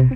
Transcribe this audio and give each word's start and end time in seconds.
Ahoj 0.00 0.08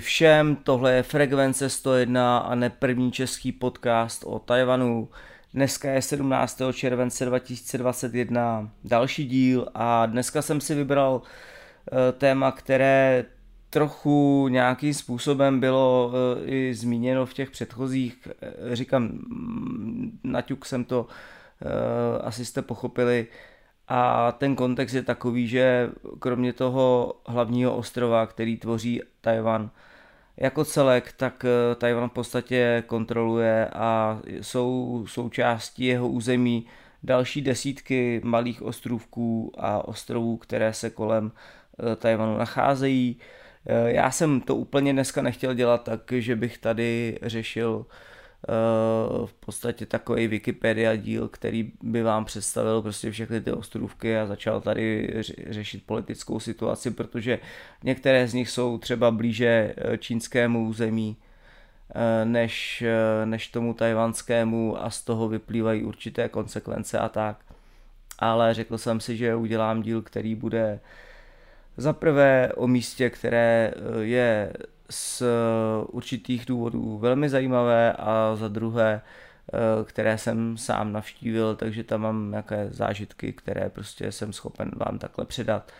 všem, 0.00 0.56
tohle 0.56 0.92
je 0.92 1.02
Frekvence 1.02 1.68
101 1.68 2.38
a 2.38 2.54
ne 2.54 2.70
první 2.70 3.12
český 3.12 3.52
podcast 3.52 4.24
o 4.26 4.38
Tajvanu. 4.38 5.08
Dneska 5.56 5.90
je 5.90 6.02
17. 6.02 6.62
července 6.72 7.24
2021, 7.24 8.70
další 8.84 9.26
díl 9.26 9.68
a 9.74 10.06
dneska 10.06 10.42
jsem 10.42 10.60
si 10.60 10.74
vybral 10.74 11.22
eh, 11.22 12.12
téma, 12.12 12.52
které 12.52 13.24
trochu 13.70 14.48
nějakým 14.48 14.94
způsobem 14.94 15.60
bylo 15.60 16.12
eh, 16.14 16.46
i 16.46 16.74
zmíněno 16.74 17.26
v 17.26 17.34
těch 17.34 17.50
předchozích, 17.50 18.28
eh, 18.42 18.76
říkám, 18.76 19.02
mm, 19.02 20.18
naťuk 20.24 20.66
jsem 20.66 20.84
to, 20.84 21.06
asi 22.20 22.44
jste 22.44 22.62
pochopili, 22.62 23.26
a 23.88 24.32
ten 24.32 24.56
kontext 24.56 24.94
je 24.94 25.02
takový, 25.02 25.48
že 25.48 25.90
kromě 26.18 26.52
toho 26.52 27.14
hlavního 27.26 27.76
ostrova, 27.76 28.26
který 28.26 28.56
tvoří 28.56 29.02
Tajvan 29.20 29.70
jako 30.36 30.64
celek, 30.64 31.12
tak 31.16 31.44
eh, 31.44 31.74
Tajvan 31.74 32.08
v 32.08 32.12
podstatě 32.12 32.82
kontroluje 32.86 33.68
a 33.68 34.20
jsou 34.40 35.04
součástí 35.08 35.84
jeho 35.84 36.08
území 36.08 36.66
další 37.02 37.40
desítky 37.40 38.20
malých 38.24 38.62
ostrovků 38.62 39.52
a 39.58 39.88
ostrovů, 39.88 40.36
které 40.36 40.72
se 40.72 40.90
kolem 40.90 41.32
eh, 41.92 41.96
Tajvanu 41.96 42.38
nacházejí. 42.38 43.16
Eh, 43.66 43.92
já 43.92 44.10
jsem 44.10 44.40
to 44.40 44.56
úplně 44.56 44.92
dneska 44.92 45.22
nechtěl 45.22 45.54
dělat 45.54 45.84
tak, 45.84 46.12
že 46.12 46.36
bych 46.36 46.58
tady 46.58 47.18
řešil 47.22 47.86
v 49.26 49.32
podstatě 49.32 49.86
takový 49.86 50.28
Wikipedia 50.28 50.96
díl, 50.96 51.28
který 51.28 51.72
by 51.82 52.02
vám 52.02 52.24
představil 52.24 52.82
prostě 52.82 53.10
všechny 53.10 53.40
ty 53.40 53.52
ostrůvky 53.52 54.18
a 54.18 54.26
začal 54.26 54.60
tady 54.60 55.14
řešit 55.50 55.86
politickou 55.86 56.40
situaci, 56.40 56.90
protože 56.90 57.38
některé 57.84 58.28
z 58.28 58.34
nich 58.34 58.50
jsou 58.50 58.78
třeba 58.78 59.10
blíže 59.10 59.74
eh, 59.76 59.98
čínskému 59.98 60.68
území 60.68 61.16
eh, 61.94 62.24
než, 62.24 62.82
eh, 62.82 63.26
než 63.26 63.48
tomu 63.48 63.74
tajvanskému 63.74 64.84
a 64.84 64.90
z 64.90 65.02
toho 65.02 65.28
vyplývají 65.28 65.82
určité 65.82 66.28
konsekvence 66.28 66.98
a 66.98 67.08
tak. 67.08 67.44
Ale 68.18 68.54
řekl 68.54 68.78
jsem 68.78 69.00
si, 69.00 69.16
že 69.16 69.34
udělám 69.34 69.82
díl, 69.82 70.02
který 70.02 70.34
bude 70.34 70.80
za 71.76 71.92
prvé 71.92 72.52
o 72.56 72.66
místě, 72.66 73.10
které 73.10 73.72
je 74.00 74.52
z 74.90 75.22
určitých 75.88 76.46
důvodů 76.46 76.98
velmi 76.98 77.28
zajímavé 77.28 77.92
a 77.92 78.36
za 78.36 78.48
druhé, 78.48 79.00
eh, 79.00 79.84
které 79.84 80.18
jsem 80.18 80.56
sám 80.56 80.92
navštívil, 80.92 81.56
takže 81.56 81.84
tam 81.84 82.00
mám 82.00 82.30
nějaké 82.30 82.68
zážitky, 82.70 83.32
které 83.32 83.70
prostě 83.70 84.12
jsem 84.12 84.32
schopen 84.32 84.70
vám 84.76 84.98
takhle 84.98 85.24
předat. 85.24 85.72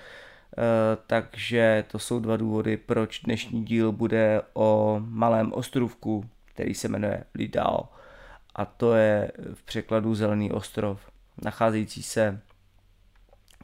Eh, 0.58 0.62
takže 1.06 1.84
to 1.88 1.98
jsou 1.98 2.20
dva 2.20 2.36
důvody, 2.36 2.76
proč 2.76 3.20
dnešní 3.20 3.64
díl 3.64 3.92
bude 3.92 4.42
o 4.54 5.00
malém 5.04 5.52
ostrovku, 5.52 6.24
který 6.44 6.74
se 6.74 6.88
jmenuje 6.88 7.24
Lidao. 7.34 7.88
A 8.54 8.64
to 8.64 8.94
je 8.94 9.32
v 9.54 9.62
překladu 9.62 10.14
Zelený 10.14 10.52
ostrov, 10.52 11.00
nacházející 11.42 12.02
se 12.02 12.40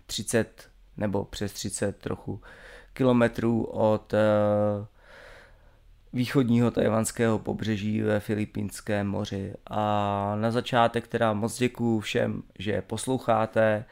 30 0.07 0.69
nebo 0.97 1.25
přes 1.25 1.53
30 1.53 1.97
trochu 1.97 2.41
kilometrů 2.93 3.65
od 3.65 4.15
východního 6.12 6.70
tajvanského 6.70 7.38
pobřeží 7.38 8.02
ve 8.02 8.20
Filipínském 8.20 9.06
moři. 9.06 9.55
A 9.67 10.34
na 10.40 10.50
začátek 10.50 11.08
teda 11.08 11.33
moc 11.33 11.58
děkuju 11.58 12.00
všem, 12.00 12.42
že 12.58 12.83
posloucháte. 12.83 13.62
E, 13.62 13.84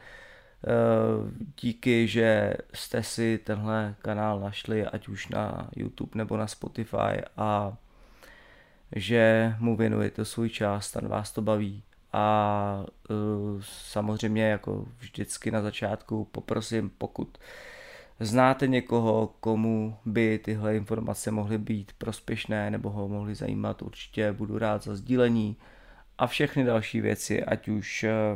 díky, 1.61 2.07
že 2.07 2.53
jste 2.73 3.03
si 3.03 3.39
tenhle 3.43 3.95
kanál 4.01 4.39
našli, 4.39 4.85
ať 4.85 5.07
už 5.07 5.29
na 5.29 5.69
YouTube 5.75 6.11
nebo 6.15 6.37
na 6.37 6.47
Spotify 6.47 7.21
a 7.37 7.77
že 8.95 9.55
mu 9.59 9.75
věnujete 9.75 10.25
svůj 10.25 10.49
čas, 10.49 10.91
ten 10.91 11.07
vás 11.07 11.31
to 11.31 11.41
baví. 11.41 11.83
A 12.13 12.85
e, 13.09 13.13
samozřejmě 13.61 14.43
jako 14.43 14.85
vždycky 14.97 15.51
na 15.51 15.61
začátku 15.61 16.25
poprosím, 16.25 16.91
pokud 16.97 17.37
znáte 18.21 18.67
někoho, 18.67 19.27
komu 19.39 19.97
by 20.05 20.39
tyhle 20.39 20.75
informace 20.75 21.31
mohly 21.31 21.57
být 21.57 21.91
prospěšné 21.97 22.71
nebo 22.71 22.89
ho 22.89 23.07
mohly 23.07 23.35
zajímat, 23.35 23.81
určitě 23.81 24.31
budu 24.31 24.57
rád 24.57 24.83
za 24.83 24.95
sdílení. 24.95 25.57
A 26.17 26.27
všechny 26.27 26.63
další 26.63 27.01
věci, 27.01 27.43
ať 27.43 27.67
už 27.67 28.03
eh, 28.03 28.35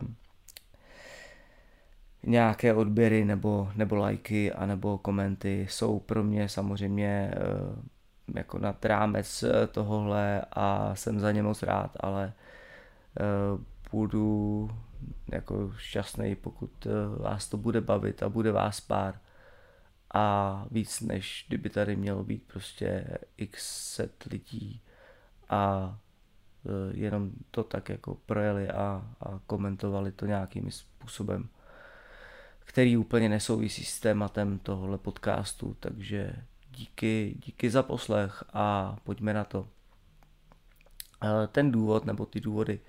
nějaké 2.23 2.73
odběry 2.73 3.25
nebo, 3.25 3.71
nebo 3.75 3.95
lajky 3.95 4.51
a 4.51 4.65
nebo 4.65 4.97
komenty 4.97 5.67
jsou 5.69 5.99
pro 5.99 6.23
mě 6.23 6.49
samozřejmě 6.49 7.33
eh, 7.33 8.39
jako 8.39 8.59
nad 8.59 8.85
rámec 8.85 9.43
eh, 9.43 9.67
tohohle 9.67 10.41
a 10.51 10.95
jsem 10.95 11.19
za 11.19 11.31
ně 11.31 11.43
moc 11.43 11.63
rád, 11.63 11.91
ale 11.99 12.33
budu 13.91 14.69
jako 15.31 15.71
šťastný, 15.77 16.35
pokud 16.35 16.87
vás 17.17 17.47
to 17.47 17.57
bude 17.57 17.81
bavit 17.81 18.23
a 18.23 18.29
bude 18.29 18.51
vás 18.51 18.81
pár 18.81 19.19
a 20.15 20.65
víc 20.71 21.01
než 21.01 21.45
kdyby 21.47 21.69
tady 21.69 21.95
mělo 21.95 22.23
být 22.23 22.43
prostě 22.43 23.17
x 23.37 23.89
set 23.93 24.23
lidí 24.23 24.81
a 25.49 25.95
e, 26.65 26.97
jenom 26.97 27.31
to 27.51 27.63
tak 27.63 27.89
jako 27.89 28.15
projeli 28.25 28.69
a, 28.69 29.11
a 29.19 29.39
komentovali 29.47 30.11
to 30.11 30.25
nějakým 30.25 30.71
způsobem, 30.71 31.49
který 32.59 32.97
úplně 32.97 33.29
nesouvisí 33.29 33.85
s 33.85 33.99
tématem 33.99 34.59
tohohle 34.59 34.97
podcastu, 34.97 35.77
takže 35.79 36.33
díky, 36.71 37.37
díky 37.45 37.69
za 37.69 37.83
poslech 37.83 38.43
a 38.53 38.95
pojďme 39.03 39.33
na 39.33 39.43
to. 39.43 39.67
E, 41.23 41.47
ten 41.47 41.71
důvod, 41.71 42.05
nebo 42.05 42.25
ty 42.25 42.41
důvody, 42.41 42.79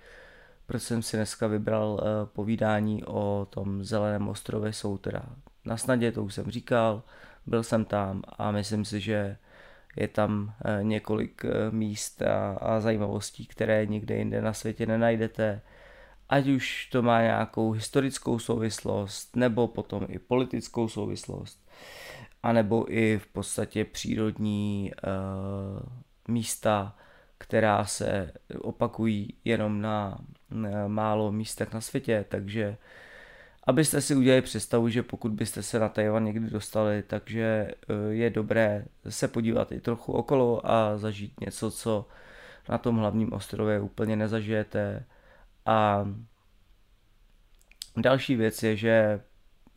proč 0.66 0.82
jsem 0.82 1.02
si 1.02 1.16
dneska 1.16 1.46
vybral 1.46 2.00
e, 2.00 2.26
povídání 2.26 3.04
o 3.04 3.46
tom 3.50 3.84
zeleném 3.84 4.28
ostrově, 4.28 4.72
jsou 4.72 4.98
teda 4.98 5.22
na 5.66 5.76
snadě, 5.76 6.12
to 6.12 6.24
už 6.24 6.34
jsem 6.34 6.50
říkal, 6.50 7.02
byl 7.46 7.62
jsem 7.62 7.84
tam 7.84 8.22
a 8.38 8.50
myslím 8.50 8.84
si, 8.84 9.00
že 9.00 9.36
je 9.96 10.08
tam 10.08 10.54
eh, 10.64 10.84
několik 10.84 11.44
eh, 11.44 11.70
míst 11.70 12.22
a, 12.22 12.54
a 12.54 12.80
zajímavostí, 12.80 13.46
které 13.46 13.86
nikde 13.86 14.16
jinde 14.16 14.42
na 14.42 14.52
světě 14.52 14.86
nenajdete. 14.86 15.60
Ať 16.28 16.48
už 16.48 16.88
to 16.92 17.02
má 17.02 17.22
nějakou 17.22 17.70
historickou 17.70 18.38
souvislost, 18.38 19.36
nebo 19.36 19.68
potom 19.68 20.06
i 20.08 20.18
politickou 20.18 20.88
souvislost, 20.88 21.68
anebo 22.42 22.92
i 22.92 23.18
v 23.18 23.26
podstatě 23.26 23.84
přírodní 23.84 24.92
uh, 25.06 25.88
místa, 26.28 26.96
která 27.38 27.84
se 27.84 28.32
opakují 28.60 29.34
jenom 29.44 29.80
na 29.80 30.18
málo 30.86 31.32
místech 31.32 31.72
na 31.72 31.80
světě, 31.80 32.24
takže 32.28 32.76
abyste 33.66 34.00
si 34.00 34.14
udělali 34.14 34.42
představu, 34.42 34.88
že 34.88 35.02
pokud 35.02 35.32
byste 35.32 35.62
se 35.62 35.78
na 35.78 35.88
Tajvan 35.88 36.24
někdy 36.24 36.50
dostali, 36.50 37.02
takže 37.02 37.42
eh, 37.42 37.94
je 38.08 38.30
dobré 38.30 38.84
se 39.08 39.28
podívat 39.28 39.72
i 39.72 39.80
trochu 39.80 40.12
okolo 40.12 40.70
a 40.70 40.98
zažít 40.98 41.40
něco, 41.40 41.70
co 41.70 42.08
na 42.68 42.78
tom 42.78 42.96
hlavním 42.96 43.32
ostrově 43.32 43.80
úplně 43.80 44.16
nezažijete. 44.16 45.04
A 45.66 46.08
další 47.96 48.36
věc 48.36 48.62
je, 48.62 48.76
že 48.76 49.20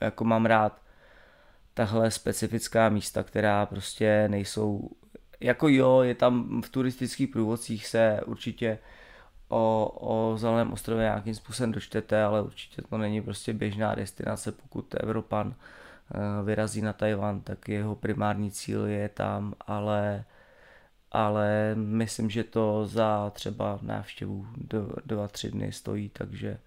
jako 0.01 0.23
mám 0.23 0.45
rád 0.45 0.81
tahle 1.73 2.11
specifická 2.11 2.89
místa, 2.89 3.23
která 3.23 3.65
prostě 3.65 4.27
nejsou, 4.27 4.89
jako 5.39 5.67
jo, 5.67 6.01
je 6.01 6.15
tam 6.15 6.61
v 6.61 6.69
turistických 6.69 7.29
průvodcích 7.29 7.87
se 7.87 8.21
určitě 8.25 8.79
o, 9.49 9.91
o 9.99 10.37
zeleném 10.37 10.73
ostrově 10.73 11.03
nějakým 11.03 11.35
způsobem 11.35 11.71
dočtete, 11.71 12.23
ale 12.23 12.41
určitě 12.41 12.81
to 12.81 12.97
není 12.97 13.21
prostě 13.21 13.53
běžná 13.53 13.95
destinace, 13.95 14.51
pokud 14.51 14.95
Evropan 14.99 15.55
eh, 15.55 16.43
vyrazí 16.43 16.81
na 16.81 16.93
Tajvan, 16.93 17.41
tak 17.41 17.69
jeho 17.69 17.95
primární 17.95 18.51
cíl 18.51 18.85
je 18.85 19.09
tam, 19.09 19.53
ale, 19.67 20.23
ale 21.11 21.75
myslím, 21.75 22.29
že 22.29 22.43
to 22.43 22.87
za 22.87 23.29
třeba 23.29 23.79
návštěvu 23.81 24.47
dva, 25.05 25.27
tři 25.27 25.51
dny 25.51 25.71
stojí, 25.71 26.09
takže 26.09 26.59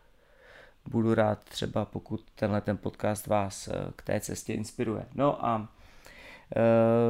budu 0.90 1.14
rád 1.14 1.44
třeba, 1.44 1.84
pokud 1.84 2.24
tenhle 2.34 2.60
ten 2.60 2.76
podcast 2.76 3.26
vás 3.26 3.68
eh, 3.68 3.72
k 3.96 4.02
té 4.02 4.20
cestě 4.20 4.54
inspiruje. 4.54 5.06
No 5.14 5.46
a 5.46 5.68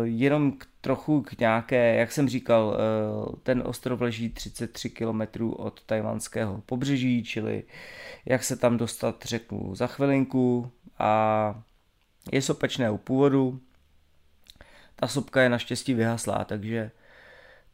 jenom 0.03 0.53
k, 0.53 0.67
trochu 0.81 1.23
k 1.23 1.39
nějaké, 1.39 1.95
jak 1.95 2.13
jsem 2.13 2.29
říkal, 2.29 2.77
ten 3.43 3.63
ostrov 3.67 4.01
leží 4.01 4.31
33 4.31 4.91
km 4.91 5.23
od 5.57 5.83
tajvanského 5.83 6.63
pobřeží, 6.67 7.25
čili 7.25 7.65
jak 8.27 8.45
se 8.45 8.57
tam 8.57 8.77
dostat, 8.77 9.25
řeknu 9.25 9.75
za 9.75 9.87
chvilinku 9.87 10.73
a 10.99 11.63
je 12.33 12.43
sopečného 12.43 12.99
původu. 12.99 13.61
Ta 14.97 15.09
sopka 15.09 15.43
je 15.43 15.49
naštěstí 15.49 15.95
vyhaslá, 15.95 16.45
takže 16.45 16.91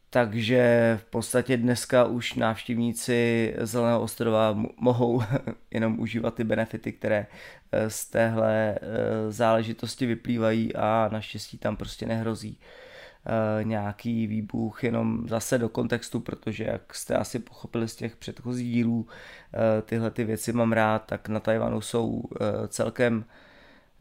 takže 0.09 0.93
v 1.01 1.05
podstatě 1.05 1.57
dneska 1.57 2.05
už 2.05 2.33
návštěvníci 2.33 3.53
Zeleného 3.59 4.01
ostrova 4.01 4.63
mohou 4.77 5.21
jenom 5.71 5.99
užívat 5.99 6.35
ty 6.35 6.43
benefity, 6.43 6.91
které 6.91 7.17
eh, 7.17 7.27
z 7.87 8.05
téhle 8.09 8.75
eh, 8.75 9.31
záležitosti 9.31 10.05
vyplývají 10.05 10.75
a 10.75 11.09
naštěstí 11.11 11.57
tam 11.57 11.77
prostě 11.77 12.05
nehrozí 12.05 12.59
eh, 12.59 13.63
nějaký 13.63 14.27
výbuch, 14.27 14.83
jenom 14.83 15.27
zase 15.27 15.57
do 15.57 15.69
kontextu, 15.69 16.19
protože 16.19 16.63
jak 16.63 16.95
jste 16.95 17.15
asi 17.15 17.39
pochopili 17.39 17.87
z 17.87 17.95
těch 17.95 18.15
předchozích 18.15 18.71
dílů, 18.71 19.07
tyhle 19.85 20.11
ty 20.11 20.23
věci 20.23 20.53
mám 20.53 20.71
rád, 20.71 21.05
tak 21.05 21.29
na 21.29 21.39
Tajvanu 21.39 21.81
jsou 21.81 22.23
celkem 22.67 23.25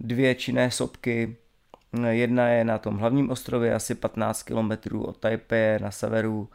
dvě 0.00 0.34
činné 0.34 0.70
sopky, 0.70 1.36
Jedna 2.08 2.48
je 2.48 2.64
na 2.64 2.78
tom 2.78 2.98
hlavním 2.98 3.30
ostrově, 3.30 3.74
asi 3.74 3.94
15 3.94 4.42
km 4.42 4.98
od 4.98 5.16
Taipei 5.16 5.78
na 5.78 5.90
severu 5.90 6.48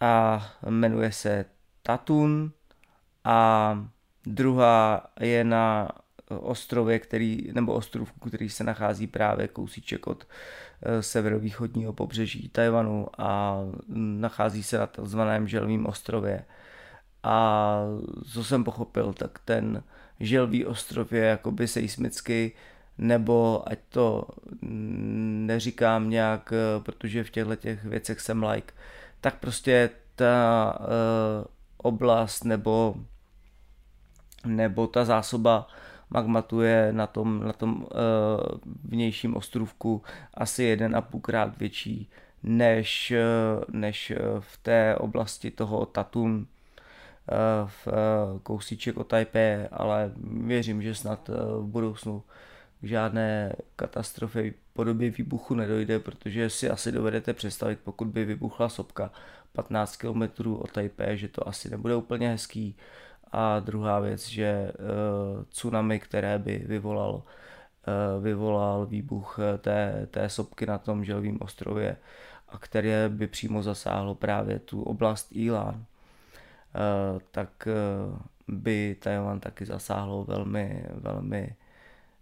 a 0.00 0.42
jmenuje 0.68 1.12
se 1.12 1.44
Tatun. 1.82 2.52
A 3.24 3.78
druhá 4.26 5.06
je 5.20 5.44
na 5.44 5.88
ostrově, 6.28 6.98
který, 6.98 7.50
nebo 7.52 7.72
ostrovku, 7.72 8.28
který 8.28 8.48
se 8.48 8.64
nachází 8.64 9.06
právě 9.06 9.48
kousíček 9.48 10.06
od 10.06 10.26
eh, 10.82 11.02
severovýchodního 11.02 11.92
pobřeží 11.92 12.48
Tajvanu 12.48 13.06
a 13.18 13.60
nachází 13.96 14.62
se 14.62 14.78
na 14.78 14.86
takzvaném 14.86 15.48
Želvým 15.48 15.86
ostrově. 15.86 16.44
A 17.22 17.76
co 18.32 18.44
jsem 18.44 18.64
pochopil, 18.64 19.12
tak 19.12 19.38
ten 19.44 19.82
Želvý 20.20 20.66
ostrov 20.66 21.12
je 21.12 21.24
jakoby 21.24 21.68
seismicky 21.68 22.52
nebo 22.98 23.62
ať 23.66 23.78
to 23.88 24.28
neříkám 25.46 26.10
nějak, 26.10 26.52
eh, 26.52 26.80
protože 26.82 27.24
v 27.24 27.30
těchto 27.30 27.56
těch 27.56 27.84
věcech 27.84 28.20
jsem 28.20 28.42
like, 28.42 28.74
tak 29.20 29.38
prostě 29.38 29.90
ta 30.16 30.78
uh, 30.80 30.86
oblast 31.76 32.44
nebo 32.44 32.94
nebo 34.44 34.86
ta 34.86 35.04
zásoba 35.04 35.68
magmatu 36.10 36.60
je 36.60 36.92
na 36.92 37.06
tom, 37.06 37.44
na 37.44 37.52
tom 37.52 37.76
uh, 37.76 37.88
vnějším 38.84 39.36
ostrovku 39.36 40.02
asi 40.34 40.62
jeden 40.64 40.96
a 40.96 41.00
půlkrát 41.00 41.58
větší 41.58 42.10
než, 42.42 43.12
uh, 43.16 43.64
než 43.74 44.12
v 44.40 44.56
té 44.62 44.96
oblasti 44.96 45.50
toho 45.50 45.86
Tatun 45.86 46.36
uh, 46.36 47.68
v 47.68 47.88
kousíček 48.42 48.96
od 48.96 49.06
Taipei, 49.06 49.68
ale 49.72 50.12
věřím, 50.44 50.82
že 50.82 50.94
snad 50.94 51.28
v 51.28 51.66
budoucnu 51.66 52.22
žádné 52.82 53.52
katastrofy 53.76 54.54
podobě 54.72 55.10
výbuchu 55.10 55.54
nedojde, 55.54 55.98
protože 55.98 56.50
si 56.50 56.70
asi 56.70 56.92
dovedete 56.92 57.32
představit, 57.32 57.78
pokud 57.84 58.08
by 58.08 58.24
vybuchla 58.24 58.68
sopka 58.68 59.10
15 59.52 59.96
km 59.96 60.22
od 60.52 60.72
Taipei, 60.72 61.18
že 61.18 61.28
to 61.28 61.48
asi 61.48 61.70
nebude 61.70 61.96
úplně 61.96 62.28
hezký. 62.28 62.76
A 63.38 63.60
druhá 63.60 64.00
věc, 64.00 64.28
že 64.28 64.72
uh, 64.72 65.44
tsunami, 65.44 66.00
které 66.00 66.38
by 66.38 66.58
vyvolal, 66.58 67.14
uh, 67.14 68.24
vyvolal 68.24 68.86
výbuch 68.86 69.38
eh, 69.38 69.58
té, 69.58 70.08
té 70.10 70.28
sopky 70.28 70.66
na 70.66 70.78
tom 70.78 71.04
želvým 71.04 71.38
ostrově 71.40 71.96
a 72.48 72.58
které 72.58 73.08
by 73.08 73.26
přímo 73.26 73.62
zasáhlo 73.62 74.14
právě 74.14 74.58
tu 74.58 74.82
oblast 74.82 75.28
Ilan, 75.32 75.84
tak 77.30 77.68
by 78.48 78.96
Tajvan 79.00 79.40
taky 79.40 79.66
zasáhlo 79.66 80.24
velmi, 80.24 80.84
velmi 80.94 81.56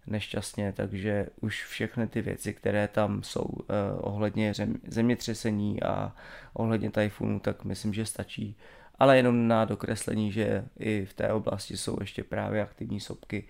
nešťastně, 0.07 0.73
takže 0.73 1.27
už 1.41 1.65
všechny 1.65 2.07
ty 2.07 2.21
věci, 2.21 2.53
které 2.53 2.87
tam 2.87 3.23
jsou 3.23 3.45
eh, 3.45 3.93
ohledně 3.97 4.53
zemětřesení 4.87 5.83
a 5.83 6.15
ohledně 6.53 6.91
tajfunu, 6.91 7.39
tak 7.39 7.63
myslím, 7.65 7.93
že 7.93 8.05
stačí. 8.05 8.57
Ale 8.99 9.17
jenom 9.17 9.47
na 9.47 9.65
dokreslení, 9.65 10.31
že 10.31 10.65
i 10.79 11.05
v 11.05 11.13
té 11.13 11.33
oblasti 11.33 11.77
jsou 11.77 11.97
ještě 11.99 12.23
právě 12.23 12.63
aktivní 12.63 12.99
sopky 12.99 13.47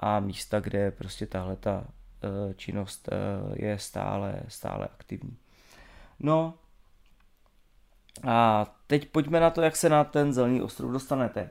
a 0.00 0.20
místa, 0.20 0.60
kde 0.60 0.90
prostě 0.90 1.26
tahle 1.26 1.56
ta 1.56 1.84
eh, 1.86 2.54
činnost 2.54 3.08
eh, 3.08 3.66
je 3.66 3.78
stále, 3.78 4.42
stále 4.48 4.88
aktivní. 4.88 5.36
No 6.18 6.54
a 8.22 8.66
teď 8.86 9.08
pojďme 9.08 9.40
na 9.40 9.50
to, 9.50 9.62
jak 9.62 9.76
se 9.76 9.88
na 9.88 10.04
ten 10.04 10.32
zelený 10.32 10.62
ostrov 10.62 10.92
dostanete. 10.92 11.50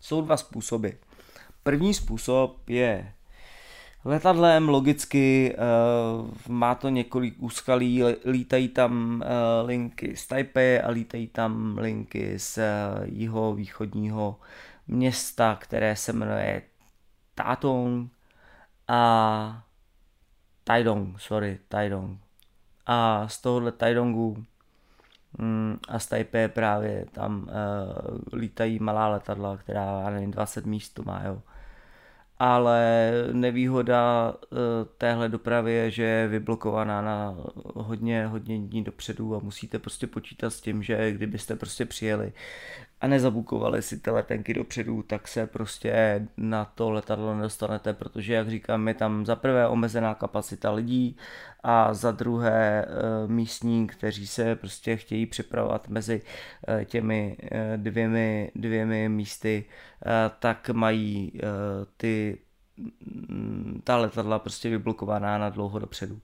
Jsou 0.00 0.22
dva 0.22 0.36
způsoby. 0.36 0.88
První 1.62 1.94
způsob 1.94 2.68
je 2.68 3.14
letadlem, 4.04 4.68
logicky 4.68 5.56
uh, 5.56 6.30
má 6.48 6.74
to 6.74 6.88
několik 6.88 7.34
úskalí, 7.38 8.02
lítají 8.24 8.68
tam 8.68 9.22
uh, 9.24 9.68
linky 9.68 10.16
z 10.16 10.26
Taipei 10.26 10.80
a 10.80 10.90
lítají 10.90 11.26
tam 11.26 11.78
linky 11.78 12.38
z 12.38 12.58
uh, 12.58 13.04
jiho 13.04 13.54
východního 13.54 14.40
města, 14.86 15.56
které 15.60 15.96
se 15.96 16.12
jmenuje 16.12 16.62
Tatong 17.34 18.12
a 18.88 19.64
Taidong, 20.64 21.20
sorry, 21.20 21.58
Taidong. 21.68 22.20
A 22.86 23.28
z 23.28 23.40
tohohle 23.40 23.72
Taidongu 23.72 24.44
mm, 25.38 25.78
a 25.88 25.98
z 25.98 26.06
Taipei 26.06 26.48
právě 26.48 27.06
tam 27.12 27.42
uh, 27.42 28.18
lítají 28.38 28.78
malá 28.78 29.08
letadla, 29.08 29.56
která, 29.56 30.00
já 30.00 30.10
nevím, 30.10 30.30
20 30.30 30.66
míst 30.66 30.90
to 30.90 31.02
má, 31.02 31.22
jo 31.24 31.42
ale 32.44 33.12
nevýhoda 33.32 34.34
eh, 34.42 34.56
téhle 34.98 35.28
dopravy 35.28 35.72
je, 35.72 35.90
že 35.90 36.02
je 36.02 36.28
vyblokovaná 36.28 37.02
na 37.02 37.36
hodně, 37.74 38.26
hodně 38.26 38.58
dní 38.58 38.84
dopředu 38.84 39.36
a 39.36 39.38
musíte 39.38 39.78
prostě 39.78 40.06
počítat 40.06 40.50
s 40.50 40.60
tím, 40.60 40.82
že 40.82 41.12
kdybyste 41.12 41.56
prostě 41.56 41.84
přijeli 41.84 42.32
a 43.02 43.06
nezabukovali 43.06 43.82
si 43.82 44.00
ty 44.00 44.10
letenky 44.10 44.54
dopředu, 44.54 45.02
tak 45.02 45.28
se 45.28 45.46
prostě 45.46 46.22
na 46.36 46.64
to 46.64 46.90
letadlo 46.90 47.36
nedostanete, 47.36 47.92
protože 47.92 48.34
jak 48.34 48.50
říkám, 48.50 48.88
je 48.88 48.94
tam 48.94 49.26
za 49.26 49.36
prvé 49.36 49.68
omezená 49.68 50.14
kapacita 50.14 50.70
lidí 50.70 51.16
a 51.62 51.94
za 51.94 52.10
druhé 52.12 52.84
eh, 52.84 52.88
místní, 53.26 53.86
kteří 53.86 54.26
se 54.26 54.56
prostě 54.56 54.96
chtějí 54.96 55.26
připravovat 55.26 55.88
mezi 55.88 56.22
eh, 56.68 56.84
těmi 56.84 57.36
eh, 57.42 57.76
dvěmi, 57.76 58.52
dvěmi 58.54 59.08
místy, 59.08 59.64
tak 60.38 60.70
mají 60.70 61.32
ty 61.96 62.38
mm, 63.28 63.80
ta 63.84 63.96
letadla 63.96 64.38
prostě 64.38 64.70
vyblokovaná 64.70 65.38
na 65.38 65.48
dlouho 65.48 65.78
dopředu. 65.78 66.20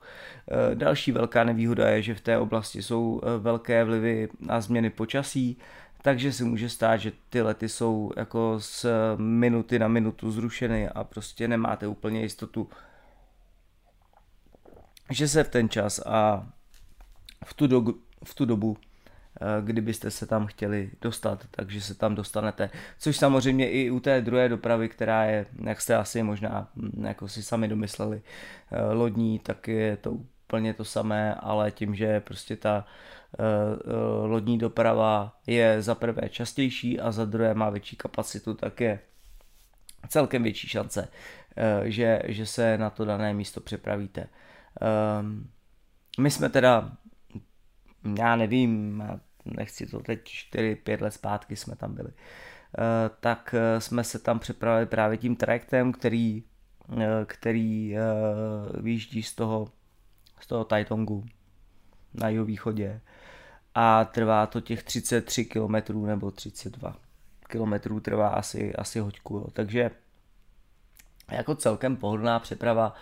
Další 0.74 1.12
velká 1.12 1.44
nevýhoda 1.44 1.88
je, 1.88 2.02
že 2.02 2.14
v 2.14 2.20
té 2.20 2.38
oblasti 2.38 2.82
jsou 2.82 3.20
velké 3.38 3.84
vlivy 3.84 4.28
a 4.48 4.60
změny 4.60 4.90
počasí, 4.90 5.58
takže 6.08 6.32
si 6.32 6.44
může 6.44 6.68
stát, 6.68 6.96
že 6.96 7.12
ty 7.28 7.42
lety 7.42 7.68
jsou 7.68 8.10
jako 8.16 8.56
z 8.60 8.86
minuty 9.16 9.78
na 9.78 9.88
minutu 9.88 10.30
zrušeny 10.30 10.88
a 10.88 11.04
prostě 11.04 11.48
nemáte 11.48 11.86
úplně 11.86 12.22
jistotu, 12.22 12.68
že 15.10 15.28
se 15.28 15.44
v 15.44 15.48
ten 15.48 15.68
čas 15.68 16.00
a 16.06 16.48
v 17.44 17.54
tu, 17.54 17.66
do, 17.66 17.84
v 18.24 18.34
tu 18.34 18.44
dobu, 18.44 18.76
eh, 18.76 19.62
kdybyste 19.62 20.10
se 20.10 20.26
tam 20.26 20.46
chtěli 20.46 20.90
dostat, 21.00 21.46
takže 21.50 21.80
se 21.80 21.94
tam 21.94 22.14
dostanete. 22.14 22.70
Což 22.98 23.16
samozřejmě 23.16 23.70
i 23.70 23.90
u 23.90 24.00
té 24.00 24.20
druhé 24.20 24.48
dopravy, 24.48 24.88
která 24.88 25.24
je, 25.24 25.46
jak 25.64 25.80
jste 25.80 25.96
asi 25.96 26.22
možná 26.22 26.68
hm, 26.76 27.04
jako 27.06 27.28
si 27.28 27.42
sami 27.42 27.68
domysleli, 27.68 28.22
eh, 28.72 28.92
lodní, 28.92 29.38
tak 29.38 29.68
je 29.68 29.96
to 29.96 30.18
úplně 30.48 30.74
to 30.74 30.84
samé, 30.84 31.34
ale 31.34 31.70
tím, 31.70 31.94
že 31.94 32.20
prostě 32.20 32.56
ta 32.56 32.84
Eh, 33.34 33.44
eh, 33.44 34.26
lodní 34.26 34.58
doprava 34.58 35.38
je 35.46 35.82
za 35.82 35.94
prvé 35.94 36.28
častější 36.28 37.00
a 37.00 37.12
za 37.12 37.24
druhé 37.24 37.54
má 37.54 37.70
větší 37.70 37.96
kapacitu, 37.96 38.54
tak 38.54 38.80
je 38.80 39.00
celkem 40.08 40.42
větší 40.42 40.68
šance, 40.68 41.08
eh, 41.56 41.90
že, 41.90 42.22
že 42.26 42.46
se 42.46 42.78
na 42.78 42.90
to 42.90 43.04
dané 43.04 43.34
místo 43.34 43.60
připravíte. 43.60 44.28
Ehm, 44.80 45.50
my 46.18 46.30
jsme 46.30 46.48
teda, 46.48 46.92
já 48.18 48.36
nevím, 48.36 49.02
nechci 49.44 49.86
to 49.86 50.00
teď 50.00 50.20
4-5 50.24 51.00
let 51.00 51.10
zpátky 51.10 51.56
jsme 51.56 51.76
tam 51.76 51.94
byli, 51.94 52.12
tak 53.20 53.54
jsme 53.78 54.04
se 54.04 54.18
tam 54.18 54.38
připravili 54.38 54.86
právě 54.86 55.18
tím 55.18 55.36
trajektem, 55.36 55.92
který, 55.92 56.44
který 57.26 57.96
vyjíždí 58.80 59.22
z 59.22 59.34
toho, 59.34 59.72
z 60.40 60.46
toho 60.46 60.64
Taitongu 60.64 61.24
na 62.14 62.28
jeho 62.28 62.44
východě 62.44 63.00
a 63.74 64.04
trvá 64.04 64.46
to 64.46 64.60
těch 64.60 64.82
33 64.82 65.44
km 65.44 66.06
nebo 66.06 66.30
32 66.30 66.96
km 67.40 68.00
trvá 68.00 68.28
asi, 68.28 68.74
asi 68.74 68.98
hoďku. 68.98 69.36
Jo. 69.36 69.46
Takže 69.52 69.90
jako 71.30 71.54
celkem 71.54 71.96
pohodlná 71.96 72.38
přeprava 72.38 72.94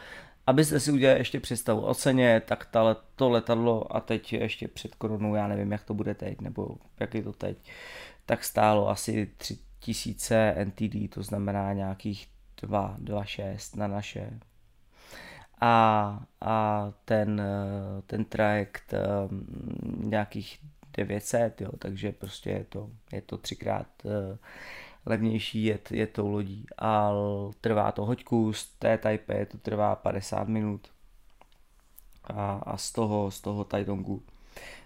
Abyste 0.47 0.81
si 0.81 0.93
udělali 0.93 1.21
ještě 1.21 1.41
představu 1.41 1.81
o 1.81 1.95
ceně, 1.95 2.43
tak 2.47 2.67
ta, 2.67 2.97
to 3.17 3.31
letadlo 3.31 3.97
a 3.97 4.01
teď 4.01 4.33
ještě 4.33 4.69
před 4.69 4.95
koronou, 4.95 5.35
já 5.35 5.49
nevím, 5.49 5.73
jak 5.73 5.85
to 5.85 5.95
bude 5.95 6.15
teď, 6.15 6.41
nebo 6.41 6.77
jak 7.01 7.15
je 7.15 7.23
to 7.23 7.33
teď, 7.33 7.59
tak 8.27 8.45
stálo 8.45 8.89
asi 8.89 9.31
3000 9.37 10.65
NTD, 10.65 11.15
to 11.15 11.23
znamená 11.23 11.73
nějakých 11.73 12.29
2, 12.63 12.97
2,6 12.99 13.79
na 13.79 13.87
naše. 13.87 14.31
A, 15.61 16.21
a 16.41 16.93
ten, 17.05 17.43
ten 18.07 18.25
trajekt 18.25 18.95
nějakých 19.97 20.59
900, 20.97 21.61
jo, 21.61 21.71
takže 21.79 22.13
prostě 22.13 22.51
je 22.51 22.65
to, 22.65 22.91
je 23.13 23.21
to 23.21 23.39
třikrát 23.39 23.87
levnější 25.07 25.65
jet, 25.65 25.93
je 25.93 26.07
tou 26.07 26.29
lodí. 26.29 26.67
A 26.79 27.13
trvá 27.61 27.93
to 27.93 28.05
hoďku, 28.05 28.53
z 28.53 28.67
té 28.67 28.99
Taipei 28.99 29.47
to 29.47 29.59
trvá 29.59 29.97
50 29.97 30.49
minut. 30.49 30.89
A, 32.25 32.53
a 32.53 32.77
z 32.77 32.93
toho, 32.93 33.31
z 33.31 33.41
toho 33.41 33.65
Taidongu, 33.65 34.23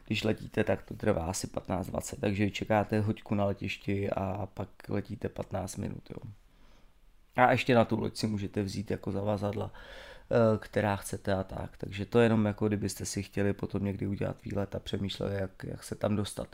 když 0.06 0.24
letíte, 0.24 0.64
tak 0.64 0.82
to 0.82 0.94
trvá 0.94 1.24
asi 1.24 1.46
15-20, 1.46 2.20
takže 2.20 2.50
čekáte 2.50 3.00
hoďku 3.00 3.34
na 3.34 3.44
letišti 3.44 4.10
a 4.10 4.48
pak 4.54 4.68
letíte 4.88 5.28
15 5.28 5.76
minut. 5.76 6.10
Jo. 6.10 6.30
A 7.36 7.52
ještě 7.52 7.74
na 7.74 7.84
tu 7.84 8.00
loď 8.00 8.16
si 8.16 8.26
můžete 8.26 8.62
vzít 8.62 8.90
jako 8.90 9.12
zavazadla 9.12 9.70
Eh, 9.72 10.09
která 10.58 10.96
chcete 10.96 11.32
a 11.34 11.42
tak. 11.42 11.76
Takže 11.76 12.04
to 12.04 12.20
jenom 12.20 12.46
jako 12.46 12.68
kdybyste 12.68 13.04
si 13.04 13.22
chtěli 13.22 13.52
potom 13.52 13.84
někdy 13.84 14.06
udělat 14.06 14.36
výlet 14.44 14.74
a 14.74 14.78
přemýšleli, 14.78 15.34
jak, 15.34 15.50
jak 15.64 15.84
se 15.84 15.94
tam 15.94 16.16
dostat. 16.16 16.46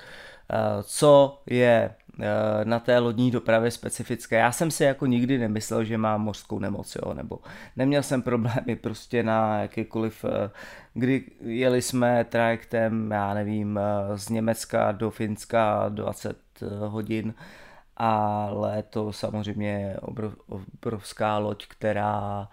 Eh, 0.51 0.83
co 0.83 1.43
je 1.47 1.91
eh, 2.21 2.25
na 2.65 2.79
té 2.81 2.99
lodní 2.99 3.31
dopravě 3.31 3.71
specifické? 3.71 4.37
Já 4.37 4.53
jsem 4.53 4.71
si 4.71 4.85
jako 4.85 5.07
nikdy 5.07 5.39
nemyslel, 5.39 5.85
že 5.85 5.99
mám 5.99 6.23
mořskou 6.23 6.59
nemoc, 6.59 6.97
jo, 6.97 7.15
nebo 7.15 7.39
neměl 7.77 8.03
jsem 8.03 8.23
problémy 8.23 8.77
prostě 8.81 9.23
na 9.23 9.61
jakýkoliv, 9.61 10.25
kdy 10.95 11.25
jeli 11.41 11.83
jsme 11.83 12.25
trajektem, 12.25 13.11
já 13.11 13.35
nevím, 13.35 13.81
z 14.15 14.29
Německa 14.29 14.93
do 14.93 15.11
Finska 15.11 15.89
20 15.89 16.37
hodin, 16.87 17.35
ale 17.97 18.83
to 18.83 19.13
samozřejmě 19.13 19.71
je 19.71 20.01
obrovská 20.81 21.39
loď, 21.39 21.67
která 21.67 22.49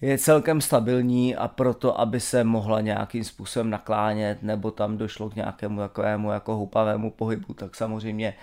je 0.00 0.18
celkem 0.18 0.60
stabilní 0.60 1.36
a 1.36 1.48
proto, 1.48 2.00
aby 2.00 2.20
se 2.20 2.44
mohla 2.44 2.80
nějakým 2.80 3.24
způsobem 3.24 3.70
naklánět 3.70 4.42
nebo 4.42 4.70
tam 4.70 4.98
došlo 4.98 5.30
k 5.30 5.36
nějakému 5.36 5.78
takovému 5.80 6.30
jako 6.30 6.56
houpavému 6.56 7.10
pohybu, 7.10 7.54
tak 7.54 7.76
samozřejmě 7.76 8.34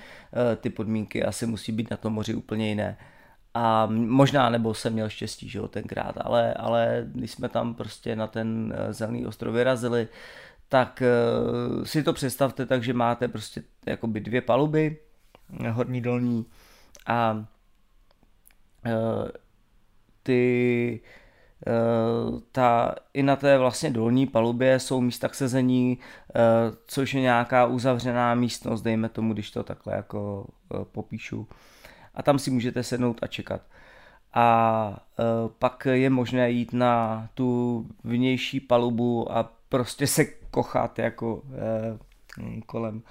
eh, 0.51 0.55
ty 0.55 0.69
podmínky 0.69 1.23
asi 1.23 1.45
musí 1.45 1.71
být 1.71 1.91
na 1.91 1.97
tom 1.97 2.13
moři 2.13 2.35
úplně 2.35 2.69
jiné. 2.69 2.97
A 3.53 3.85
možná 3.95 4.49
nebo 4.49 4.73
jsem 4.73 4.93
měl 4.93 5.09
štěstí, 5.09 5.49
že 5.49 5.59
jo, 5.59 5.67
tenkrát, 5.67 6.15
ale, 6.21 6.53
ale 6.53 7.07
když 7.13 7.31
jsme 7.31 7.49
tam 7.49 7.73
prostě 7.73 8.15
na 8.15 8.27
ten 8.27 8.73
eh, 8.77 8.93
zelený 8.93 9.25
ostrov 9.25 9.53
vyrazili, 9.53 10.07
tak 10.69 11.03
uh, 11.77 11.83
si 11.83 12.03
to 12.03 12.13
představte 12.13 12.65
tak, 12.65 12.83
že 12.83 12.93
máte 12.93 13.27
prostě 13.27 13.63
jakoby 13.85 14.19
dvě 14.19 14.41
paluby, 14.41 14.97
horní, 15.71 16.01
dolní 16.01 16.45
a 17.07 17.45
ty 20.23 21.01
Eh, 21.05 21.24
ta, 22.51 22.95
i 23.13 23.23
na 23.23 23.35
té 23.35 23.57
vlastně 23.57 23.89
dolní 23.89 24.27
palubě 24.27 24.79
jsou 24.79 25.01
místa 25.01 25.29
k 25.29 25.35
sezení, 25.35 25.97
eh, 26.35 26.39
což 26.87 27.13
je 27.13 27.21
nějaká 27.21 27.65
uzavřená 27.65 28.35
místnost, 28.35 28.81
dejme 28.81 29.09
tomu, 29.09 29.33
když 29.33 29.51
to 29.51 29.63
takhle 29.63 29.95
jako 29.95 30.47
eh, 30.73 30.85
popíšu. 30.91 31.47
A 32.15 32.23
tam 32.23 32.39
si 32.39 32.51
můžete 32.51 32.83
sednout 32.83 33.19
a 33.21 33.27
čekat. 33.27 33.61
A 34.37 34.99
pak 35.59 35.87
je 35.91 36.09
možné 36.09 36.51
jít 36.51 36.73
na 36.73 37.27
tu 37.33 37.87
vnější 38.03 38.59
palubu 38.59 39.31
a 39.31 39.51
prostě 39.69 40.07
se 40.07 40.25
kochat 40.25 40.99
jako 40.99 41.43
kolem, 42.65 43.01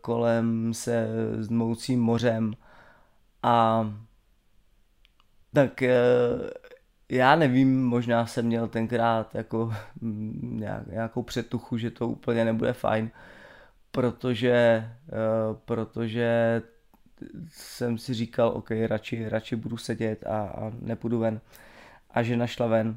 kolem 0.00 0.74
se 0.74 1.08
zmoucím 1.38 2.00
mořem 2.00 2.54
a 3.42 3.86
tak 5.52 5.82
já 7.10 7.36
nevím, 7.36 7.84
možná 7.84 8.26
jsem 8.26 8.46
měl 8.46 8.68
tenkrát 8.68 9.34
jako 9.34 9.74
mm, 10.00 10.56
nějak, 10.60 10.86
nějakou 10.86 11.22
přetuchu, 11.22 11.78
že 11.78 11.90
to 11.90 12.08
úplně 12.08 12.44
nebude 12.44 12.72
fajn, 12.72 13.10
protože, 13.90 14.84
uh, 15.50 15.56
protože 15.64 16.62
jsem 17.48 17.98
si 17.98 18.14
říkal, 18.14 18.48
ok, 18.48 18.70
radši, 18.86 19.28
radši 19.28 19.56
budu 19.56 19.76
sedět 19.76 20.26
a, 20.26 20.38
a 20.38 20.72
nepůjdu 20.80 21.18
ven. 21.18 21.40
A 22.10 22.22
že 22.22 22.36
našla 22.36 22.66
ven. 22.66 22.96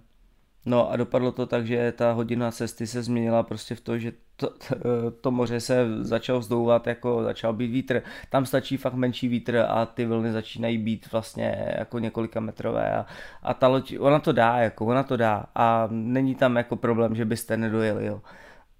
No 0.65 0.91
a 0.91 0.95
dopadlo 0.95 1.31
to 1.31 1.45
tak, 1.45 1.67
že 1.67 1.91
ta 1.91 2.11
hodina 2.11 2.51
cesty 2.51 2.87
se 2.87 3.03
změnila 3.03 3.43
prostě 3.43 3.75
v 3.75 3.81
to, 3.81 3.97
že 3.97 4.11
to, 4.35 4.49
to, 4.49 4.75
to 5.21 5.31
moře 5.31 5.59
se 5.59 6.03
začalo 6.03 6.41
zdouvat, 6.41 6.87
jako 6.87 7.23
začal 7.23 7.53
být 7.53 7.67
vítr. 7.67 8.01
Tam 8.29 8.45
stačí 8.45 8.77
fakt 8.77 8.93
menší 8.93 9.27
vítr 9.27 9.65
a 9.67 9.85
ty 9.85 10.05
vlny 10.05 10.31
začínají 10.31 10.77
být 10.77 11.11
vlastně 11.11 11.73
jako 11.77 11.99
několika 11.99 12.39
metrové 12.39 12.95
a, 12.95 13.05
a 13.43 13.53
ta 13.53 13.67
loď, 13.67 13.95
ona 13.99 14.19
to 14.19 14.31
dá, 14.31 14.57
jako 14.57 14.85
ona 14.85 15.03
to 15.03 15.17
dá 15.17 15.45
a 15.55 15.87
není 15.91 16.35
tam 16.35 16.55
jako 16.55 16.75
problém, 16.75 17.15
že 17.15 17.25
byste 17.25 17.57
nedojeli, 17.57 18.05
jo. 18.05 18.21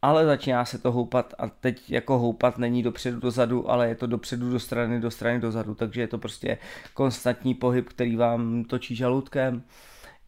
Ale 0.01 0.25
začíná 0.25 0.65
se 0.65 0.77
to 0.77 0.91
houpat 0.91 1.33
a 1.37 1.47
teď 1.47 1.91
jako 1.91 2.19
houpat 2.19 2.57
není 2.57 2.83
dopředu 2.83 3.19
dozadu, 3.19 3.71
ale 3.71 3.87
je 3.87 3.95
to 3.95 4.07
dopředu 4.07 4.51
do 4.51 4.59
strany, 4.59 4.99
do 4.99 5.11
strany 5.11 5.39
dozadu, 5.39 5.75
takže 5.75 6.01
je 6.01 6.07
to 6.07 6.17
prostě 6.17 6.57
konstantní 6.93 7.53
pohyb, 7.53 7.89
který 7.89 8.15
vám 8.15 8.63
točí 8.63 8.95
žaludkem 8.95 9.63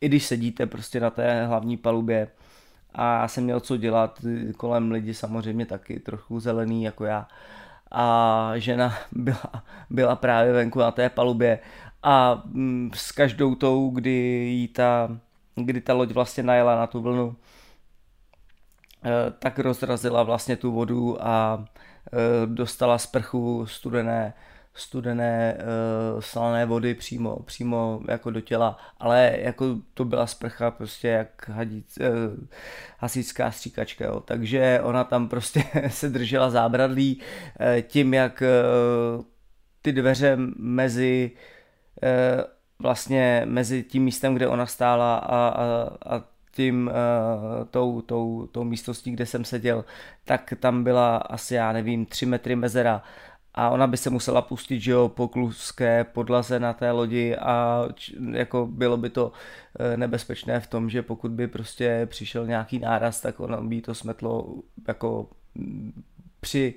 i 0.02 0.08
když 0.08 0.26
sedíte 0.26 0.66
prostě 0.66 1.00
na 1.00 1.10
té 1.10 1.46
hlavní 1.46 1.78
palubě. 1.78 2.28
A 2.94 3.22
já 3.22 3.28
jsem 3.28 3.44
měl 3.44 3.60
co 3.60 3.78
dělat, 3.78 4.22
kolem 4.58 4.92
lidi 4.92 5.14
samozřejmě 5.14 5.66
taky 5.66 6.00
trochu 6.00 6.40
zelený 6.40 6.84
jako 6.84 7.06
já. 7.06 7.28
A 7.92 8.52
žena 8.56 8.94
byla, 9.12 9.64
byla 9.90 10.16
právě 10.16 10.54
venku 10.54 10.80
na 10.80 10.92
té 10.92 11.10
palubě. 11.10 11.60
A 12.04 12.44
mm, 12.46 12.92
s 12.94 13.12
každou 13.12 13.56
tou, 13.56 13.90
kdy 13.90 14.12
jí 14.50 14.68
ta, 14.68 15.18
kdy 15.56 15.82
ta 15.82 15.94
loď 15.94 16.12
vlastně 16.12 16.44
najela 16.44 16.76
na 16.76 16.88
tu 16.88 17.02
vlnu, 17.02 17.36
eh, 19.04 19.32
tak 19.40 19.60
rozrazila 19.60 20.24
vlastně 20.24 20.56
tu 20.56 20.72
vodu 20.72 21.28
a 21.28 21.66
eh, 22.14 22.46
dostala 22.46 22.98
z 22.98 23.08
prchu 23.08 23.66
studené 23.66 24.34
studené 24.76 25.58
uh, 25.58 26.20
slané 26.20 26.66
vody 26.66 26.94
přímo, 26.94 27.40
přímo 27.40 28.02
jako 28.08 28.32
do 28.32 28.42
těla, 28.42 28.78
ale 29.00 29.36
jako 29.38 29.66
to 29.94 30.06
byla 30.06 30.28
sprcha 30.28 30.72
prostě 30.72 31.08
jak 31.08 31.50
hadíc, 31.50 31.98
uh, 31.98 32.46
hasičská 32.98 33.52
stříkačka, 33.52 34.06
jo. 34.06 34.20
takže 34.20 34.80
ona 34.84 35.04
tam 35.04 35.30
prostě 35.30 35.64
se 35.88 36.10
držela 36.10 36.50
zábradlí 36.50 37.22
uh, 37.60 37.82
tím, 37.82 38.14
jak 38.14 38.44
uh, 39.18 39.24
ty 39.82 39.92
dveře 39.92 40.38
mezi 40.58 41.32
uh, 42.04 42.44
vlastně 42.80 43.42
mezi 43.46 43.84
tím 43.84 44.04
místem, 44.04 44.36
kde 44.36 44.48
ona 44.48 44.66
stála 44.66 45.18
a, 45.18 45.48
a, 45.48 45.90
a 46.16 46.24
tím, 46.52 46.88
uh, 46.88 47.66
tou, 47.66 48.02
tou, 48.02 48.48
tou 48.52 48.64
místností, 48.64 49.12
kde 49.12 49.26
jsem 49.26 49.46
seděl, 49.46 49.86
tak 50.26 50.54
tam 50.60 50.84
byla 50.84 51.18
asi, 51.18 51.56
já 51.56 51.72
nevím, 51.72 52.06
tři 52.06 52.26
metry 52.26 52.56
mezera 52.56 53.04
a 53.58 53.70
ona 53.70 53.88
by 53.88 53.98
se 53.98 54.10
musela 54.10 54.42
pustit, 54.42 54.80
že 54.80 54.92
jo, 54.92 55.10
po 55.10 55.28
kluské 55.28 56.04
podlaze 56.04 56.60
na 56.60 56.74
té 56.74 56.92
lodi 56.92 57.36
a 57.36 57.86
jako 58.32 58.68
bylo 58.72 58.98
by 58.98 59.10
to 59.10 59.32
eh, 59.80 59.98
nebezpečné 59.98 60.60
v 60.60 60.68
tom, 60.68 60.90
že 60.90 61.02
pokud 61.02 61.32
by 61.32 61.48
prostě 61.48 62.08
přišel 62.10 62.48
nějaký 62.48 62.80
náraz, 62.80 63.22
tak 63.22 63.40
ona 63.40 63.62
by 63.62 63.82
to 63.82 63.96
smetlo 63.96 64.56
jako 64.88 65.28
mm, 65.56 66.04
při 66.40 66.74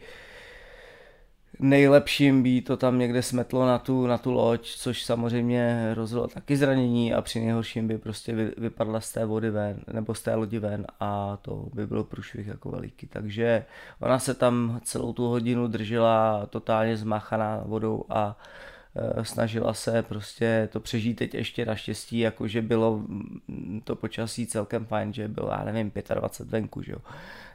nejlepším 1.60 2.42
by 2.42 2.60
to 2.62 2.76
tam 2.76 2.98
někde 2.98 3.22
smetlo 3.22 3.66
na 3.66 3.78
tu, 3.78 4.06
na 4.06 4.18
tu 4.18 4.32
loď, 4.32 4.74
což 4.74 5.02
samozřejmě 5.02 5.88
hrozilo 5.90 6.28
taky 6.28 6.56
zranění 6.56 7.14
a 7.14 7.22
při 7.22 7.40
nejhorším 7.40 7.88
by 7.88 7.98
prostě 7.98 8.34
vy, 8.34 8.52
vypadla 8.58 9.00
z 9.00 9.12
té 9.12 9.24
vody 9.24 9.50
ven, 9.50 9.80
nebo 9.92 10.14
z 10.14 10.22
té 10.22 10.34
lodi 10.34 10.58
ven 10.58 10.86
a 11.00 11.38
to 11.42 11.68
by 11.74 11.86
byl 11.86 12.04
průšvih 12.04 12.46
jako 12.46 12.70
veliký. 12.70 13.06
Takže 13.06 13.64
ona 14.00 14.18
se 14.18 14.34
tam 14.34 14.80
celou 14.84 15.12
tu 15.12 15.24
hodinu 15.26 15.68
držela 15.68 16.46
totálně 16.46 16.96
zmachaná 16.96 17.62
vodou 17.66 18.04
a 18.08 18.38
e, 19.20 19.24
snažila 19.24 19.74
se 19.74 20.02
prostě 20.02 20.68
to 20.72 20.80
přežít 20.80 21.18
teď 21.18 21.34
ještě 21.34 21.66
naštěstí, 21.66 22.18
jakože 22.18 22.62
bylo 22.62 22.98
mm, 22.98 23.80
to 23.84 23.96
počasí 23.96 24.46
celkem 24.46 24.86
fajn, 24.86 25.12
že 25.12 25.28
bylo, 25.28 25.48
já 25.50 25.64
nevím, 25.64 25.92
25 26.14 26.52
venku, 26.52 26.82
že 26.82 26.92
jo. 26.92 26.98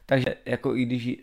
Takže 0.05 0.35
jako 0.45 0.75
i 0.75 0.85
když 0.85 1.17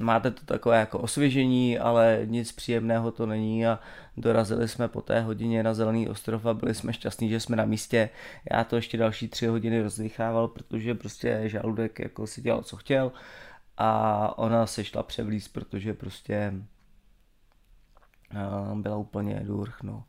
máte 0.00 0.30
to 0.30 0.44
takové 0.44 0.80
jako 0.80 0.98
osvěžení, 0.98 1.78
ale 1.78 2.20
nic 2.24 2.52
příjemného 2.52 3.10
to 3.10 3.26
není 3.26 3.66
a 3.66 3.78
dorazili 4.16 4.68
jsme 4.68 4.88
po 4.88 5.02
té 5.02 5.20
hodině 5.20 5.62
na 5.62 5.74
Zelený 5.74 6.08
ostrov 6.08 6.46
a 6.46 6.54
byli 6.54 6.74
jsme 6.74 6.92
šťastní, 6.92 7.28
že 7.28 7.40
jsme 7.40 7.56
na 7.56 7.64
místě. 7.64 8.10
Já 8.52 8.64
to 8.64 8.76
ještě 8.76 8.98
další 8.98 9.28
tři 9.28 9.46
hodiny 9.46 9.82
rozdýchával, 9.82 10.48
protože 10.48 10.94
prostě 10.94 11.42
žaludek 11.44 11.98
jako 11.98 12.26
si 12.26 12.42
dělal, 12.42 12.62
co 12.62 12.76
chtěl 12.76 13.12
a 13.76 14.38
ona 14.38 14.66
se 14.66 14.84
šla 14.84 15.02
převlíst, 15.02 15.52
protože 15.52 15.94
prostě 15.94 16.52
byla 18.74 18.96
úplně 18.96 19.40
durch, 19.44 19.82
no. 19.82 20.04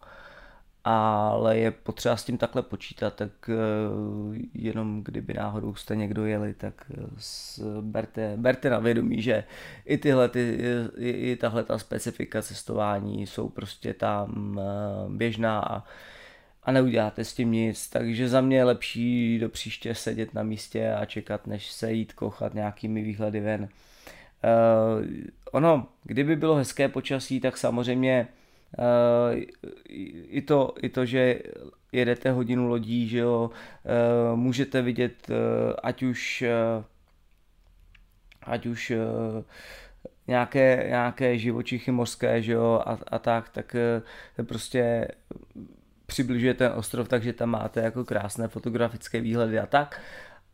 Ale 0.89 1.58
je 1.58 1.72
potřeba 1.72 2.17
s 2.17 2.24
tím 2.24 2.38
takhle 2.38 2.62
počítat, 2.62 3.13
tak 3.13 3.31
eh, 3.50 3.53
jenom 4.53 5.03
kdyby 5.03 5.34
náhodou 5.34 5.75
jste 5.75 5.96
někdo 5.96 6.25
jeli, 6.25 6.53
tak 6.53 6.91
berte, 7.81 8.34
berte 8.38 8.69
na 8.69 8.79
vědomí, 8.79 9.22
že 9.22 9.43
i 9.86 9.98
tyhle, 9.98 10.29
ty, 10.29 10.60
i, 10.98 11.36
tahle 11.36 11.63
ta 11.63 11.77
specifika 11.77 12.41
cestování 12.41 13.27
jsou 13.27 13.50
prostě 13.50 13.93
tam 13.93 14.60
běžná 15.10 15.60
a 15.60 15.84
a 16.63 16.72
neuděláte 16.72 17.25
s 17.25 17.34
tím 17.34 17.51
nic, 17.51 17.89
takže 17.89 18.29
za 18.29 18.41
mě 18.41 18.58
je 18.58 18.63
lepší 18.63 19.39
do 19.39 19.50
příště 19.50 19.96
sedět 19.96 20.34
na 20.34 20.43
místě 20.43 20.93
a 20.93 21.05
čekat, 21.05 21.48
než 21.48 21.72
se 21.72 21.91
jít 21.91 22.13
kochat 22.13 22.53
nějakými 22.53 23.03
výhledy 23.03 23.39
ven. 23.39 23.62
Uh, 23.62 25.05
ono, 25.51 25.88
kdyby 26.03 26.36
bylo 26.36 26.55
hezké 26.55 26.88
počasí, 26.88 27.39
tak 27.39 27.58
samozřejmě 27.58 28.27
i, 30.29 30.41
to, 30.41 30.73
i 30.81 30.89
to, 30.89 31.05
že 31.05 31.39
jedete 31.91 32.31
hodinu 32.31 32.67
lodí, 32.67 33.07
že 33.07 33.17
jo, 33.17 33.49
uh, 34.31 34.39
můžete 34.39 34.81
vidět, 34.81 35.29
uh, 35.29 35.35
ať 35.83 36.03
už 36.03 36.43
uh, 36.77 36.83
ať 38.43 38.65
už 38.65 38.91
uh, 38.91 39.43
nějaké, 40.27 40.85
nějaké 40.88 41.38
živočichy 41.38 41.91
mořské, 41.91 42.41
že 42.41 42.51
jo, 42.51 42.81
a, 42.85 42.97
a 43.07 43.19
tak, 43.19 43.49
tak 43.49 43.75
uh, 44.39 44.45
prostě 44.45 45.07
přibližuje 46.05 46.53
ten 46.53 46.71
ostrov, 46.75 47.07
takže 47.07 47.33
tam 47.33 47.49
máte 47.49 47.81
jako 47.81 48.05
krásné 48.05 48.47
fotografické 48.47 49.21
výhledy 49.21 49.59
a 49.59 49.65
tak. 49.65 50.01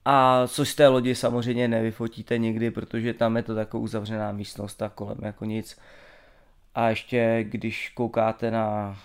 A 0.06 0.48
což 0.48 0.70
z 0.70 0.76
té 0.76 0.88
lodi 0.88 1.16
samozřejmě 1.16 1.68
nevyfotíte 1.68 2.38
nikdy, 2.38 2.72
protože 2.72 3.14
tam 3.14 3.38
je 3.38 3.44
to 3.44 3.56
taková 3.56 3.84
uzavřená 3.84 4.32
místnost 4.32 4.82
a 4.82 4.90
kolem 4.90 5.18
jako 5.22 5.46
nic. 5.46 5.78
A 6.76 6.90
ještě 6.90 7.44
když 7.44 7.90
koukáte 7.90 8.52
na 8.52 8.98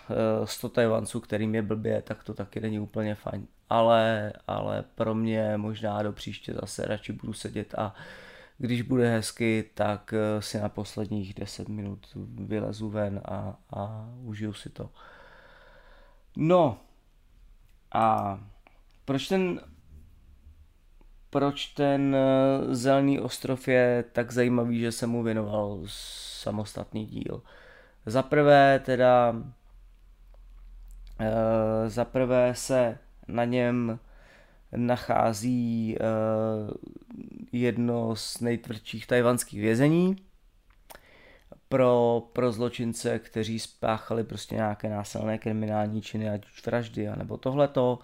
100 0.44 0.66
eh, 0.66 0.70
Tajvanců, 0.70 1.20
kterým 1.20 1.54
je 1.54 1.62
blbě, 1.62 2.02
tak 2.02 2.24
to 2.24 2.34
taky 2.34 2.60
není 2.60 2.78
úplně 2.78 3.14
fajn. 3.14 3.46
Ale, 3.68 4.32
ale 4.46 4.84
pro 4.94 5.14
mě 5.14 5.56
možná 5.56 6.02
do 6.02 6.12
příště 6.12 6.54
zase 6.54 6.86
radši 6.86 7.12
budu 7.12 7.32
sedět 7.32 7.74
a 7.78 7.94
když 8.58 8.82
bude 8.82 9.10
hezky, 9.10 9.70
tak 9.74 10.14
eh, 10.14 10.42
si 10.42 10.60
na 10.60 10.68
posledních 10.68 11.34
10 11.34 11.68
minut 11.68 12.06
vylezu 12.34 12.88
ven 12.88 13.20
a, 13.24 13.56
a 13.76 14.08
užiju 14.22 14.52
si 14.52 14.70
to. 14.70 14.90
No 16.36 16.80
a 17.92 18.38
proč 19.04 19.28
ten 19.28 19.60
proč 21.30 21.66
ten 21.66 22.16
eh, 22.16 22.74
zelený 22.74 23.20
ostrov 23.20 23.68
je 23.68 24.04
tak 24.12 24.32
zajímavý, 24.32 24.80
že 24.80 24.92
jsem 24.92 25.10
mu 25.10 25.22
věnoval 25.22 25.80
samostatný 25.86 27.06
díl. 27.06 27.42
Za 28.06 28.22
prvé 28.22 28.80
teda 28.84 29.36
eh, 31.20 31.88
za 31.88 32.04
prvé 32.04 32.54
se 32.54 32.98
na 33.28 33.44
něm 33.44 33.98
nachází 34.76 35.96
eh, 35.96 36.04
jedno 37.52 38.16
z 38.16 38.40
nejtvrdších 38.40 39.06
tajvanských 39.06 39.60
vězení, 39.60 40.16
pro, 41.70 42.22
pro 42.32 42.52
zločince, 42.52 43.18
kteří 43.18 43.58
spáchali 43.58 44.24
prostě 44.24 44.54
nějaké 44.54 44.88
násilné 44.88 45.38
kriminální 45.38 46.02
činy, 46.02 46.30
ať 46.30 46.46
už 46.46 46.66
vraždy, 46.66 47.08
nebo 47.16 47.36
tohleto. 47.36 47.98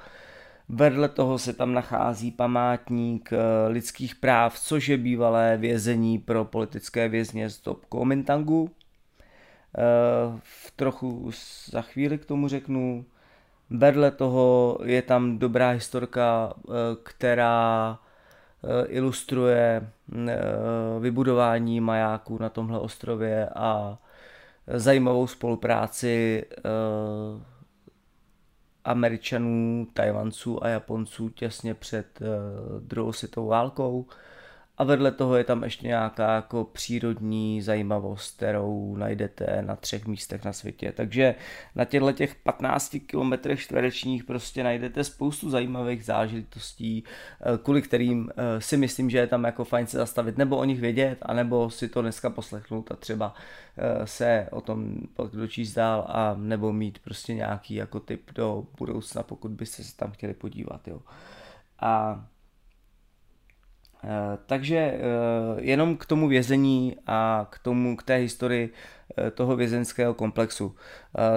Vedle 0.69 1.09
toho 1.09 1.39
se 1.39 1.53
tam 1.53 1.73
nachází 1.73 2.31
památník 2.31 3.33
eh, 3.33 3.69
lidských 3.69 4.15
práv, 4.15 4.59
což 4.59 4.89
je 4.89 4.97
bývalé 4.97 5.57
vězení 5.57 6.19
pro 6.19 6.45
politické 6.45 7.09
vězně 7.09 7.51
z 7.51 7.63
dob 7.63 7.85
Kuomintangu. 7.85 8.71
Eh, 9.79 10.41
v 10.43 10.71
trochu 10.77 11.31
za 11.71 11.83
chvíli 11.83 12.19
k 12.19 12.25
tomu 12.25 12.49
řeknu. 12.49 13.05
Vedle 13.71 14.11
toho 14.11 14.79
je 14.85 15.03
tam 15.03 15.39
dobrá 15.39 15.71
historka, 15.71 16.55
eh, 16.57 16.73
která 17.03 17.99
ilustruje 18.87 19.91
vybudování 21.01 21.81
majáků 21.81 22.39
na 22.39 22.49
tomhle 22.49 22.79
ostrově 22.79 23.49
a 23.55 23.99
zajímavou 24.67 25.27
spolupráci 25.27 26.45
Američanů, 28.87 29.87
Tajvanců 29.93 30.65
a 30.65 30.69
Japonců 30.69 31.29
těsně 31.29 31.75
před 31.75 32.07
druhou 32.81 33.13
světovou 33.13 33.49
válkou. 33.49 34.07
A 34.79 34.85
vedle 34.85 35.13
toho 35.13 35.37
je 35.37 35.45
tam 35.45 35.65
ještě 35.65 35.87
nějaká 35.87 36.35
jako 36.35 36.65
přírodní 36.65 37.63
zajímavost, 37.63 38.37
kterou 38.37 38.97
najdete 38.97 39.63
na 39.63 39.77
třech 39.77 40.07
místech 40.07 40.45
na 40.45 40.53
světě. 40.53 40.93
Takže 40.97 41.35
na 41.75 41.85
těchto 41.85 42.13
těch 42.13 42.35
15 42.35 42.97
km 43.07 43.57
čtverečních 43.57 44.25
prostě 44.25 44.65
najdete 44.65 45.05
spoustu 45.05 45.51
zajímavých 45.51 46.05
zážitostí, 46.05 47.05
eh, 47.41 47.59
kvůli 47.63 47.83
kterým 47.83 48.31
eh, 48.37 48.61
si 48.61 48.77
myslím, 48.77 49.11
že 49.11 49.19
je 49.19 49.27
tam 49.27 49.45
jako 49.45 49.65
fajn 49.65 49.87
se 49.87 49.99
zastavit, 49.99 50.39
nebo 50.39 50.57
o 50.57 50.65
nich 50.65 50.81
vědět, 50.81 51.19
anebo 51.23 51.71
si 51.71 51.89
to 51.89 52.03
dneska 52.03 52.31
poslechnout 52.31 52.93
a 52.93 52.97
třeba 52.97 53.35
eh, 53.79 54.07
se 54.07 54.49
o 54.51 54.61
tom 54.61 54.97
dočíst 55.33 55.77
dál 55.77 56.05
a 56.09 56.35
nebo 56.39 56.73
mít 56.73 56.99
prostě 56.99 57.35
nějaký 57.35 57.75
jako 57.75 58.01
tip 58.01 58.31
do 58.35 58.67
budoucna, 58.79 59.23
pokud 59.23 59.51
byste 59.51 59.85
se 59.85 59.97
tam 59.97 60.11
chtěli 60.11 60.35
podívat. 60.35 60.89
Jo. 60.89 61.01
A 61.81 62.25
takže 64.47 64.77
eh, 64.77 65.01
jenom 65.59 65.97
k 65.97 66.07
tomu 66.07 66.29
vězení 66.29 66.97
a 67.07 67.47
k 67.51 67.59
tomu, 67.59 67.97
k 67.97 68.03
té 68.03 68.17
historii 68.17 68.73
eh, 69.19 69.31
toho 69.31 69.57
vězenského 69.57 70.15
komplexu. 70.15 70.77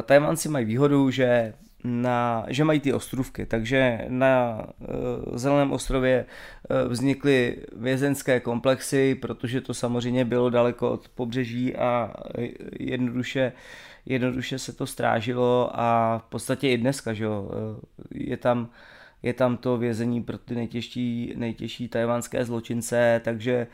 Tajvanci 0.05 0.49
mají 0.49 0.65
výhodu, 0.65 1.11
že 1.11 1.53
na, 1.83 2.45
že 2.47 2.63
mají 2.63 2.79
ty 2.79 2.93
ostrůvky, 2.93 3.45
takže 3.45 4.05
na 4.07 4.63
Zeleném 5.33 5.71
ostrově 5.71 6.25
vznikly 6.87 7.57
vězenské 7.75 8.39
komplexy, 8.39 9.15
protože 9.15 9.61
to 9.61 9.73
samozřejmě 9.73 10.25
bylo 10.25 10.49
daleko 10.49 10.91
od 10.91 11.09
pobřeží 11.09 11.75
a 11.75 12.13
jednoduše, 12.79 13.51
jednoduše 14.05 14.59
se 14.59 14.73
to 14.73 14.87
strážilo 14.87 15.71
a 15.73 16.17
v 16.17 16.29
podstatě 16.29 16.69
i 16.69 16.77
dneska, 16.77 17.13
že 17.13 17.23
jo, 17.23 17.49
je 18.11 18.37
tam 18.37 18.69
je 19.23 19.33
tam 19.33 19.57
to 19.57 19.77
vězení 19.77 20.23
pro 20.23 20.37
ty 20.37 20.55
nejtěžší, 20.55 21.33
nejtěžší 21.35 21.87
tajvanské 21.87 22.45
zločince, 22.45 23.21
takže 23.23 23.53
e, 23.53 23.67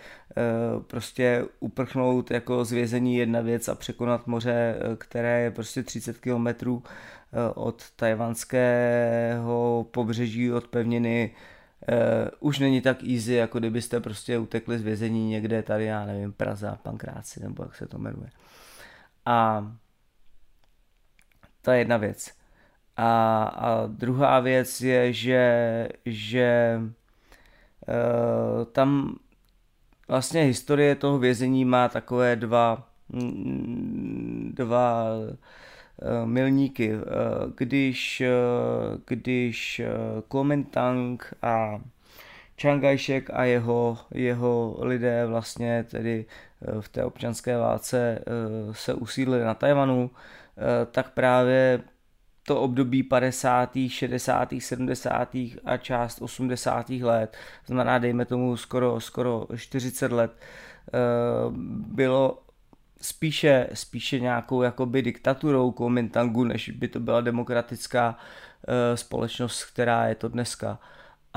prostě 0.88 1.46
uprchnout 1.60 2.32
jako 2.32 2.66
z 2.66 2.72
vězení 2.72 3.16
jedna 3.16 3.42
věc 3.42 3.68
a 3.68 3.76
překonat 3.76 4.28
moře, 4.28 4.76
e, 4.80 4.96
které 4.96 5.42
je 5.42 5.52
prostě 5.52 5.84
30 5.84 6.18
kilometrů 6.18 6.84
e, 6.84 7.54
od 7.54 7.84
tajvanského 7.96 9.86
pobřeží, 9.92 10.52
od 10.52 10.68
pevniny, 10.68 11.32
Uh, 11.90 12.50
už 12.50 12.60
není 12.60 12.82
tak 12.82 13.04
easy, 13.04 13.34
jako 13.34 13.60
kdybyste 13.60 14.00
prostě 14.00 14.38
utekli 14.38 14.80
z 14.80 14.82
vězení 14.82 15.30
někde 15.30 15.64
tady, 15.64 15.86
já 15.86 16.06
nevím, 16.06 16.34
Praza, 16.34 16.76
Pankráci, 16.76 17.44
nebo 17.44 17.64
jak 17.64 17.76
se 17.76 17.88
to 17.88 17.98
jmenuje. 17.98 18.30
A 19.26 19.68
je 21.72 21.78
jedna 21.78 21.98
věc. 21.98 22.45
A, 22.98 23.44
a 23.44 23.88
druhá 23.88 24.40
věc 24.40 24.82
je, 24.82 25.14
že, 25.14 25.88
že 26.06 26.82
e, 27.88 28.66
tam 28.72 29.16
vlastně 30.08 30.42
historie 30.42 30.96
toho 30.96 31.20
vězení 31.20 31.66
má 31.66 31.90
takové 31.90 32.36
dva, 32.36 32.88
dva 34.52 35.08
e, 35.12 36.26
milníky. 36.26 36.92
E, 36.94 36.98
když, 37.58 38.24
když 39.08 39.82
Kuomintang 40.28 41.34
a 41.42 41.82
Čangajšek 42.56 43.30
a 43.34 43.44
jeho, 43.44 43.98
jeho 44.14 44.78
lidé 44.80 45.26
vlastně 45.26 45.86
tedy 45.92 46.26
v 46.80 46.90
té 46.90 47.06
občanské 47.06 47.58
válce 47.58 48.24
se 48.72 48.94
usídlili 48.94 49.44
na 49.44 49.54
Tajvanu, 49.54 50.12
tak 50.92 51.14
právě 51.14 51.84
to 52.48 52.62
období 52.62 53.04
50., 53.04 53.78
60., 53.88 54.54
70. 54.60 55.36
a 55.66 55.78
část 55.78 56.22
80. 56.22 56.90
let, 56.90 57.38
znamená 57.66 57.98
dejme 57.98 58.26
tomu 58.26 58.58
skoro, 58.58 59.00
skoro 59.00 59.48
40 59.56 60.12
let, 60.12 60.32
eh, 60.38 60.92
bylo 61.88 62.42
spíše, 63.02 63.68
spíše 63.74 64.20
nějakou 64.20 64.62
jakoby 64.62 65.02
diktaturou 65.02 65.72
Kuomintangu, 65.72 66.44
než 66.44 66.70
by 66.70 66.88
to 66.88 67.00
byla 67.00 67.22
demokratická 67.22 68.18
eh, 68.68 68.98
společnost, 68.98 69.64
která 69.64 70.08
je 70.08 70.16
to 70.16 70.28
dneska. 70.28 70.80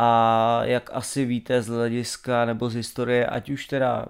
A 0.00 0.60
jak 0.64 0.90
asi 0.92 1.24
víte 1.24 1.62
z 1.62 1.68
hlediska 1.68 2.44
nebo 2.44 2.70
z 2.70 2.74
historie, 2.74 3.26
ať 3.26 3.50
už 3.50 3.66
teda 3.66 4.06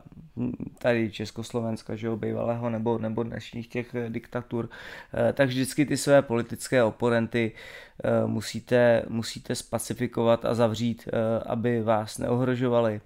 tady 0.79 1.11
Československa, 1.11 1.97
že 1.97 2.07
jo, 2.07 2.17
bývalého, 2.17 2.71
nebo, 2.71 2.99
nebo 2.99 3.23
dnešních 3.23 3.69
těch 3.69 3.95
eh, 3.95 4.11
diktatur, 4.11 4.69
eh, 5.15 5.33
tak 5.33 5.49
vždycky 5.49 5.87
ty 5.87 5.97
své 5.97 6.23
politické 6.23 6.83
oponenty 6.83 7.53
eh, 8.05 8.27
musíte, 8.27 9.03
musíte 9.09 9.55
spacifikovat 9.55 10.45
a 10.45 10.55
zavřít, 10.55 11.09
aby 11.47 11.83
vás 11.83 12.19
neohrožovali. 12.19 13.01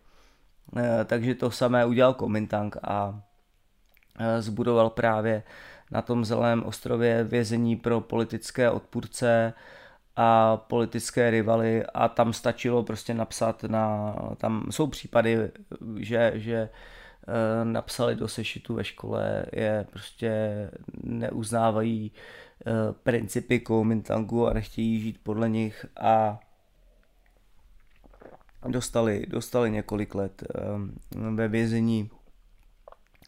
Takže 1.04 1.34
to 1.34 1.50
samé 1.50 1.86
udělal 1.86 2.14
Komintang 2.14 2.76
a 2.82 3.22
zbudoval 4.38 4.90
právě 4.90 5.42
na 5.90 6.02
tom 6.02 6.24
Zeleném 6.24 6.62
ostrově 6.62 7.24
vězení 7.24 7.76
pro 7.76 8.00
politické 8.00 8.70
odpůrce 8.70 9.54
a 10.16 10.56
politické 10.56 11.30
rivaly 11.30 11.84
a 11.94 12.08
tam 12.08 12.32
stačilo 12.32 12.82
prostě 12.82 13.14
napsat 13.14 13.62
na, 13.62 14.14
tam 14.36 14.66
jsou 14.70 14.86
případy, 14.86 15.50
že, 15.96 16.32
že 16.34 16.68
eh, 17.28 17.64
napsali 17.64 18.16
do 18.16 18.28
sešitu 18.28 18.74
ve 18.74 18.84
škole, 18.84 19.46
je 19.52 19.86
prostě 19.90 20.30
neuznávají 21.02 22.12
eh, 22.66 22.72
principy 23.02 23.60
Kuomintangu 23.60 24.46
a 24.46 24.52
nechtějí 24.52 25.00
žít 25.00 25.18
podle 25.22 25.48
nich 25.48 25.86
a 26.00 26.40
dostali, 28.68 29.26
dostali 29.28 29.70
několik 29.70 30.14
let 30.14 30.42
eh, 30.54 30.60
ve 31.34 31.48
vězení 31.48 32.10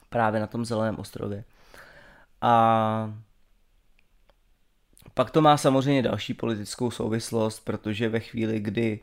právě 0.09 0.40
na 0.40 0.47
tom 0.47 0.64
Zeleném 0.64 0.99
ostrově. 0.99 1.44
A 2.40 3.14
pak 5.14 5.31
to 5.31 5.40
má 5.40 5.57
samozřejmě 5.57 6.03
další 6.03 6.35
politickou 6.35 6.90
souvislost, 6.90 7.61
protože 7.61 8.09
ve 8.09 8.20
chvíli, 8.20 8.61
kdy 8.61 9.00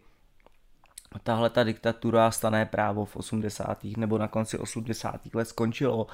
tahle 1.23 1.49
ta 1.49 1.63
diktatura 1.63 2.31
stané 2.31 2.65
právo 2.65 3.05
v 3.05 3.15
80. 3.15 3.83
nebo 3.97 4.17
na 4.17 4.27
konci 4.27 4.57
80. 4.57 5.35
let 5.35 5.47
skončilo, 5.47 6.07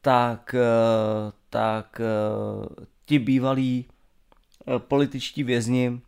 tak, 0.00 0.54
eh, 0.54 1.32
tak 1.50 2.00
eh, 2.00 2.84
ti 3.06 3.18
bývalí 3.18 3.86
eh, 3.86 4.78
političtí 4.78 5.42
vězni 5.44 6.00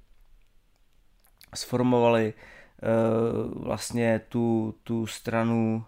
sformovali 1.54 2.34
vlastně 3.56 4.20
tu, 4.28 4.74
tu 4.84 5.06
stranu 5.06 5.84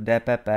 DPP, 0.00 0.48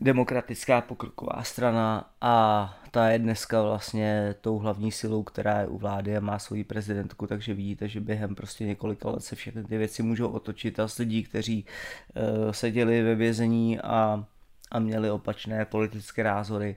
demokratická 0.00 0.80
pokroková 0.80 1.42
strana 1.42 2.10
a 2.20 2.74
ta 2.90 3.08
je 3.08 3.18
dneska 3.18 3.62
vlastně 3.62 4.34
tou 4.40 4.58
hlavní 4.58 4.92
silou, 4.92 5.22
která 5.22 5.60
je 5.60 5.66
u 5.66 5.78
vlády 5.78 6.16
a 6.16 6.20
má 6.20 6.38
svoji 6.38 6.64
prezidentku, 6.64 7.26
takže 7.26 7.54
vidíte, 7.54 7.88
že 7.88 8.00
během 8.00 8.34
prostě 8.34 8.64
několika 8.64 9.10
let 9.10 9.24
se 9.24 9.36
všechny 9.36 9.64
ty 9.64 9.78
věci 9.78 10.02
můžou 10.02 10.28
otočit. 10.28 10.80
A 10.80 10.88
z 10.88 10.98
lidí, 10.98 11.22
kteří 11.22 11.64
uh, 11.64 12.52
seděli 12.52 13.02
ve 13.02 13.14
vězení 13.14 13.80
a, 13.80 14.24
a 14.70 14.78
měli 14.78 15.10
opačné 15.10 15.64
politické 15.64 16.24
názory, 16.24 16.76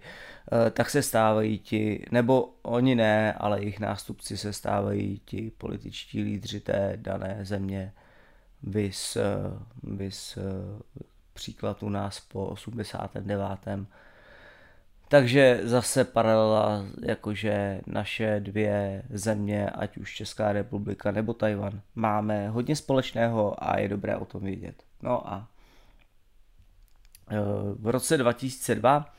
uh, 0.52 0.70
tak 0.70 0.90
se 0.90 1.02
stávají 1.02 1.60
ti, 1.60 2.06
nebo 2.12 2.54
oni 2.62 2.96
ne, 2.96 3.34
ale 3.34 3.60
jejich 3.60 3.80
nástupci 3.80 4.38
se 4.38 4.54
stávají 4.54 5.22
ti 5.26 5.52
političtí 5.58 6.24
lídři 6.24 6.60
té 6.60 6.94
dané 6.96 7.40
země, 7.42 7.94
vys, 8.64 9.18
vys 9.84 10.38
příklad 11.42 11.84
u 11.84 11.90
nás 11.90 12.20
po 12.20 12.46
89. 12.46 13.60
Takže 15.08 15.60
zase 15.64 16.04
paralela, 16.04 16.86
jakože 17.02 17.82
naše 17.88 18.40
dvě 18.40 19.04
země, 19.10 19.70
ať 19.70 19.98
už 19.98 20.16
Česká 20.16 20.52
republika 20.52 21.12
nebo 21.12 21.34
Tajvan, 21.34 21.82
máme 21.96 22.50
hodně 22.50 22.76
společného 22.76 23.64
a 23.64 23.80
je 23.80 23.90
dobré 23.90 24.18
o 24.18 24.26
tom 24.26 24.42
vědět. 24.42 24.84
No 25.02 25.28
a 25.28 25.48
e, 27.32 27.38
v 27.80 27.88
roce 27.88 28.18
2002, 28.18 29.14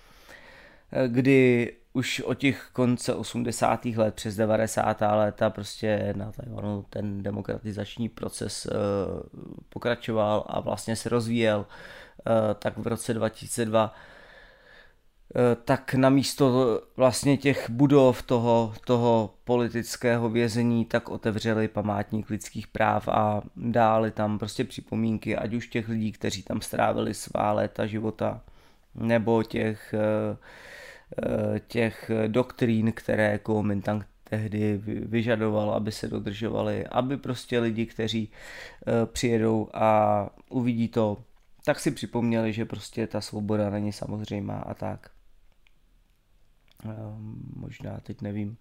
e, 0.92 1.08
kdy 1.08 1.72
už 1.92 2.20
od 2.20 2.34
těch 2.34 2.70
konce 2.72 3.14
80. 3.14 3.84
let 3.84 4.14
přes 4.14 4.36
90. 4.36 5.00
léta 5.00 5.50
prostě 5.50 6.14
na 6.16 6.32
Tajvanu 6.32 6.84
ten 6.90 7.22
demokratizační 7.22 8.08
proces 8.08 8.66
e, 8.66 8.70
pokračoval 9.68 10.44
a 10.46 10.60
vlastně 10.60 10.96
se 10.96 11.08
rozvíjel, 11.08 11.66
tak 12.58 12.78
v 12.78 12.86
roce 12.86 13.14
2002 13.14 13.94
Eh, 15.34 15.56
tak 15.64 15.94
na 15.94 16.10
místo 16.10 16.80
vlastně 16.96 17.36
těch 17.36 17.70
budov 17.70 18.22
toho, 18.22 18.74
toho 18.86 19.34
politického 19.44 20.28
vězení 20.28 20.84
tak 20.84 21.08
otevřeli 21.08 21.68
památník 21.68 22.30
lidských 22.30 22.66
práv 22.66 23.08
a 23.08 23.42
dali 23.56 24.10
tam 24.10 24.38
prostě 24.38 24.64
připomínky, 24.64 25.36
ať 25.36 25.54
už 25.54 25.68
těch 25.68 25.88
lidí, 25.88 26.12
kteří 26.12 26.42
tam 26.42 26.60
strávili 26.60 27.14
svá 27.14 27.52
léta 27.52 27.86
života, 27.86 28.40
nebo 28.94 29.42
těch, 29.42 29.94
eh, 29.94 30.36
eh, 31.22 31.60
těch 31.66 32.10
doktrín, 32.26 32.92
které 32.92 33.38
Kuomintang 33.38 34.06
tehdy 34.24 34.80
vyžadoval, 34.84 35.70
aby 35.70 35.92
se 35.92 36.08
dodržovaly, 36.08 36.86
aby 36.86 37.16
prostě 37.16 37.58
lidi, 37.58 37.86
kteří 37.86 38.30
přijedou 39.12 39.68
a 39.74 40.30
uvidí 40.50 40.88
to, 40.88 41.18
tak 41.64 41.80
si 41.80 41.90
připomněli, 41.90 42.52
že 42.52 42.64
prostě 42.64 43.06
ta 43.06 43.20
svoboda 43.20 43.70
není 43.70 43.92
samozřejmá 43.92 44.58
a 44.58 44.74
tak. 44.74 45.10
Ehm, 46.84 47.42
možná 47.56 48.00
teď 48.00 48.20
nevím, 48.20 48.56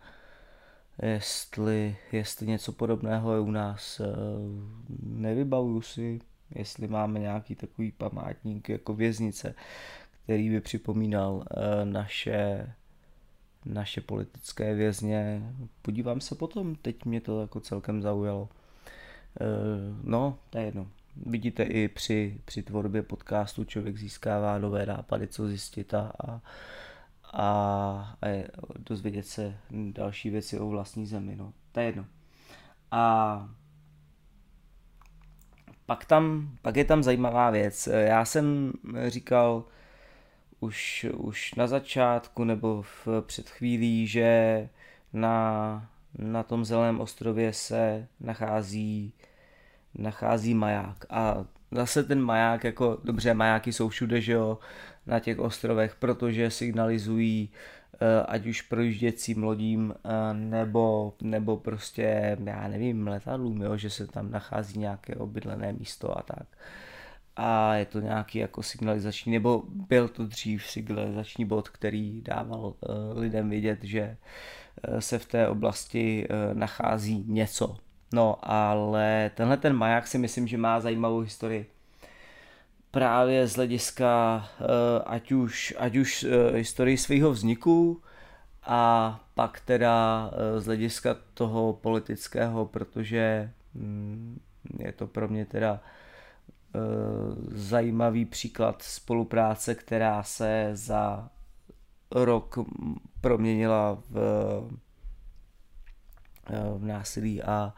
jestli, 1.03 1.97
jestli 2.11 2.47
něco 2.47 2.71
podobného 2.71 3.33
je 3.33 3.39
u 3.39 3.51
nás. 3.51 3.99
Ehm, 3.99 4.85
nevybavuju 5.03 5.81
si, 5.81 6.19
jestli 6.55 6.87
máme 6.87 7.19
nějaký 7.19 7.55
takový 7.55 7.91
památník 7.91 8.69
jako 8.69 8.93
věznice, 8.93 9.55
který 10.23 10.49
by 10.49 10.61
připomínal 10.61 11.45
eh, 11.51 11.85
naše, 11.85 12.73
naše 13.65 14.01
politické 14.01 14.73
vězně. 14.75 15.53
Podívám 15.81 16.21
se 16.21 16.35
potom, 16.35 16.75
teď 16.75 17.05
mě 17.05 17.21
to 17.21 17.41
jako 17.41 17.59
celkem 17.59 18.01
zaujalo. 18.01 18.49
Ehm, 19.39 20.01
no, 20.03 20.37
to 20.49 20.57
je 20.57 20.65
jedno. 20.65 20.87
Vidíte 21.15 21.63
i 21.63 21.88
při, 21.88 22.41
při 22.45 22.63
tvorbě 22.63 23.04
podcastu 23.04 23.63
člověk 23.63 23.97
získává 23.97 24.58
nové 24.58 24.86
nápady, 24.86 25.28
co 25.28 25.47
zjistit 25.47 25.93
a, 25.93 26.12
a 26.26 26.41
a, 27.34 27.43
a 28.21 28.45
dozvědět 28.80 29.28
se 29.28 29.58
další 29.71 30.30
věci 30.30 30.60
o 30.60 30.67
vlastní 30.67 31.06
zemi. 31.06 31.36
No. 31.36 31.54
To 31.71 31.80
je 31.80 31.86
jedno. 31.86 32.06
A 32.91 33.50
pak, 35.86 36.06
tam, 36.06 36.52
pak 36.62 36.76
je 36.76 36.86
tam 36.86 37.04
zajímavá 37.04 37.50
věc. 37.50 37.88
Já 37.88 38.26
jsem 38.26 38.74
říkal 39.08 39.65
už, 40.60 41.06
už 41.13 41.56
na 41.56 41.67
začátku 41.67 42.43
nebo 42.43 42.82
v, 42.82 43.08
před 43.21 43.50
chvílí, 43.50 44.08
že 44.08 44.69
na, 45.13 45.89
na 46.17 46.43
tom 46.43 46.65
zeleném 46.65 47.00
ostrově 47.00 47.54
se 47.54 48.08
nachází, 48.19 49.13
nachází 49.95 50.54
maják. 50.54 51.06
A 51.10 51.45
zase 51.71 52.04
ten 52.04 52.21
maják, 52.21 52.63
jako 52.63 52.97
dobře, 53.04 53.34
majáky 53.34 53.73
jsou 53.73 53.89
všude, 53.89 54.21
že 54.21 54.34
jo, 54.34 54.60
na 55.06 55.19
těch 55.19 55.39
ostrovech, 55.39 55.95
protože 55.95 56.51
signalizují 56.51 57.49
eh, 57.93 58.23
ať 58.27 58.45
už 58.45 58.62
projížděcím 58.62 59.43
lodím 59.43 59.93
eh, 59.93 60.34
nebo, 60.34 61.13
nebo 61.21 61.58
prostě, 61.58 62.38
já 62.45 62.67
nevím, 62.67 63.08
letadlům, 63.08 63.62
jo, 63.62 63.77
že 63.77 63.89
se 63.89 64.08
tam 64.08 64.32
nachází 64.32 64.80
nějaké 64.80 65.15
obydlené 65.15 65.73
místo 65.73 66.17
a 66.17 66.21
tak. 66.21 66.47
A 67.36 67.75
je 67.75 67.86
to 67.86 67.99
nějaký 67.99 68.39
jako 68.39 68.63
signalizační, 68.63 69.32
nebo 69.32 69.63
byl 69.67 70.08
to 70.08 70.25
dřív 70.25 70.63
signalizační 70.63 71.45
bod, 71.45 71.69
který 71.69 72.21
dával 72.21 72.60
uh, 72.60 73.19
lidem 73.19 73.49
vědět, 73.49 73.84
že 73.84 74.17
se 74.99 75.19
v 75.19 75.25
té 75.25 75.47
oblasti 75.47 76.27
nachází 76.54 77.23
něco. 77.27 77.77
No, 78.13 78.36
ale 78.41 79.32
tenhle 79.36 79.58
ten 79.58 79.74
maják 79.74 80.08
si 80.08 80.17
myslím, 80.17 80.47
že 80.47 80.58
má 80.58 80.80
zajímavou 80.80 81.19
historii. 81.19 81.69
Právě 82.91 83.47
z 83.47 83.56
hlediska 83.56 84.45
eh, 84.62 84.65
ať 85.06 85.32
už, 85.32 85.74
ať 85.78 85.95
už 85.95 86.24
eh, 86.24 86.58
historii 86.58 86.97
svého 86.97 87.32
vzniku 87.32 88.02
a 88.63 89.19
pak 89.34 89.60
teda 89.60 90.30
eh, 90.34 90.60
z 90.60 90.65
hlediska 90.65 91.15
toho 91.34 91.74
politického, 91.74 92.65
protože 92.65 93.52
mm, 93.74 94.41
je 94.80 94.91
to 94.91 95.08
pro 95.08 95.28
mě 95.28 95.45
teda 95.45 95.80
zajímavý 97.47 98.26
příklad 98.26 98.82
spolupráce, 98.82 99.76
která 99.76 100.24
se 100.24 100.69
za 100.74 101.30
rok 102.12 102.58
proměnila 103.21 103.97
v, 104.10 104.13
v 106.78 106.86
násilí 106.86 107.43
a 107.43 107.74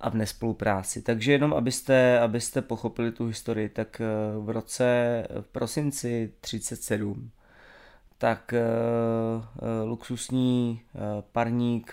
a 0.00 0.10
v 0.10 0.14
nespolupráci. 0.14 1.02
Takže 1.02 1.32
jenom 1.32 1.54
abyste, 1.54 2.20
abyste 2.20 2.62
pochopili 2.62 3.12
tu 3.12 3.26
historii, 3.26 3.68
tak 3.68 4.00
eh, 4.00 4.04
v 4.38 4.50
roce 4.50 5.24
v 5.40 5.46
prosinci 5.46 6.32
37 6.40 7.30
tak 8.18 8.54
uh, 8.54 9.88
luxusní 9.88 10.82
uh, 10.94 11.00
parník, 11.32 11.92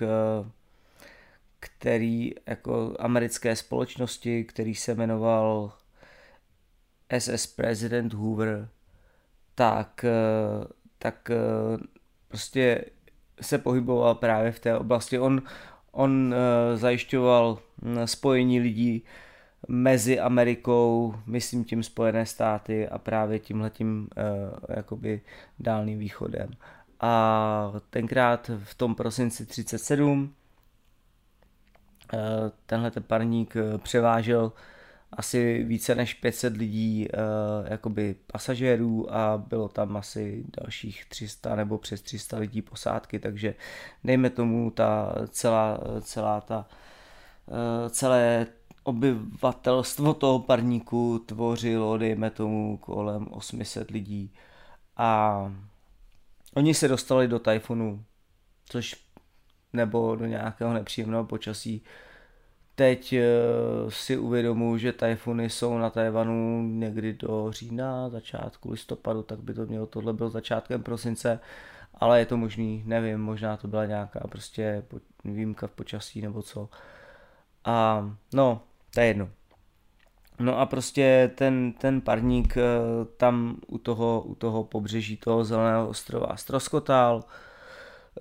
který 1.60 2.32
jako 2.46 2.96
americké 3.00 3.56
společnosti, 3.56 4.44
který 4.44 4.76
se 4.76 4.96
jmenoval 4.96 5.74
SS 7.20 7.48
President 7.48 8.13
Hoover, 8.13 8.70
tak, 9.56 10.06
tak 11.00 11.32
prostě 12.28 12.86
se 13.41 13.58
pohyboval 13.58 14.15
právě 14.15 14.52
v 14.52 14.60
té 14.60 14.78
oblasti. 14.78 15.20
On, 15.20 15.41
On 15.95 16.34
uh, 16.34 16.77
zajišťoval 16.77 17.60
hm, 17.81 18.08
spojení 18.08 18.60
lidí 18.60 19.03
mezi 19.67 20.19
Amerikou, 20.19 21.15
myslím 21.25 21.63
tím 21.63 21.84
Spojené 21.84 22.25
státy 22.25 22.88
a 22.88 22.97
právě 22.97 23.39
tímhletím 23.39 24.08
uh, 24.17 24.75
jakoby 24.75 25.21
dálným 25.60 25.99
východem. 25.99 26.49
a 26.99 27.73
tenkrát 27.89 28.51
v 28.63 28.75
tom 28.75 28.95
prosinci 28.95 29.45
37 29.45 30.34
eh, 32.13 32.17
tenhle 32.65 32.91
ten 32.91 33.03
parník 33.03 33.55
eh, 33.55 33.77
převážel 33.77 34.51
asi 35.12 35.63
více 35.63 35.96
než 35.96 36.13
500 36.13 36.58
lidí 36.58 37.08
jakoby 37.65 38.15
pasažérů 38.28 39.13
a 39.13 39.38
bylo 39.38 39.70
tam 39.70 39.98
asi 39.98 40.46
dalších 40.62 41.06
300 41.06 41.56
nebo 41.56 41.78
přes 41.78 42.02
300 42.02 42.38
lidí 42.38 42.62
posádky, 42.62 43.20
takže 43.20 43.56
dejme 44.04 44.30
tomu 44.30 44.72
ta 44.72 45.15
celá, 45.30 45.80
celá 46.02 46.41
ta 46.41 46.68
celé 47.89 48.48
obyvatelstvo 48.84 50.13
toho 50.13 50.39
parníku 50.39 51.20
tvořilo, 51.20 51.98
dejme 51.98 52.30
tomu, 52.30 52.78
kolem 52.78 53.28
800 53.28 53.91
lidí. 53.91 54.34
A 54.98 55.39
oni 56.54 56.74
se 56.74 56.88
dostali 56.88 57.28
do 57.28 57.39
tajfunu, 57.39 58.04
což 58.65 58.96
nebo 59.74 60.15
do 60.15 60.26
nějakého 60.26 60.74
nepříjemného 60.74 61.26
počasí. 61.26 61.84
Teď 62.76 63.14
uh, 63.14 63.90
si 63.90 64.18
uvědomuji, 64.18 64.78
že 64.78 64.94
tajfuny 64.94 65.50
jsou 65.50 65.78
na 65.78 65.90
Tajvanu 65.90 66.68
někdy 66.68 67.14
do 67.14 67.52
října, 67.52 68.10
začátku 68.10 68.72
listopadu, 68.72 69.24
tak 69.24 69.40
by 69.40 69.54
to 69.54 69.66
mělo, 69.66 69.86
tohle 69.86 70.14
byl 70.14 70.30
začátkem 70.30 70.84
prosince, 70.84 71.40
ale 71.94 72.20
je 72.20 72.26
to 72.26 72.38
možný, 72.38 72.84
nevím, 72.86 73.18
možná 73.18 73.58
to 73.58 73.68
byla 73.68 73.86
nějaká 73.86 74.20
prostě 74.28 74.84
výjimka 75.26 75.68
v 75.68 75.72
počasí 75.72 76.22
nebo 76.22 76.42
co. 76.42 76.70
A 77.66 78.10
no, 78.34 78.62
to 78.94 79.00
je 79.00 79.08
jedno. 79.08 79.30
No 80.40 80.60
a 80.60 80.66
prostě 80.66 81.32
ten, 81.36 81.74
ten 81.74 82.02
parník 82.02 82.58
eh, 82.58 82.62
tam 83.18 83.58
u 83.68 83.78
toho, 83.78 84.22
u 84.22 84.36
toho 84.36 84.64
pobřeží 84.64 85.18
toho 85.18 85.44
zeleného 85.44 85.90
ostrova 85.90 86.36
stroskotal, 86.36 87.24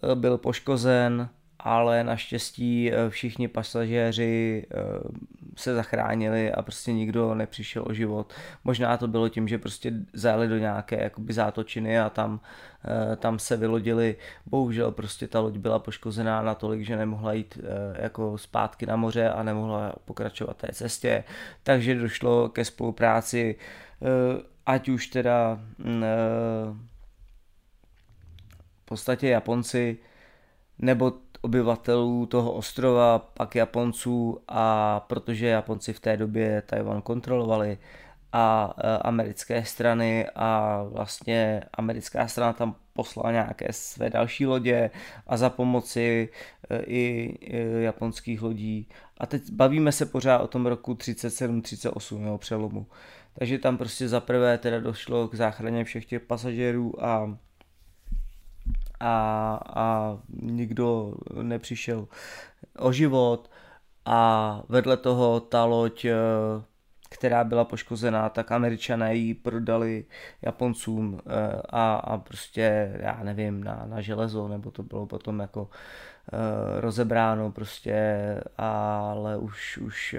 eh, 0.02 0.14
byl 0.14 0.38
poškozen, 0.38 1.28
ale 1.64 2.04
naštěstí 2.04 2.92
eh, 2.92 3.10
všichni 3.10 3.48
pasažéři 3.48 4.66
eh, 4.70 4.76
se 5.56 5.74
zachránili 5.74 6.52
a 6.52 6.62
prostě 6.62 6.92
nikdo 6.92 7.34
nepřišel 7.34 7.84
o 7.86 7.92
život. 7.92 8.32
Možná 8.64 8.96
to 8.96 9.08
bylo 9.08 9.28
tím, 9.28 9.48
že 9.48 9.58
prostě 9.58 9.92
zajeli 10.12 10.48
do 10.48 10.58
nějaké 10.58 11.02
jakoby 11.02 11.32
zátočiny 11.32 12.00
a 12.00 12.10
tam, 12.10 12.40
eh, 13.12 13.16
tam 13.16 13.38
se 13.38 13.56
vylodili. 13.56 14.16
Bohužel 14.46 14.92
prostě 14.92 15.28
ta 15.28 15.40
loď 15.40 15.56
byla 15.56 15.78
poškozená 15.78 16.42
natolik, 16.42 16.82
že 16.82 16.96
nemohla 16.96 17.32
jít 17.32 17.58
jako 17.94 18.38
zpátky 18.38 18.86
na 18.86 18.96
moře 18.96 19.30
a 19.30 19.42
nemohla 19.42 19.92
pokračovat 20.04 20.56
té 20.56 20.68
cestě. 20.72 21.24
Takže 21.62 21.94
došlo 21.94 22.48
ke 22.48 22.64
spolupráci 22.64 23.56
ať 24.66 24.88
už 24.88 25.06
teda 25.06 25.60
mm, 25.78 26.04
v 28.82 28.84
podstatě 28.84 29.28
Japonci 29.28 29.98
nebo 30.78 31.12
obyvatelů 31.44 32.26
toho 32.26 32.52
ostrova, 32.52 33.18
pak 33.18 33.54
Japonců 33.54 34.38
a 34.48 35.00
protože 35.00 35.46
Japonci 35.46 35.92
v 35.92 36.00
té 36.00 36.16
době 36.16 36.62
Tajvan 36.66 37.02
kontrolovali 37.02 37.78
a 38.32 38.74
e, 38.78 38.98
americké 38.98 39.64
strany 39.64 40.26
a 40.34 40.82
vlastně 40.82 41.62
americká 41.72 42.28
strana 42.28 42.52
tam 42.52 42.74
poslala 42.92 43.32
nějaké 43.32 43.66
své 43.70 44.10
další 44.10 44.46
lodě 44.46 44.90
a 45.26 45.36
za 45.36 45.50
pomoci 45.50 46.28
e, 46.70 46.82
i 46.82 47.38
japonských 47.78 48.42
lodí. 48.42 48.88
A 49.18 49.26
teď 49.26 49.50
bavíme 49.50 49.92
se 49.92 50.06
pořád 50.06 50.38
o 50.38 50.46
tom 50.46 50.66
roku 50.66 50.94
37-38, 50.94 52.26
jo, 52.26 52.38
přelomu. 52.38 52.86
Takže 53.38 53.58
tam 53.58 53.76
prostě 53.76 54.08
zaprvé 54.08 54.58
teda 54.58 54.80
došlo 54.80 55.28
k 55.28 55.34
záchraně 55.34 55.84
všech 55.84 56.06
těch 56.06 56.22
pasažérů 56.22 57.04
a 57.04 57.38
a, 59.00 59.60
a 59.74 60.18
nikdo 60.42 61.14
nepřišel 61.42 62.08
o 62.78 62.92
život. 62.92 63.50
A 64.04 64.62
vedle 64.68 64.96
toho 64.96 65.40
ta 65.40 65.64
loď, 65.64 66.04
eh, 66.04 66.14
která 67.10 67.44
byla 67.44 67.64
poškozená, 67.64 68.28
tak 68.28 68.52
američané 68.52 69.14
ji 69.14 69.34
prodali 69.34 70.04
Japoncům 70.42 71.20
eh, 71.26 71.62
a, 71.68 71.94
a 71.94 72.18
prostě, 72.18 72.96
já 73.00 73.20
nevím, 73.22 73.64
na, 73.64 73.84
na 73.86 74.00
železo, 74.00 74.48
nebo 74.48 74.70
to 74.70 74.82
bylo 74.82 75.06
potom 75.06 75.40
jako 75.40 75.62
uh, 75.62 75.68
rozebráno 76.80 77.52
prostě, 77.52 77.96
ale 78.58 79.36
už, 79.36 79.78
už, 79.78 80.16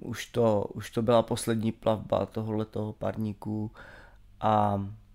už, 0.00 0.26
to, 0.26 0.64
už 0.74 0.90
to 0.90 1.02
byla 1.02 1.22
poslední 1.22 1.72
plavba 1.72 2.26
tohoto 2.26 2.94
parníku. 2.98 3.70
A 4.40 4.80
Eh, 4.80 5.05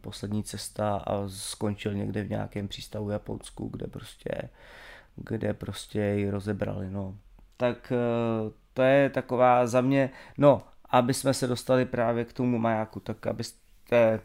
poslední 0.00 0.44
cesta 0.44 0.96
a 0.96 1.28
skončil 1.28 1.94
někde 1.94 2.22
v 2.22 2.30
nějakém 2.30 2.68
přístavu 2.68 3.10
Japonsku, 3.10 3.68
kde 3.68 3.86
prostě, 3.86 4.30
kde 5.16 5.54
prostě 5.54 6.00
ji 6.00 6.30
rozebrali, 6.30 6.90
no. 6.90 7.16
Tak 7.56 7.92
eh, 7.92 8.50
to 8.74 8.82
je 8.82 9.10
taková 9.10 9.66
za 9.66 9.80
mě, 9.80 10.10
no, 10.38 10.62
aby 10.90 11.14
jsme 11.14 11.34
se 11.34 11.46
dostali 11.46 11.84
právě 11.84 12.24
k 12.24 12.32
tomu 12.32 12.58
majáku, 12.58 13.00
tak 13.00 13.26
abyste 13.26 14.20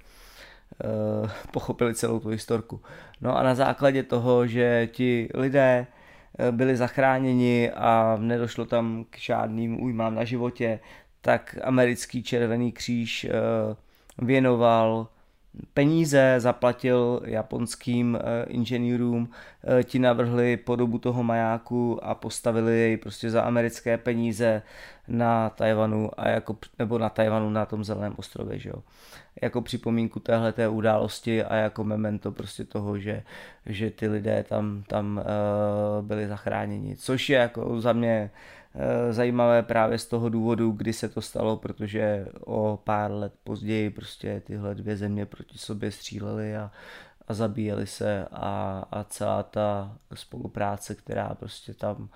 uh, 0.84 1.30
pochopili 1.52 1.96
celou 1.96 2.20
tu 2.20 2.30
historku. 2.30 2.82
No 3.22 3.38
a 3.38 3.44
na 3.44 3.56
základě 3.56 4.04
toho, 4.04 4.48
že 4.48 4.88
ti 4.92 5.30
lidé 5.34 5.88
byli 6.52 6.78
zachráněni 6.78 7.72
a 7.72 8.18
nedošlo 8.20 8.66
tam 8.66 9.06
k 9.10 9.18
žádným 9.18 9.84
újmám 9.84 10.16
na 10.16 10.24
životě, 10.24 10.80
tak 11.22 11.58
americký 11.64 12.24
červený 12.24 12.72
kříž 12.72 13.28
uh, 13.30 13.78
věnoval 14.22 15.08
peníze, 15.74 16.36
zaplatil 16.38 17.22
japonským 17.26 18.20
eh, 18.22 18.46
inženýrům, 18.48 19.30
eh, 19.80 19.84
ti 19.84 20.00
navrhli 20.00 20.58
podobu 20.58 20.98
toho 20.98 21.24
majáku 21.24 22.06
a 22.06 22.16
postavili 22.16 22.80
jej 22.80 22.98
prostě 22.98 23.30
za 23.30 23.42
americké 23.42 23.98
peníze 23.98 24.62
na 25.08 25.50
Tajvanu 25.50 26.10
a 26.18 26.30
jako, 26.30 26.58
nebo 26.80 26.98
na 26.98 27.10
Tajvanu 27.10 27.50
na 27.50 27.66
tom 27.66 27.84
zeleném 27.84 28.14
ostrově, 28.18 28.60
že 28.60 28.70
jo. 28.70 28.84
Jako 29.42 29.62
připomínku 29.62 30.20
téhle 30.20 30.54
té 30.54 30.68
události 30.68 31.44
a 31.44 31.56
jako 31.56 31.84
memento 31.84 32.32
prostě 32.32 32.64
toho, 32.64 33.00
že, 33.00 33.24
že 33.66 33.92
ty 33.92 34.08
lidé 34.08 34.44
tam, 34.50 34.84
tam 34.88 35.18
uh, 35.18 36.06
byli 36.06 36.28
zachráněni, 36.28 36.96
což 36.96 37.30
je 37.30 37.38
jako 37.38 37.82
za 37.82 37.94
mě 37.94 38.32
uh, 38.34 38.59
Eh, 38.59 38.59
zajímavé 39.10 39.64
právě 39.64 39.98
z 39.98 40.06
toho 40.06 40.30
důvodu, 40.30 40.72
kdy 40.72 40.94
se 40.94 41.10
to 41.10 41.22
stalo, 41.22 41.58
protože 41.58 42.28
o 42.40 42.80
pár 42.84 43.12
let 43.12 43.34
později 43.44 43.90
prostě 43.90 44.42
tyhle 44.46 44.76
dvě 44.76 44.98
země 44.98 45.26
proti 45.26 45.58
sobě 45.58 45.92
střílely 45.92 46.58
a, 46.58 46.72
a 47.28 47.34
zabíjeli 47.34 47.88
se 47.88 48.26
a, 48.32 48.86
a 48.92 49.04
celá 49.04 49.44
ta 49.44 49.98
spolupráce, 50.14 50.96
která 50.96 51.36
prostě 51.36 51.74
tam 51.74 52.10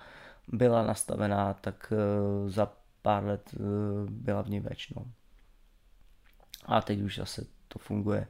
byla 0.48 0.82
nastavená, 0.82 1.54
tak 1.54 1.92
uh, 1.92 2.50
za 2.50 2.72
pár 3.02 3.24
let 3.24 3.50
uh, 3.56 3.66
byla 4.10 4.42
v 4.42 4.48
ní 4.48 4.60
večno. 4.60 5.06
A 6.64 6.80
teď 6.80 7.00
už 7.00 7.16
zase 7.18 7.46
to 7.68 7.78
funguje. 7.78 8.26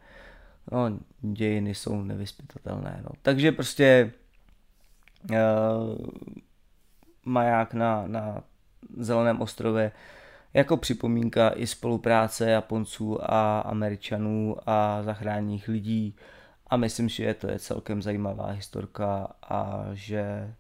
No, 0.73 0.99
dějiny 1.21 1.75
jsou 1.75 2.03
nevyspytatelné. 2.03 3.01
No. 3.05 3.11
Takže 3.23 3.53
prostě 3.53 4.13
uh, 5.31 5.37
maják 7.25 7.75
na, 7.75 8.07
na 8.07 8.43
Zeleném 8.97 9.41
ostrově 9.41 9.93
jako 10.55 10.77
připomínka 10.77 11.51
i 11.57 11.67
spolupráce 11.67 12.51
Japonců 12.51 13.31
a 13.31 13.61
Američanů 13.61 14.57
a 14.67 15.03
zachráněných 15.03 15.69
lidí 15.69 16.17
a 16.67 16.77
myslím, 16.77 17.09
že 17.09 17.35
to 17.35 17.51
je 17.51 17.59
celkem 17.59 18.03
zajímavá 18.03 18.51
historka 18.51 19.33
a 19.43 19.85
že 19.93 20.55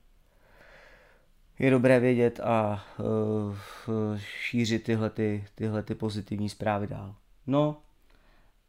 je 1.59 1.70
dobré 1.70 2.00
vědět 2.00 2.40
a 2.40 2.85
uh, 2.98 4.18
šířit 4.18 4.83
tyhle, 4.85 5.11
ty, 5.11 5.44
tyhle 5.55 5.83
ty 5.83 5.94
pozitivní 5.94 6.48
zprávy 6.48 6.87
dál. 6.87 7.14
No 7.46 7.83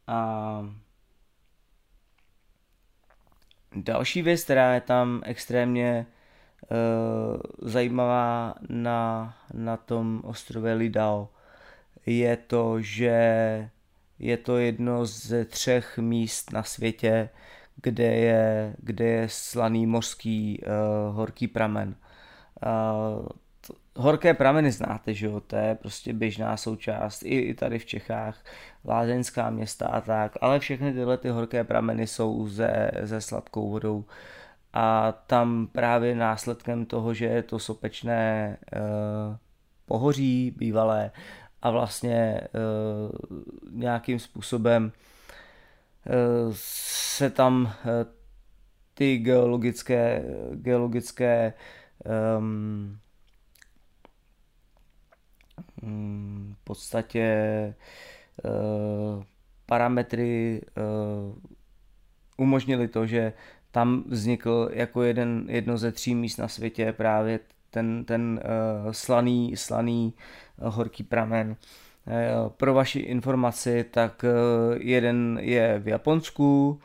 a 0.06 0.62
další 3.74 4.22
věc, 4.22 4.44
která 4.44 4.74
je 4.74 4.80
tam 4.80 5.22
extrémně 5.24 6.06
zajímavá 7.62 8.54
na, 8.68 9.34
na 9.54 9.76
tom 9.76 10.22
ostrově 10.24 10.74
Lidao 10.74 11.28
je 12.06 12.36
to, 12.36 12.80
že 12.80 13.70
je 14.18 14.36
to 14.36 14.58
jedno 14.58 15.06
ze 15.06 15.44
třech 15.44 15.98
míst 15.98 16.52
na 16.52 16.62
světě, 16.62 17.28
kde 17.82 18.04
je, 18.04 18.74
kde 18.78 19.04
je 19.04 19.28
slaný 19.28 19.86
mořský 19.86 20.60
uh, 20.62 21.16
horký 21.16 21.48
pramen. 21.48 21.94
Uh, 22.66 23.26
horké 23.96 24.34
prameny 24.34 24.72
znáte, 24.72 25.14
že 25.14 25.26
jo, 25.26 25.40
to 25.40 25.56
je 25.56 25.74
prostě 25.74 26.12
běžná 26.12 26.56
součást 26.56 27.22
i, 27.22 27.38
i 27.38 27.54
tady 27.54 27.78
v 27.78 27.84
Čechách, 27.86 28.44
lázeňská 28.84 29.50
města 29.50 29.86
a 29.86 30.00
tak, 30.00 30.32
ale 30.40 30.58
všechny 30.58 30.92
tyhle 30.92 31.18
ty 31.18 31.28
horké 31.28 31.64
prameny 31.64 32.06
jsou 32.06 32.48
ze, 32.48 32.90
ze 33.02 33.20
sladkou 33.20 33.70
vodou. 33.70 33.96
Uh, 33.96 34.04
a 34.76 35.12
tam 35.26 35.66
právě 35.72 36.14
následkem 36.14 36.86
toho, 36.86 37.14
že 37.14 37.24
je 37.24 37.42
to 37.42 37.58
sopečné 37.58 38.56
e, 38.72 38.80
pohoří 39.86 40.54
bývalé 40.56 41.10
a 41.62 41.70
vlastně 41.70 42.14
e, 42.14 42.48
nějakým 43.70 44.18
způsobem 44.18 44.92
se 46.50 47.30
tam 47.30 47.72
ty 48.94 49.18
geologické, 49.18 50.24
geologické 50.52 51.52
um, 52.30 52.98
v 56.54 56.64
podstatě 56.64 57.74
uh, 58.44 59.22
parametry 59.66 60.62
uh, 60.76 61.34
umožnili 62.36 62.88
to, 62.88 63.06
že 63.06 63.32
tam 63.76 64.04
vznikl 64.06 64.68
jako 64.72 65.02
jeden, 65.02 65.44
jedno 65.48 65.78
ze 65.78 65.92
tří 65.92 66.14
míst 66.14 66.36
na 66.36 66.48
světě 66.48 66.92
právě 66.92 67.40
ten, 67.70 68.04
ten 68.04 68.40
uh, 68.84 68.92
slaný, 68.92 69.56
slaný 69.56 70.14
uh, 70.56 70.74
horký 70.74 71.02
pramen. 71.02 71.56
Uh, 72.06 72.48
pro 72.48 72.74
vaši 72.74 72.98
informaci, 72.98 73.84
tak 73.90 74.24
uh, 74.24 74.76
jeden 74.80 75.38
je 75.42 75.78
v 75.78 75.88
Japonsku 75.88 76.80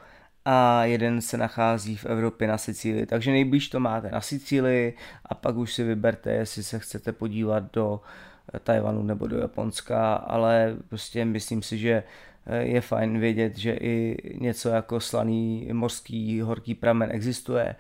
a 0.46 0.86
jeden 0.86 1.22
se 1.22 1.38
nachází 1.38 1.96
v 1.96 2.06
Evropě 2.06 2.48
na 2.48 2.58
Sicílii. 2.58 3.06
Takže 3.06 3.32
nejblíž 3.32 3.70
to 3.70 3.80
máte 3.80 4.12
na 4.12 4.22
Sicílii 4.22 4.98
a 5.26 5.36
pak 5.36 5.56
už 5.56 5.74
si 5.74 5.84
vyberte, 5.84 6.32
jestli 6.32 6.64
se 6.64 6.80
chcete 6.80 7.12
podívat 7.12 7.74
do 7.74 8.02
Tajvanu 8.64 9.04
nebo 9.04 9.28
do 9.28 9.38
Japonska, 9.38 10.16
ale 10.16 10.76
prostě 10.90 11.26
myslím 11.26 11.62
si, 11.62 11.78
že 11.78 12.04
je 12.60 12.82
fajn 12.82 13.20
vědět, 13.20 13.58
že 13.58 13.72
i 13.74 14.18
něco 14.42 14.70
jako 14.70 15.00
slaný 15.00 15.70
mořský 15.74 16.42
horký 16.42 16.76
pramen 16.76 17.10
existuje. 17.12 17.76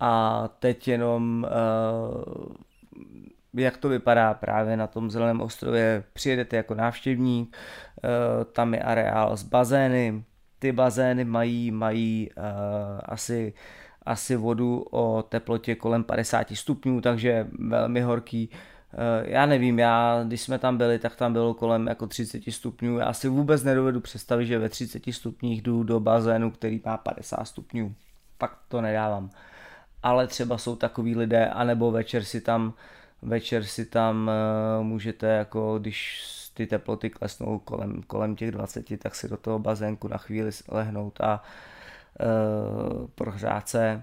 A 0.00 0.48
teď 0.58 0.88
jenom 0.88 1.46
uh, 1.46 2.54
jak 3.54 3.76
to 3.76 3.88
vypadá 3.88 4.34
právě 4.34 4.76
na 4.76 4.86
tom 4.86 5.10
zeleném 5.10 5.40
ostrově, 5.40 6.04
přijedete 6.12 6.56
jako 6.56 6.74
návštěvník, 6.74 7.56
uh, 7.56 8.44
tam 8.44 8.74
je 8.74 8.80
areál 8.80 9.36
s 9.36 9.42
bazény, 9.42 10.24
ty 10.58 10.72
bazény 10.72 11.24
mají, 11.24 11.70
mají 11.70 12.30
uh, 12.36 12.44
asi 13.04 13.52
asi 14.06 14.36
vodu 14.36 14.84
o 14.90 15.22
teplotě 15.22 15.74
kolem 15.74 16.04
50 16.04 16.46
stupňů, 16.54 17.00
takže 17.00 17.46
velmi 17.58 18.00
horký. 18.00 18.50
Eh, 18.52 18.56
já 19.22 19.46
nevím, 19.46 19.78
já, 19.78 20.22
když 20.26 20.40
jsme 20.40 20.58
tam 20.58 20.76
byli, 20.76 20.98
tak 20.98 21.16
tam 21.16 21.32
bylo 21.32 21.54
kolem 21.54 21.86
jako 21.86 22.06
30 22.06 22.42
stupňů. 22.50 22.98
Já 22.98 23.12
si 23.12 23.28
vůbec 23.28 23.62
nedovedu 23.62 24.00
představit, 24.00 24.46
že 24.46 24.58
ve 24.58 24.68
30 24.68 25.02
stupních 25.10 25.62
jdu 25.62 25.82
do 25.82 26.00
bazénu, 26.00 26.50
který 26.50 26.82
má 26.84 26.96
50 26.96 27.44
stupňů. 27.44 27.94
Pak 28.38 28.58
to 28.68 28.80
nedávám. 28.80 29.30
Ale 30.02 30.26
třeba 30.26 30.58
jsou 30.58 30.76
takový 30.76 31.16
lidé, 31.16 31.48
anebo 31.48 31.90
večer 31.90 32.24
si 32.24 32.40
tam, 32.40 32.74
večer 33.22 33.64
si 33.64 33.86
tam 33.86 34.30
uh, 34.78 34.84
můžete, 34.84 35.26
jako 35.26 35.78
když 35.78 36.24
ty 36.54 36.66
teploty 36.66 37.10
klesnou 37.10 37.58
kolem, 37.58 38.02
kolem 38.02 38.36
těch 38.36 38.50
20, 38.50 38.98
tak 38.98 39.14
si 39.14 39.28
do 39.28 39.36
toho 39.36 39.58
bazénku 39.58 40.08
na 40.08 40.18
chvíli 40.18 40.50
lehnout 40.68 41.20
a 41.20 41.42
uh, 42.20 43.06
prohřát 43.14 43.68
se 43.68 44.02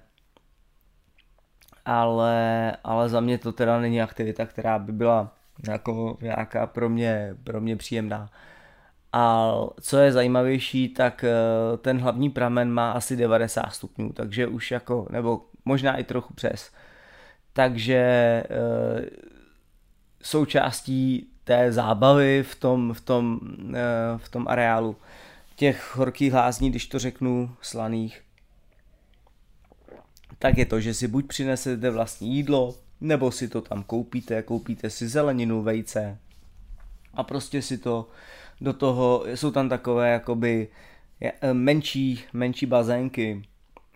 ale, 1.87 2.73
ale 2.83 3.09
za 3.09 3.19
mě 3.19 3.37
to 3.37 3.51
teda 3.51 3.79
není 3.79 4.01
aktivita, 4.01 4.45
která 4.45 4.79
by 4.79 4.91
byla 4.91 5.33
jako 5.69 6.17
nějaká 6.21 6.67
pro 6.67 6.89
mě, 6.89 7.35
pro 7.43 7.61
mě 7.61 7.75
příjemná. 7.75 8.29
A 9.13 9.53
co 9.81 9.97
je 9.97 10.11
zajímavější, 10.11 10.89
tak 10.89 11.23
eh, 11.23 11.31
ten 11.77 11.99
hlavní 11.99 12.29
pramen 12.29 12.71
má 12.71 12.91
asi 12.91 13.15
90 13.15 13.69
stupňů, 13.69 14.13
takže 14.13 14.47
už 14.47 14.71
jako, 14.71 15.07
nebo 15.11 15.41
možná 15.65 15.97
i 15.97 16.03
trochu 16.03 16.33
přes. 16.33 16.71
Takže 17.57 17.95
e, 17.95 18.43
součástí 20.23 21.29
té 21.43 21.71
zábavy 21.71 22.43
v 22.43 22.55
tom, 22.55 22.93
v 22.93 23.01
tom, 23.01 23.39
e, 23.73 24.17
v 24.17 24.29
tom 24.29 24.47
areálu 24.47 24.95
těch 25.55 25.95
horkých 25.95 26.33
lázní, 26.33 26.69
když 26.69 26.87
to 26.87 26.99
řeknu, 26.99 27.51
slaných, 27.61 28.21
tak 30.39 30.57
je 30.57 30.65
to, 30.65 30.79
že 30.79 30.93
si 30.93 31.07
buď 31.07 31.27
přinesete 31.27 31.89
vlastní 31.89 32.35
jídlo, 32.35 32.75
nebo 33.01 33.31
si 33.31 33.47
to 33.47 33.61
tam 33.61 33.83
koupíte, 33.83 34.41
koupíte 34.41 34.89
si 34.89 35.07
zeleninu, 35.07 35.61
vejce 35.61 36.17
a 37.13 37.23
prostě 37.23 37.61
si 37.61 37.77
to 37.77 38.09
do 38.61 38.73
toho, 38.73 39.23
jsou 39.27 39.51
tam 39.51 39.69
takové 39.69 40.11
jakoby 40.11 40.67
eh, 41.21 41.53
menší, 41.53 42.23
menší 42.33 42.65
bazénky 42.65 43.43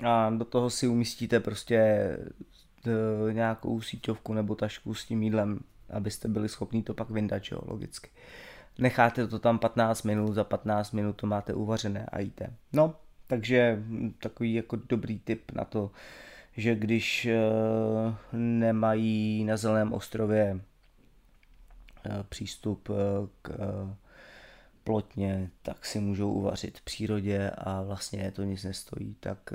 a 0.05 0.29
do 0.29 0.45
toho 0.45 0.69
si 0.69 0.87
umístíte 0.87 1.39
prostě 1.39 1.77
eh, 1.77 3.33
nějakou 3.33 3.81
síťovku 3.81 4.33
nebo 4.33 4.55
tašku 4.55 4.93
s 4.93 5.05
tím 5.05 5.23
jídlem, 5.23 5.59
abyste 5.89 6.27
byli 6.27 6.49
schopni 6.49 6.83
to 6.83 6.93
pak 6.93 7.09
vyndat, 7.09 7.43
jo, 7.51 7.61
logicky. 7.65 8.09
Necháte 8.79 9.27
to 9.27 9.39
tam 9.39 9.59
15 9.59 10.03
minut, 10.03 10.33
za 10.33 10.43
15 10.43 10.91
minut 10.91 11.15
to 11.15 11.27
máte 11.27 11.53
uvařené 11.53 12.05
a 12.11 12.19
jíte. 12.19 12.53
No, 12.73 12.95
takže 13.27 13.75
hm, 13.79 14.13
takový 14.19 14.53
jako 14.53 14.75
dobrý 14.89 15.19
tip 15.19 15.51
na 15.51 15.65
to, 15.65 15.91
že 16.57 16.75
když 16.75 17.25
eh, 17.25 17.39
nemají 18.33 19.43
na 19.43 19.57
Zeleném 19.57 19.93
ostrově 19.93 20.59
eh, 22.05 22.09
přístup 22.29 22.89
eh, 22.89 23.27
k 23.41 23.51
plotně, 24.83 25.49
tak 25.61 25.85
si 25.85 25.99
můžou 25.99 26.31
uvařit 26.31 26.77
v 26.77 26.81
přírodě 26.81 27.51
a 27.57 27.81
vlastně 27.81 28.31
to 28.31 28.43
nic 28.43 28.63
nestojí. 28.63 29.15
Tak 29.19 29.53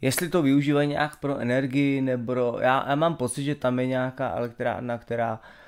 jestli 0.00 0.28
to 0.28 0.42
využívají 0.42 0.88
nějak 0.88 1.20
pro 1.20 1.38
energii 1.38 2.00
nebo 2.00 2.58
já, 2.60 2.88
já 2.88 2.94
mám 2.94 3.16
pocit, 3.16 3.44
že 3.44 3.54
tam 3.54 3.78
je 3.78 3.86
nějaká 3.86 4.36
elektrárna, 4.36 4.98
která 4.98 5.40
Eh, 5.40 5.65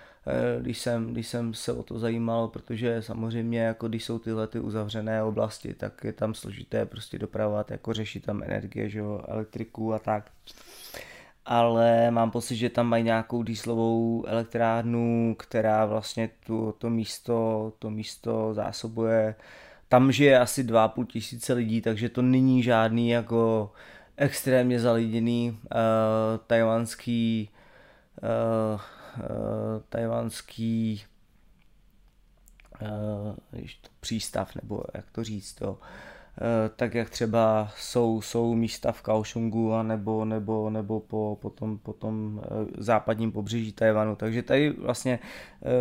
když 0.60 0.78
jsem, 0.78 1.12
když 1.12 1.26
jsem 1.26 1.54
se 1.54 1.72
o 1.72 1.82
to 1.82 1.98
zajímal, 1.98 2.48
protože 2.48 3.02
samozřejmě 3.02 3.60
jako 3.60 3.88
když 3.88 4.04
jsou 4.04 4.18
tyhle 4.18 4.46
ty 4.46 4.60
uzavřené 4.60 5.22
oblasti, 5.22 5.74
tak 5.74 6.04
je 6.04 6.12
tam 6.12 6.34
složité 6.34 6.86
prostě 6.86 7.18
dopravovat, 7.18 7.70
jako 7.70 7.92
řešit 7.92 8.26
tam 8.26 8.42
energie, 8.42 8.88
že 8.88 8.98
jo, 8.98 9.22
elektriku 9.28 9.94
a 9.94 9.98
tak. 9.98 10.30
Ale 11.44 12.10
mám 12.10 12.30
pocit, 12.30 12.56
že 12.56 12.70
tam 12.70 12.86
mají 12.86 13.04
nějakou 13.04 13.42
dýslovou 13.42 14.24
elektrárnu, 14.26 15.36
která 15.38 15.86
vlastně 15.86 16.30
tu, 16.46 16.74
to 16.78 16.90
místo, 16.90 17.72
to 17.78 17.90
místo 17.90 18.54
zásobuje. 18.54 19.34
Tam 19.88 20.12
žije 20.12 20.38
asi 20.38 20.64
2,5 20.64 21.06
tisíce 21.06 21.52
lidí, 21.52 21.80
takže 21.80 22.08
to 22.08 22.22
není 22.22 22.62
žádný 22.62 23.08
jako 23.10 23.72
extrémně 24.16 24.80
zaliděný 24.80 25.58
uh, 25.62 25.68
tajvanský 26.46 27.50
uh, 28.22 28.28
uh, 28.74 28.80
tajvanský 29.88 31.04
uh, 32.82 33.60
přístav, 34.00 34.54
nebo 34.62 34.82
jak 34.94 35.10
to 35.10 35.24
říct, 35.24 35.60
jo. 35.60 35.72
Uh, 35.72 35.78
tak 36.76 36.94
jak 36.94 37.10
třeba 37.10 37.70
jsou, 37.76 38.22
jsou 38.22 38.54
místa 38.54 38.92
v 38.92 39.02
Kaohsiungu 39.02 39.74
a 39.74 39.82
nebo, 39.82 40.24
nebo, 40.24 40.70
nebo 40.70 41.00
po, 41.00 41.38
po, 41.42 41.50
tom, 41.50 41.78
po 41.78 41.92
tom 41.92 42.42
západním 42.78 43.32
pobřeží 43.32 43.72
Tajvanu. 43.72 44.16
Takže 44.16 44.42
tady 44.42 44.70
vlastně 44.70 45.18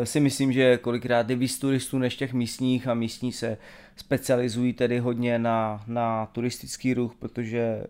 si 0.03 0.19
myslím, 0.19 0.53
že 0.53 0.77
kolikrát 0.77 1.29
je 1.29 1.35
víc 1.35 1.59
turistů 1.59 1.97
než 1.97 2.15
těch 2.15 2.33
místních 2.33 2.87
a 2.87 2.93
místní 2.93 3.31
se 3.31 3.57
specializují 3.97 4.73
tedy 4.73 4.99
hodně 4.99 5.39
na, 5.39 5.83
na 5.87 6.25
turistický 6.25 6.93
ruch, 6.93 7.15
protože 7.15 7.83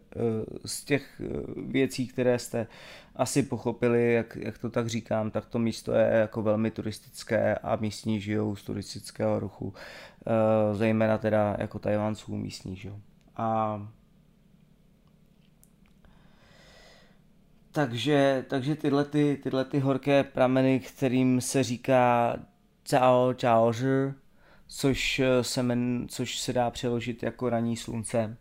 z 0.65 0.83
těch 0.83 1.21
věcí, 1.67 2.07
které 2.07 2.39
jste 2.39 2.67
asi 3.17 3.43
pochopili, 3.43 4.13
jak, 4.13 4.35
jak 4.35 4.57
to 4.57 4.69
tak 4.69 4.87
říkám, 4.87 5.31
tak 5.31 5.45
to 5.45 5.59
místo 5.59 5.93
je 5.93 6.07
jako 6.07 6.41
velmi 6.41 6.71
turistické 6.71 7.55
a 7.55 7.75
místní 7.75 8.21
žijou 8.21 8.55
z 8.55 8.63
turistického 8.63 9.39
ruchu, 9.39 9.73
e, 10.27 10.75
zejména 10.75 11.17
teda 11.17 11.55
jako 11.59 11.79
Tajvanců 11.79 12.37
místní 12.37 12.75
žijou. 12.75 12.99
A 13.35 13.81
takže, 17.71 18.45
takže 18.49 18.75
tyhle, 18.75 19.05
ty, 19.05 19.39
tyhle 19.43 19.65
ty 19.65 19.79
horké 19.79 20.23
prameny, 20.23 20.79
kterým 20.79 21.41
se 21.41 21.63
říká 21.63 22.35
Chao 22.89 23.33
Chao 23.41 23.73
což 24.67 25.21
se, 25.41 25.63
men, 25.63 26.07
což 26.09 26.39
se 26.39 26.53
dá 26.53 26.71
přeložit 26.71 27.23
jako 27.23 27.49
raní 27.49 27.77
slunce, 27.77 28.37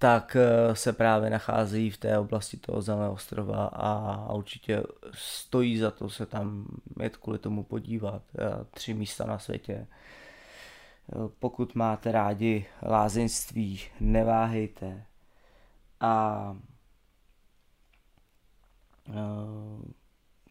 tak 0.00 0.36
eh, 0.36 0.76
se 0.76 0.92
právě 0.92 1.30
nachází 1.30 1.90
v 1.90 1.98
té 1.98 2.18
oblasti 2.18 2.56
toho 2.56 2.82
zeleného 2.82 3.12
ostrova 3.12 3.66
a 3.66 4.32
určitě 4.32 4.82
stojí 5.14 5.78
za 5.78 5.90
to 5.90 6.10
se 6.10 6.26
tam 6.26 6.66
jet 7.02 7.16
kvůli 7.16 7.38
tomu 7.38 7.62
podívat. 7.62 8.22
Eh, 8.38 8.64
tři 8.70 8.94
místa 8.94 9.26
na 9.26 9.38
světě. 9.38 9.72
Eh, 9.72 9.86
pokud 11.38 11.74
máte 11.74 12.12
rádi 12.12 12.66
lázeňství, 12.82 13.80
neváhejte. 14.00 15.04
A 16.00 16.56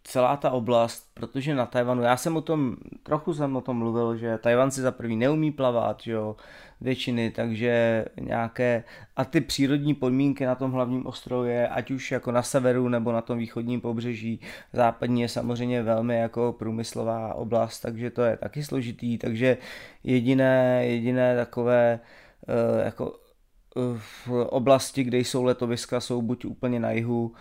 celá 0.10 0.38
ta 0.38 0.52
oblast, 0.52 1.06
protože 1.14 1.56
na 1.56 1.66
Tajvanu, 1.66 2.02
já 2.02 2.18
jsem 2.18 2.38
o 2.38 2.42
tom, 2.42 2.76
trochu 3.04 3.34
jsem 3.34 3.56
o 3.56 3.62
tom 3.62 3.78
mluvil, 3.78 4.18
že 4.18 4.38
Tajvan 4.38 4.72
si 4.72 4.82
za 4.82 4.92
prvý 4.92 5.16
neumí 5.16 5.52
plavat, 5.52 6.02
jo, 6.06 6.36
většiny, 6.82 7.32
takže 7.32 8.06
nějaké, 8.20 8.84
a 9.16 9.26
ty 9.26 9.42
přírodní 9.42 9.94
podmínky 9.94 10.46
na 10.46 10.56
tom 10.56 10.72
hlavním 10.72 11.06
ostrově, 11.06 11.68
ať 11.68 11.92
už 11.92 12.12
jako 12.12 12.32
na 12.32 12.44
severu 12.44 12.90
nebo 12.90 13.12
na 13.12 13.22
tom 13.22 13.38
východním 13.38 13.82
pobřeží, 13.82 14.42
západní 14.74 15.22
je 15.22 15.30
samozřejmě 15.30 15.84
velmi 15.84 16.18
jako 16.18 16.56
průmyslová 16.60 17.34
oblast, 17.34 17.80
takže 17.80 18.10
to 18.10 18.22
je 18.22 18.38
taky 18.38 18.64
složitý, 18.64 19.18
takže 19.18 19.58
jediné, 20.04 20.86
jediné 20.86 21.36
takové 21.36 22.00
jako 22.86 23.20
v 23.98 24.30
oblasti, 24.50 25.04
kde 25.04 25.18
jsou 25.18 25.44
letoviska, 25.44 26.00
jsou 26.00 26.22
buď 26.22 26.46
úplně 26.46 26.80
na 26.80 26.92
jihu 26.92 27.34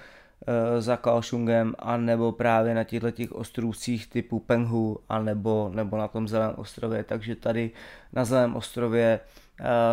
za 0.79 0.97
Kaohsiungem, 0.97 1.75
anebo 1.79 2.33
právě 2.33 2.75
na 2.75 2.85
těchto 2.85 3.11
těch 3.11 3.33
ostrovcích 3.33 4.07
typu 4.07 4.39
Penghu, 4.39 4.99
anebo, 5.09 5.71
nebo 5.75 5.97
na 5.97 6.09
tom 6.09 6.29
Zelém 6.29 6.55
ostrově. 6.57 7.05
Takže 7.05 7.37
tady 7.37 7.71
na 8.13 8.25
Zelém 8.25 8.57
ostrově 8.57 9.21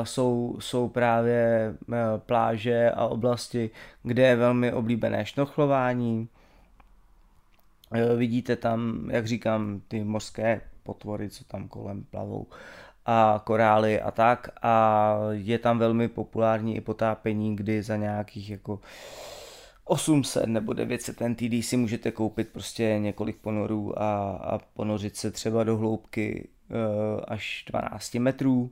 jsou, 0.04 0.58
jsou 0.60 0.90
právě 0.90 1.74
pláže 2.18 2.92
a 2.92 3.06
oblasti, 3.06 3.70
kde 4.04 4.24
je 4.24 4.36
velmi 4.36 4.74
oblíbené 4.74 5.26
šnochlování, 5.26 6.30
Vidíte 8.16 8.56
tam, 8.56 9.10
jak 9.12 9.28
říkám, 9.28 9.82
ty 9.88 10.04
mořské 10.04 10.62
potvory, 10.84 11.30
co 11.30 11.44
tam 11.44 11.68
kolem 11.68 12.04
plavou 12.04 12.48
a 13.06 13.42
korály 13.44 14.02
a 14.02 14.12
tak 14.12 14.50
a 14.62 15.18
je 15.32 15.60
tam 15.60 15.80
velmi 15.80 16.08
populární 16.08 16.76
i 16.76 16.82
potápění, 16.82 17.56
kdy 17.56 17.84
za 17.84 17.96
nějakých 17.96 18.50
jako 18.50 18.80
800 19.86 20.46
nebo 20.46 20.74
900 20.74 21.22
NTD 21.28 21.54
si 21.62 21.78
můžete 21.78 22.12
koupit 22.12 22.50
prostě 22.50 23.00
několik 23.00 23.38
ponorů 23.38 24.02
a, 24.02 24.30
a 24.30 24.60
ponořit 24.74 25.16
se 25.16 25.32
třeba 25.32 25.64
do 25.64 25.78
hloubky 25.78 26.48
e, 26.70 27.22
až 27.28 27.66
12 27.68 28.16
metrů. 28.16 28.72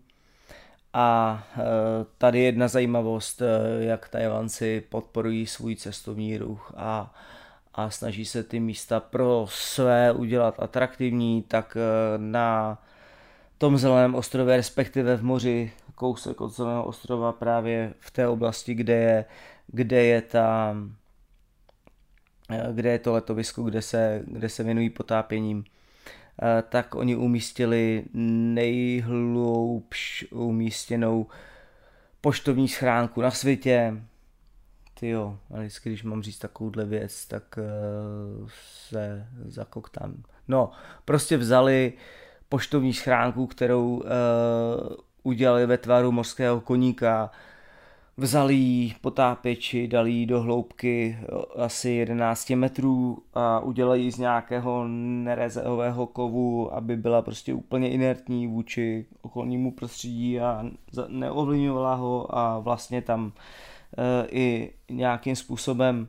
A 0.94 1.44
e, 1.58 1.62
tady 2.18 2.40
jedna 2.40 2.68
zajímavost, 2.68 3.42
e, 3.42 3.46
jak 3.84 4.10
Tajvanci 4.10 4.84
podporují 4.90 5.48
svůj 5.48 5.76
cestovní 5.76 6.38
ruch 6.38 6.74
a 6.78 7.14
a 7.74 7.90
snaží 7.90 8.26
se 8.26 8.44
ty 8.44 8.60
místa 8.60 9.00
pro 9.00 9.46
své 9.50 10.12
udělat 10.12 10.56
atraktivní, 10.60 11.42
tak 11.42 11.78
eh, 11.78 12.18
na 12.18 12.78
tom 13.58 13.78
zeleném 13.78 14.16
ostrově, 14.16 14.58
respektive 14.58 15.18
v 15.18 15.24
moři, 15.24 15.72
kousek 15.96 16.42
od 16.42 16.50
zeleného 16.50 16.86
ostrova 16.86 17.32
právě 17.32 17.94
v 18.00 18.12
té 18.12 18.28
oblasti, 18.28 18.74
kde 18.74 18.94
je, 18.94 19.26
kde 19.68 20.04
je 20.04 20.22
ta 20.22 20.76
kde 22.72 22.92
je 22.92 23.00
to 23.00 23.14
letovisko, 23.14 23.64
kde 23.64 23.82
se, 23.82 24.24
kde 24.28 24.50
se 24.50 24.64
věnují 24.64 24.90
potápěním, 24.90 25.64
eh, 26.42 26.64
tak 26.70 26.96
oni 26.96 27.16
umístili 27.16 28.04
nejhloubš 28.54 30.26
umístěnou 30.32 31.28
poštovní 32.22 32.68
schránku 32.68 33.22
na 33.22 33.32
světě, 33.32 34.04
ty 35.00 35.10
jo, 35.10 35.38
a 35.54 35.60
vždycky, 35.60 35.90
když 35.90 36.04
mám 36.04 36.24
říct 36.24 36.38
takovouhle 36.38 36.86
věc, 36.86 37.26
tak 37.26 37.44
uh, 37.58 38.50
se 38.88 39.28
zakoktám. 39.46 40.24
No, 40.48 40.72
prostě 41.06 41.38
vzali 41.38 41.94
poštovní 42.50 42.94
schránku, 42.94 43.48
kterou 43.48 44.04
udělali 45.24 45.66
ve 45.66 45.78
tvaru 45.78 46.12
mořského 46.12 46.62
koníka, 46.62 47.32
vzali 48.18 48.56
ji 48.56 48.94
potápěči, 49.02 49.88
dali 49.88 50.12
ji 50.12 50.26
do 50.26 50.42
hloubky 50.42 51.18
eh, 51.20 51.62
asi 51.64 51.90
11 51.90 52.50
metrů 52.50 53.18
a 53.34 53.60
udělali 53.60 54.02
ji 54.02 54.12
z 54.12 54.18
nějakého 54.18 54.88
nerezehového 54.88 56.08
kovu, 56.08 56.74
aby 56.74 56.98
byla 56.98 57.22
prostě 57.22 57.54
úplně 57.54 57.90
inertní 57.90 58.48
vůči 58.48 59.06
okolnímu 59.22 59.72
prostředí 59.72 60.40
a 60.40 60.66
neovlivňovala 61.08 61.96
ho 61.96 62.38
a 62.38 62.60
vlastně 62.60 63.02
tam 63.02 63.34
Eh, 63.98 64.28
i 64.32 64.74
nějakým 64.90 65.36
způsobem 65.36 66.08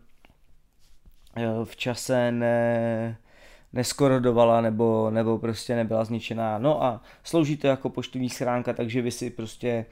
eh, 1.36 1.64
v 1.64 1.76
čase 1.76 2.32
ne, 2.32 3.16
neskorodovala 3.72 4.60
nebo, 4.60 5.10
nebo 5.10 5.38
prostě 5.38 5.76
nebyla 5.76 6.04
zničená. 6.04 6.58
No 6.58 6.84
a 6.84 7.02
slouží 7.24 7.56
to 7.56 7.66
jako 7.66 7.90
poštovní 7.90 8.30
schránka, 8.30 8.72
takže 8.72 9.02
vy 9.02 9.10
si 9.10 9.30
prostě 9.30 9.86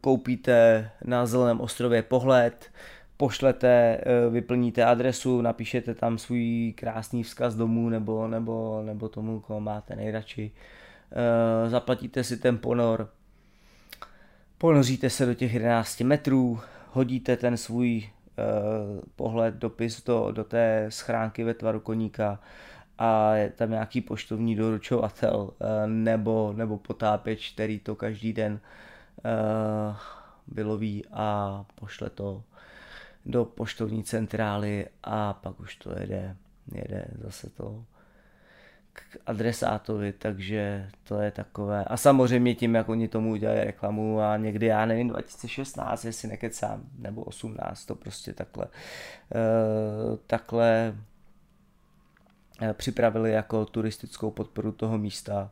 koupíte 0.00 0.90
na 1.04 1.26
Zeleném 1.26 1.60
ostrově 1.60 2.02
pohled, 2.02 2.70
pošlete, 3.16 4.00
vyplníte 4.30 4.84
adresu, 4.84 5.40
napíšete 5.40 5.94
tam 5.94 6.18
svůj 6.18 6.74
krásný 6.76 7.22
vzkaz 7.22 7.54
domů 7.54 7.88
nebo, 7.88 8.28
nebo, 8.28 8.82
nebo 8.84 9.08
tomu, 9.08 9.40
koho 9.40 9.60
máte 9.60 9.96
nejradši. 9.96 10.50
Zaplatíte 11.66 12.24
si 12.24 12.36
ten 12.36 12.58
ponor, 12.58 13.08
Ponoříte 14.58 15.10
se 15.10 15.26
do 15.26 15.34
těch 15.34 15.54
11 15.54 16.00
metrů, 16.00 16.60
hodíte 16.90 17.36
ten 17.36 17.56
svůj 17.56 18.08
pohled, 19.16 19.54
dopis 19.54 20.04
do, 20.04 20.32
do 20.32 20.44
té 20.44 20.86
schránky 20.88 21.44
ve 21.44 21.54
tvaru 21.54 21.80
koníka 21.80 22.40
a 22.98 23.34
je 23.34 23.50
tam 23.50 23.70
nějaký 23.70 24.00
poštovní 24.00 24.56
doručovatel 24.56 25.50
nebo, 25.86 26.52
nebo 26.56 26.78
potápěč, 26.78 27.52
který 27.52 27.78
to 27.78 27.94
každý 27.94 28.32
den 28.32 28.52
uh, 28.52 28.58
vyloví 30.48 31.04
a 31.12 31.64
pošle 31.74 32.10
to 32.10 32.42
do 33.26 33.44
poštovní 33.44 34.04
centrály 34.04 34.86
a 35.02 35.32
pak 35.32 35.60
už 35.60 35.76
to 35.76 35.98
jede, 35.98 36.36
jede 36.72 37.06
zase 37.20 37.50
to 37.50 37.84
k 38.92 39.16
adresátovi, 39.26 40.12
takže 40.12 40.90
to 41.02 41.20
je 41.20 41.30
takové. 41.30 41.84
A 41.84 41.96
samozřejmě 41.96 42.54
tím, 42.54 42.74
jak 42.74 42.88
oni 42.88 43.08
tomu 43.08 43.32
udělají 43.32 43.60
reklamu 43.64 44.20
a 44.20 44.36
někdy, 44.36 44.66
já 44.66 44.86
nevím, 44.86 45.08
2016, 45.08 46.04
jestli 46.04 46.28
nekecám, 46.28 46.82
nebo 46.98 47.22
18, 47.22 47.84
to 47.84 47.94
prostě 47.94 48.32
takhle, 48.32 48.66
uh, 48.66 50.16
takhle 50.26 50.94
uh, 52.62 52.72
připravili 52.72 53.32
jako 53.32 53.64
turistickou 53.64 54.30
podporu 54.30 54.72
toho 54.72 54.98
místa 54.98 55.50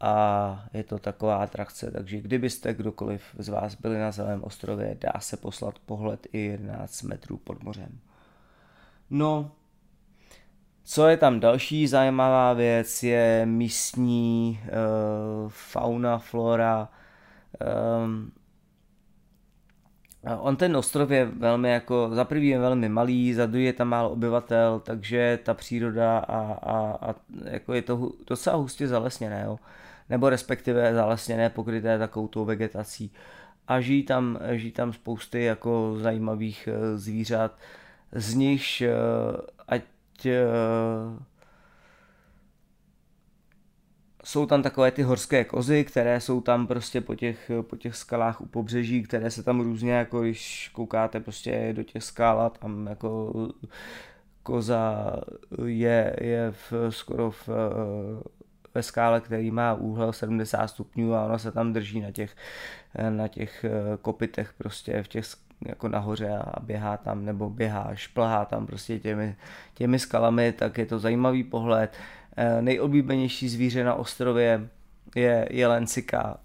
a 0.00 0.64
je 0.74 0.84
to 0.84 0.98
taková 0.98 1.36
atrakce, 1.36 1.90
takže 1.90 2.20
kdybyste 2.20 2.74
kdokoliv 2.74 3.22
z 3.38 3.48
vás 3.48 3.74
byli 3.74 3.98
na 3.98 4.10
Zeleném 4.10 4.44
ostrově, 4.44 4.96
dá 5.00 5.20
se 5.20 5.36
poslat 5.36 5.78
pohled 5.78 6.26
i 6.32 6.38
11 6.38 7.02
metrů 7.02 7.36
pod 7.36 7.62
mořem. 7.62 7.98
No, 9.10 9.50
co 10.84 11.08
je 11.08 11.16
tam 11.16 11.40
další 11.40 11.86
zajímavá 11.86 12.52
věc, 12.52 13.02
je 13.02 13.46
místní 13.46 14.60
uh, 14.62 15.48
fauna, 15.48 16.18
flora. 16.18 16.88
Um, 18.04 18.32
on 20.38 20.56
ten 20.56 20.76
ostrov 20.76 21.10
je 21.10 21.24
velmi 21.24 21.70
jako, 21.70 22.10
za 22.12 22.24
prvý 22.24 22.48
je 22.48 22.58
velmi 22.58 22.88
malý, 22.88 23.34
za 23.34 23.46
druhý 23.46 23.64
je 23.64 23.72
tam 23.72 23.88
málo 23.88 24.10
obyvatel, 24.10 24.80
takže 24.80 25.38
ta 25.42 25.54
příroda 25.54 26.18
a, 26.18 26.38
a, 26.52 27.10
a 27.10 27.14
jako 27.44 27.74
je 27.74 27.82
to 27.82 28.10
docela 28.26 28.56
hustě 28.56 28.88
zalesněné, 28.88 29.42
jo? 29.46 29.58
Nebo 30.10 30.30
respektive 30.30 30.94
zalesněné, 30.94 31.50
pokryté 31.50 31.98
takovou 31.98 32.28
tou 32.28 32.44
vegetací. 32.44 33.12
A 33.68 33.80
žijí 33.80 34.02
tam, 34.02 34.38
žijí 34.52 34.72
tam 34.72 34.92
spousty 34.92 35.44
jako 35.44 35.96
zajímavých 36.00 36.68
eh, 36.72 36.96
zvířat, 36.98 37.58
z 38.12 38.34
nichž 38.34 38.80
eh, 38.80 38.92
ať 39.68 39.82
uh, 40.26 41.18
jsou 44.24 44.46
tam 44.46 44.62
takové 44.62 44.90
ty 44.90 45.02
horské 45.02 45.44
kozy, 45.44 45.84
které 45.84 46.20
jsou 46.20 46.40
tam 46.40 46.66
prostě 46.66 47.00
po 47.00 47.14
těch, 47.14 47.50
po 47.62 47.76
těch 47.76 47.96
skalách 47.96 48.40
u 48.40 48.46
pobřeží, 48.46 49.02
které 49.02 49.30
se 49.30 49.42
tam 49.42 49.60
různě, 49.60 49.92
jako 49.92 50.20
když 50.20 50.70
koukáte 50.72 51.20
prostě 51.20 51.72
do 51.72 51.82
těch 51.82 52.02
skal 52.02 52.40
a 52.40 52.50
tam 52.50 52.86
jako 52.86 53.32
koza 54.42 55.12
je, 55.66 56.16
je 56.20 56.52
v, 56.52 56.72
skoro 56.90 57.30
v, 57.30 57.48
ve 58.74 58.82
skále, 58.82 59.20
který 59.20 59.50
má 59.50 59.74
úhel 59.74 60.12
70 60.12 60.66
stupňů 60.66 61.14
a 61.14 61.24
ona 61.24 61.38
se 61.38 61.52
tam 61.52 61.72
drží 61.72 62.00
na 62.00 62.10
těch, 62.10 62.36
na 63.10 63.28
těch 63.28 63.64
kopitech 64.02 64.52
prostě 64.58 65.02
v 65.02 65.08
těch 65.08 65.24
jako 65.66 65.88
nahoře 65.88 66.28
a 66.28 66.60
běhá 66.60 66.96
tam, 66.96 67.24
nebo 67.24 67.50
běhá, 67.50 67.90
šplhá 67.94 68.44
tam 68.44 68.66
prostě 68.66 68.98
těmi, 68.98 69.36
těmi 69.74 69.98
skalami, 69.98 70.52
tak 70.52 70.78
je 70.78 70.86
to 70.86 70.98
zajímavý 70.98 71.44
pohled. 71.44 71.92
Eh, 72.36 72.62
nejoblíbenější 72.62 73.48
zvíře 73.48 73.84
na 73.84 73.94
ostrově 73.94 74.68
je 75.16 75.48
jelencika, 75.50 76.38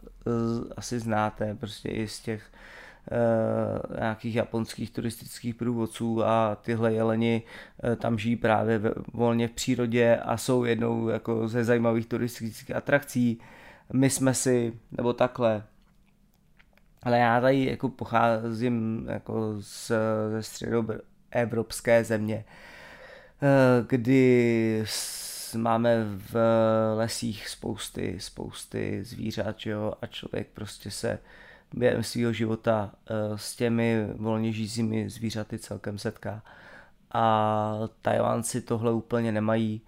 asi 0.78 1.00
znáte, 1.00 1.56
prostě 1.56 1.90
i 1.90 2.08
z 2.08 2.20
těch 2.20 2.44
nějakých 4.00 4.36
japonských 4.36 4.92
turistických 4.92 5.56
průvodců 5.56 6.26
a 6.26 6.56
tyhle 6.56 6.94
jeleni 6.94 7.44
uh, 7.84 7.96
tam 7.96 8.18
žijí 8.18 8.36
právě 8.36 8.82
volně 9.14 9.48
v 9.48 9.52
přírodě 9.52 10.18
a 10.18 10.38
jsou 10.38 10.64
jednou 10.64 11.10
jako 11.10 11.48
ze 11.48 11.64
zajímavých 11.64 12.06
turistických 12.06 12.76
atrakcí. 12.76 13.40
My 13.94 14.10
jsme 14.10 14.34
si, 14.34 14.74
nebo 14.92 15.14
takhle, 15.14 15.64
ale 17.04 17.20
já 17.20 17.42
tady 17.42 17.66
jako 17.66 17.90
pocházím 17.90 19.06
jako 19.10 19.56
z, 19.60 19.92
ze 20.32 20.44
středoevropské 20.44 22.04
země, 22.04 22.46
eh, 23.42 23.86
kdy 23.90 24.86
máme 25.58 26.06
v 26.34 26.36
lesích 26.96 27.50
spousty, 27.50 28.16
spousty 28.20 29.04
zvířat, 29.04 29.56
jo, 29.66 29.94
a 30.02 30.08
člověk 30.08 30.48
prostě 30.54 30.92
se 30.92 31.20
během 31.74 32.04
svého 32.04 32.34
života 32.34 32.92
eh, 33.10 33.38
s 33.38 33.56
těmi 33.56 34.08
volně 34.16 34.52
žijícími 34.52 35.10
zvířaty 35.10 35.60
celkem 35.60 35.98
setká. 35.98 36.42
A 37.12 37.80
Tajvánci 38.02 38.62
tohle 38.62 38.94
úplně 38.94 39.32
nemají, 39.32 39.82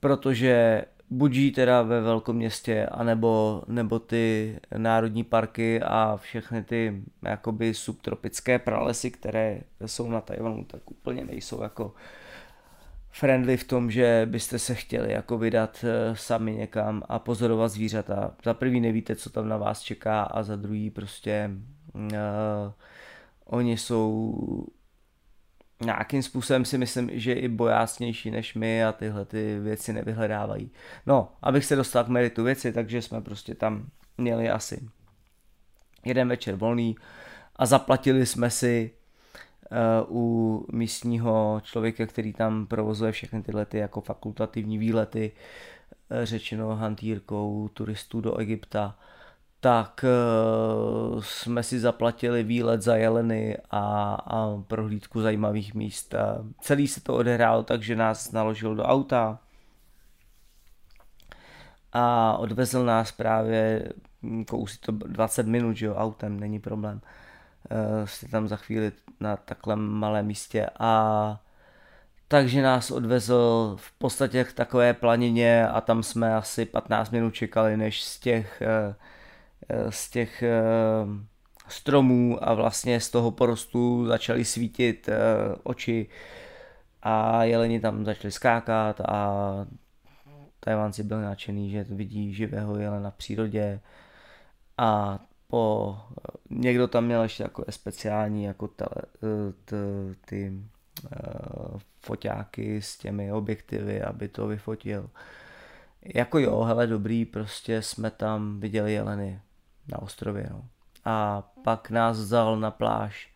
protože 0.00 0.84
buď 1.10 1.32
žijí 1.32 1.52
teda 1.52 1.82
ve 1.82 2.00
velkom 2.00 2.36
městě, 2.36 2.86
anebo 2.86 3.62
nebo 3.66 3.98
ty 3.98 4.56
národní 4.76 5.24
parky 5.24 5.82
a 5.82 6.16
všechny 6.16 6.62
ty 6.64 7.02
jakoby 7.22 7.74
subtropické 7.74 8.58
pralesy, 8.58 9.10
které 9.10 9.60
jsou 9.86 10.10
na 10.10 10.20
Tajvanu, 10.20 10.64
tak 10.64 10.90
úplně 10.90 11.24
nejsou 11.24 11.62
jako 11.62 11.94
friendly 13.12 13.56
v 13.56 13.64
tom, 13.64 13.90
že 13.90 14.26
byste 14.30 14.58
se 14.58 14.74
chtěli 14.74 15.12
jako 15.12 15.38
vydat 15.38 15.84
eh, 15.84 16.16
sami 16.16 16.54
někam 16.54 17.02
a 17.08 17.18
pozorovat 17.18 17.70
zvířata. 17.70 18.34
Za 18.44 18.54
prvý 18.54 18.80
nevíte, 18.80 19.16
co 19.16 19.30
tam 19.30 19.48
na 19.48 19.56
vás 19.56 19.80
čeká 19.80 20.22
a 20.22 20.42
za 20.42 20.56
druhý 20.56 20.90
prostě 20.90 21.50
uh, 21.94 22.10
oni 23.44 23.76
jsou 23.76 24.34
nějakým 25.84 26.22
způsobem 26.22 26.64
si 26.64 26.78
myslím, 26.78 27.10
že 27.12 27.32
i 27.32 27.48
bojácnější 27.48 28.30
než 28.30 28.54
my 28.54 28.84
a 28.84 28.92
tyhle 28.92 29.24
ty 29.24 29.58
věci 29.58 29.92
nevyhledávají. 29.92 30.70
No, 31.06 31.32
abych 31.42 31.64
se 31.64 31.76
dostal 31.76 32.04
k 32.04 32.08
meritu 32.08 32.44
věci, 32.44 32.72
takže 32.72 33.02
jsme 33.02 33.20
prostě 33.20 33.54
tam 33.54 33.86
měli 34.18 34.50
asi 34.50 34.88
jeden 36.04 36.28
večer 36.28 36.54
volný 36.54 36.96
a 37.56 37.66
zaplatili 37.66 38.26
jsme 38.26 38.50
si 38.50 38.90
u 40.08 40.66
místního 40.72 41.60
člověka, 41.64 42.06
který 42.06 42.32
tam 42.32 42.66
provozuje 42.66 43.12
všechny 43.12 43.42
tyhle 43.42 43.66
ty 43.66 43.78
jako 43.78 44.00
fakultativní 44.00 44.78
výlety, 44.78 45.32
uh, 45.32 46.24
řečeno 46.24 46.76
hantýrkou 46.76 47.68
turistů 47.68 48.20
do 48.20 48.36
Egypta, 48.36 48.98
tak 49.60 50.04
uh, 51.14 51.22
jsme 51.22 51.62
si 51.62 51.80
zaplatili 51.80 52.42
výlet 52.42 52.82
za 52.82 52.96
jeleny 52.96 53.56
a, 53.70 54.14
a 54.14 54.62
prohlídku 54.66 55.20
zajímavých 55.20 55.74
míst. 55.74 56.14
Celý 56.60 56.88
se 56.88 57.00
to 57.00 57.14
odehrálo 57.14 57.62
tak, 57.62 57.82
že 57.82 57.96
nás 57.96 58.32
naložil 58.32 58.74
do 58.74 58.82
auta 58.82 59.38
a 61.92 62.36
odvezl 62.38 62.84
nás 62.84 63.12
právě 63.12 63.88
kousí 64.48 64.78
to 64.78 64.92
20 64.92 65.46
minut, 65.46 65.76
že 65.76 65.86
jo, 65.86 65.94
autem, 65.94 66.40
není 66.40 66.60
problém. 66.60 67.00
Uh, 67.04 67.21
jste 68.04 68.28
tam 68.28 68.48
za 68.48 68.56
chvíli 68.56 68.92
na 69.20 69.36
takhle 69.36 69.76
malém 69.76 70.26
místě 70.26 70.70
a 70.78 71.40
takže 72.28 72.62
nás 72.62 72.90
odvezl 72.90 73.76
v 73.80 73.92
podstatě 73.92 74.44
k 74.44 74.52
takové 74.52 74.94
planině 74.94 75.68
a 75.68 75.80
tam 75.80 76.02
jsme 76.02 76.34
asi 76.34 76.64
15 76.64 77.10
minut 77.10 77.34
čekali, 77.34 77.76
než 77.76 78.02
z 78.02 78.18
těch 78.18 78.62
uh, 78.88 78.94
Eh, 79.68 79.92
z 79.92 80.10
těch 80.10 80.42
eh, 80.42 80.52
stromů 81.68 82.48
a 82.48 82.54
vlastně 82.54 83.00
z 83.00 83.10
toho 83.10 83.30
porostu 83.30 84.06
začaly 84.06 84.44
svítit 84.44 85.08
eh, 85.08 85.14
oči 85.62 86.06
a 87.02 87.44
jeleni 87.44 87.80
tam 87.80 88.04
začali 88.04 88.32
skákat 88.32 89.00
a 89.00 89.42
Tajvanci 90.60 91.02
byl 91.02 91.20
nadšený, 91.20 91.70
že 91.70 91.84
vidí 91.84 92.34
živého 92.34 92.78
jelena 92.78 93.10
v 93.10 93.14
přírodě 93.14 93.80
a 94.78 95.18
po, 95.52 95.98
někdo 96.50 96.88
tam 96.88 97.04
měl 97.04 97.22
ještě 97.22 97.42
takové 97.42 97.64
speciální 97.70 98.44
jako 98.44 98.68
tele, 98.68 99.02
t, 99.64 99.76
ty 100.24 100.52
uh, 101.04 101.80
foťáky 102.00 102.82
s 102.82 102.98
těmi 102.98 103.32
objektivy, 103.32 104.02
aby 104.02 104.28
to 104.28 104.46
vyfotil. 104.46 105.10
Jako 106.14 106.38
jo, 106.38 106.60
hele 106.62 106.86
dobrý, 106.86 107.24
prostě 107.24 107.82
jsme 107.82 108.10
tam 108.10 108.60
viděli 108.60 108.92
jeleny 108.92 109.40
na 109.88 110.02
ostrově. 110.02 110.48
No. 110.50 110.64
A 111.04 111.42
pak 111.64 111.90
nás 111.90 112.18
vzal 112.18 112.56
na 112.56 112.70
pláž, 112.70 113.30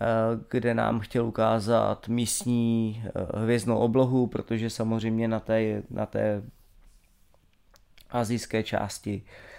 eh, 0.00 0.06
kde 0.50 0.74
nám 0.74 1.00
chtěl 1.00 1.26
ukázat 1.26 2.08
místní 2.08 3.02
eh, 3.06 3.38
hvězdnou 3.38 3.78
oblohu, 3.78 4.26
protože 4.26 4.70
samozřejmě 4.70 5.28
na 5.28 5.40
té, 5.40 5.82
na 5.90 6.06
té 6.06 6.42
azijské 8.10 8.62
části 8.62 9.22
eh, 9.26 9.51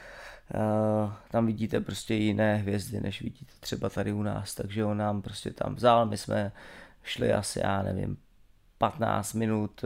tam 1.31 1.45
vidíte 1.45 1.79
prostě 1.79 2.13
jiné 2.13 2.55
hvězdy, 2.55 3.01
než 3.01 3.21
vidíte 3.21 3.53
třeba 3.59 3.89
tady 3.89 4.13
u 4.13 4.23
nás, 4.23 4.55
takže 4.55 4.85
on 4.85 4.97
nám 4.97 5.21
prostě 5.21 5.51
tam 5.51 5.75
vzal, 5.75 6.05
my 6.05 6.17
jsme 6.17 6.51
šli 7.03 7.33
asi, 7.33 7.59
já 7.59 7.83
nevím, 7.83 8.17
15 8.77 9.33
minut 9.33 9.85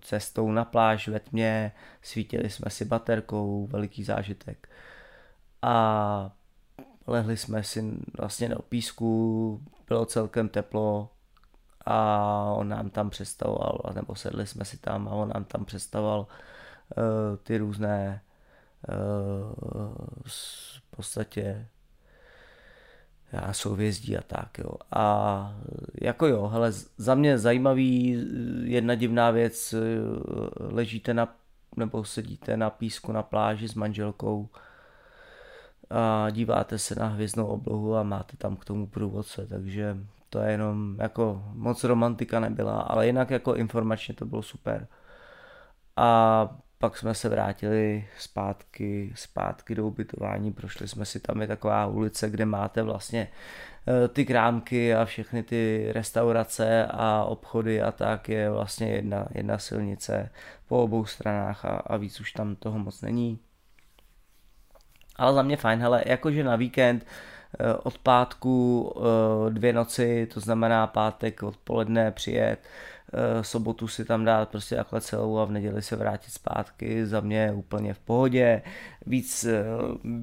cestou 0.00 0.52
na 0.52 0.64
pláž 0.64 1.08
ve 1.08 1.20
tmě, 1.20 1.72
svítili 2.02 2.50
jsme 2.50 2.70
si 2.70 2.84
baterkou, 2.84 3.66
veliký 3.66 4.04
zážitek. 4.04 4.68
A 5.62 6.30
lehli 7.06 7.36
jsme 7.36 7.62
si 7.62 7.92
vlastně 8.18 8.48
na 8.48 8.56
písku, 8.68 9.60
bylo 9.88 10.06
celkem 10.06 10.48
teplo 10.48 11.10
a 11.86 11.96
on 12.56 12.68
nám 12.68 12.90
tam 12.90 13.10
představoval, 13.10 13.80
nebo 13.94 14.14
sedli 14.14 14.46
jsme 14.46 14.64
si 14.64 14.78
tam 14.78 15.08
a 15.08 15.10
on 15.10 15.28
nám 15.34 15.44
tam 15.44 15.64
představoval 15.64 16.20
uh, 16.20 16.26
ty 17.42 17.58
různé 17.58 18.20
v 20.26 20.82
podstatě 20.96 21.66
já 23.32 23.52
souvězdí 23.52 24.16
a 24.16 24.22
tak, 24.22 24.58
jo. 24.58 24.70
A 24.90 25.56
jako 26.00 26.26
jo, 26.26 26.48
hele, 26.48 26.72
za 26.96 27.14
mě 27.14 27.38
zajímavý, 27.38 28.24
jedna 28.64 28.94
divná 28.94 29.30
věc, 29.30 29.74
ležíte 30.56 31.14
na, 31.14 31.36
nebo 31.76 32.04
sedíte 32.04 32.56
na 32.56 32.70
písku 32.70 33.12
na 33.12 33.22
pláži 33.22 33.68
s 33.68 33.74
manželkou, 33.74 34.48
a 35.90 36.30
díváte 36.30 36.78
se 36.78 36.94
na 36.94 37.06
hvězdnou 37.06 37.46
oblohu 37.46 37.96
a 37.96 38.02
máte 38.02 38.36
tam 38.36 38.56
k 38.56 38.64
tomu 38.64 38.86
průvodce, 38.86 39.46
takže 39.46 39.96
to 40.30 40.38
je 40.38 40.50
jenom 40.50 40.96
jako 41.00 41.44
moc 41.52 41.84
romantika 41.84 42.40
nebyla, 42.40 42.80
ale 42.80 43.06
jinak 43.06 43.30
jako 43.30 43.54
informačně 43.54 44.14
to 44.14 44.26
bylo 44.26 44.42
super. 44.42 44.86
A 45.96 46.48
pak 46.84 46.98
jsme 46.98 47.14
se 47.14 47.28
vrátili 47.28 48.08
zpátky, 48.18 49.12
zpátky 49.14 49.74
do 49.74 49.86
ubytování, 49.86 50.52
prošli 50.52 50.88
jsme 50.88 51.04
si 51.04 51.20
tam 51.20 51.40
je 51.40 51.46
taková 51.46 51.86
ulice, 51.86 52.30
kde 52.30 52.44
máte 52.46 52.82
vlastně 52.82 53.28
eh, 53.88 54.08
ty 54.08 54.24
krámky 54.24 54.94
a 54.94 55.04
všechny 55.04 55.42
ty 55.42 55.92
restaurace 55.92 56.86
a 56.90 57.24
obchody 57.24 57.82
a 57.82 57.92
tak 57.92 58.28
je 58.28 58.50
vlastně 58.50 58.90
jedna, 58.90 59.26
jedna 59.34 59.58
silnice 59.58 60.30
po 60.68 60.82
obou 60.82 61.04
stranách 61.04 61.64
a, 61.64 61.68
a 61.68 61.96
víc 61.96 62.20
už 62.20 62.32
tam 62.32 62.56
toho 62.56 62.78
moc 62.78 63.00
není. 63.02 63.38
Ale 65.16 65.34
za 65.34 65.42
mě 65.42 65.56
fajn, 65.56 65.80
hele, 65.80 66.02
jakože 66.06 66.44
na 66.44 66.56
víkend 66.56 67.06
eh, 67.58 67.74
od 67.74 67.98
pátku 67.98 68.92
eh, 68.96 69.50
dvě 69.50 69.72
noci, 69.72 70.28
to 70.34 70.40
znamená 70.40 70.86
pátek 70.86 71.42
odpoledne 71.42 72.10
přijet, 72.10 72.58
sobotu 73.42 73.88
si 73.88 74.04
tam 74.04 74.24
dát 74.24 74.48
prostě 74.48 74.76
takhle 74.76 75.00
celou 75.00 75.38
a 75.38 75.44
v 75.44 75.50
neděli 75.50 75.82
se 75.82 75.96
vrátit 75.96 76.30
zpátky, 76.30 77.06
za 77.06 77.20
mě 77.20 77.52
úplně 77.52 77.94
v 77.94 77.98
pohodě. 77.98 78.62
Víc 79.06 79.46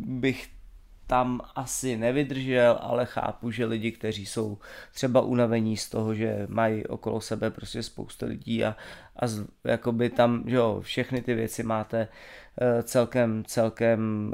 bych 0.06 0.48
tam 1.12 1.41
asi 1.55 1.97
nevydržel, 1.97 2.78
ale 2.82 3.05
chápu, 3.05 3.51
že 3.51 3.66
lidi, 3.66 3.91
kteří 3.91 4.26
jsou 4.26 4.57
třeba 4.93 5.22
unavení 5.22 5.78
z 5.78 5.89
toho, 5.89 6.16
že 6.16 6.47
mají 6.49 6.86
okolo 6.86 7.22
sebe 7.22 7.51
prostě 7.51 7.84
spoustu 7.84 8.26
lidí 8.26 8.64
a, 8.64 8.76
a 9.16 9.28
z, 9.28 9.45
jakoby 9.64 10.09
tam, 10.09 10.43
že 10.47 10.55
jo, 10.55 10.80
všechny 10.82 11.22
ty 11.22 11.34
věci 11.34 11.64
máte 11.64 12.07
uh, 12.07 12.82
celkem, 12.82 13.43
celkem 13.47 14.32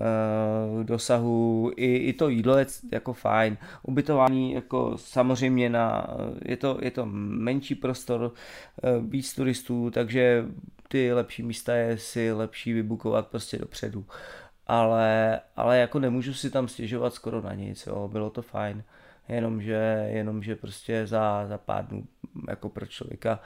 uh, 0.78 0.84
dosahu, 0.84 1.72
I, 1.76 1.96
i 1.96 2.14
to 2.14 2.30
jídlo 2.30 2.58
je 2.58 2.66
jako 2.92 3.14
fajn, 3.14 3.58
ubytování 3.84 4.54
jako 4.54 4.98
samozřejmě 4.98 5.70
na, 5.70 6.08
je 6.46 6.58
to, 6.58 6.78
je 6.82 6.92
to 6.92 7.06
menší 7.06 7.76
prostor, 7.76 8.22
uh, 8.22 9.10
víc 9.10 9.34
turistů, 9.34 9.92
takže 9.92 10.46
ty 10.88 11.14
lepší 11.14 11.44
místa 11.44 11.76
je 11.76 11.98
si 11.98 12.32
lepší 12.32 12.74
vybukovat 12.74 13.28
prostě 13.28 13.58
dopředu. 13.58 14.00
Uh, 14.00 14.06
ale, 14.68 15.40
ale 15.56 15.78
jako 15.78 16.00
nemůžu 16.00 16.34
si 16.34 16.50
tam 16.50 16.68
stěžovat 16.68 17.14
skoro 17.14 17.42
na 17.42 17.54
nic, 17.54 17.88
jo, 17.88 18.08
bylo 18.08 18.30
to 18.30 18.42
fajn, 18.42 18.84
jenomže, 19.30 20.08
jenomže 20.12 20.56
prostě 20.56 21.08
za, 21.08 21.48
za 21.48 21.58
pár 21.58 21.86
dnů 21.88 22.08
jako 22.50 22.70
pro 22.70 22.86
člověka, 22.86 23.40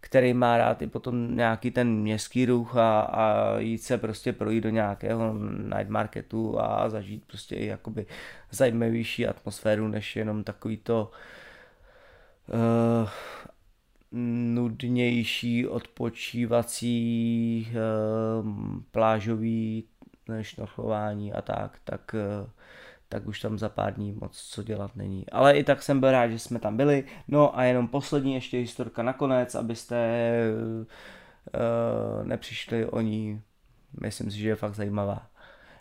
který 0.00 0.34
má 0.34 0.58
rád 0.58 0.82
i 0.82 0.86
potom 0.86 1.36
nějaký 1.36 1.70
ten 1.70 1.88
městský 1.94 2.46
ruch 2.46 2.76
a, 2.76 3.00
a 3.00 3.58
jít 3.58 3.78
se 3.78 3.98
prostě 3.98 4.32
projít 4.32 4.60
do 4.60 4.70
nějakého 4.70 5.34
night 5.76 5.88
marketu 5.88 6.60
a 6.60 6.88
zažít 6.88 7.24
prostě 7.24 7.54
i 7.54 7.66
jakoby 7.66 8.06
zajímavější 8.50 9.26
atmosféru, 9.26 9.88
než 9.88 10.16
jenom 10.16 10.44
takový 10.44 10.76
to 10.76 11.10
uh, 13.02 13.08
nudnější 14.54 15.68
odpočívací 15.68 16.92
uh, 17.70 18.48
plážový 18.90 19.84
šnorchlování 20.40 21.32
a 21.32 21.42
tak, 21.42 21.78
tak, 21.84 22.14
eh, 22.14 22.50
tak 23.08 23.26
už 23.26 23.40
tam 23.40 23.58
za 23.58 23.68
pár 23.68 23.94
dní 23.94 24.12
moc 24.12 24.42
co 24.42 24.62
dělat 24.62 24.96
není. 24.96 25.30
Ale 25.30 25.52
i 25.58 25.64
tak 25.64 25.82
jsem 25.82 26.00
byl 26.00 26.10
rád, 26.10 26.28
že 26.28 26.38
jsme 26.38 26.58
tam 26.58 26.76
byli. 26.76 27.04
No 27.28 27.58
a 27.58 27.64
jenom 27.64 27.88
poslední 27.88 28.34
ještě 28.34 28.58
historka 28.58 29.02
nakonec, 29.02 29.54
abyste 29.54 29.96
uh, 31.54 32.26
nepřišli 32.26 32.86
o 32.86 33.00
ní. 33.00 33.42
Myslím 34.00 34.30
si, 34.30 34.38
že 34.38 34.48
je 34.48 34.56
fakt 34.56 34.74
zajímavá. 34.74 35.26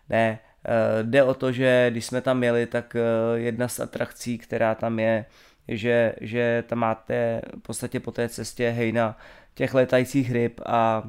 Ne, 0.09 0.39
uh, 0.67 1.09
jde 1.09 1.23
o 1.23 1.33
to, 1.33 1.51
že 1.51 1.87
když 1.91 2.05
jsme 2.05 2.21
tam 2.21 2.43
jeli, 2.43 2.65
tak 2.65 2.95
uh, 2.95 3.39
jedna 3.39 3.67
z 3.67 3.79
atrakcí, 3.79 4.37
která 4.37 4.75
tam 4.75 4.99
je, 4.99 5.25
že, 5.67 6.15
že 6.21 6.63
tam 6.67 6.79
máte 6.79 7.41
v 7.57 7.61
podstatě 7.61 7.99
po 7.99 8.11
té 8.11 8.29
cestě 8.29 8.69
hejna 8.69 9.17
těch 9.53 9.73
letajících 9.73 10.31
ryb 10.31 10.61
a 10.65 11.03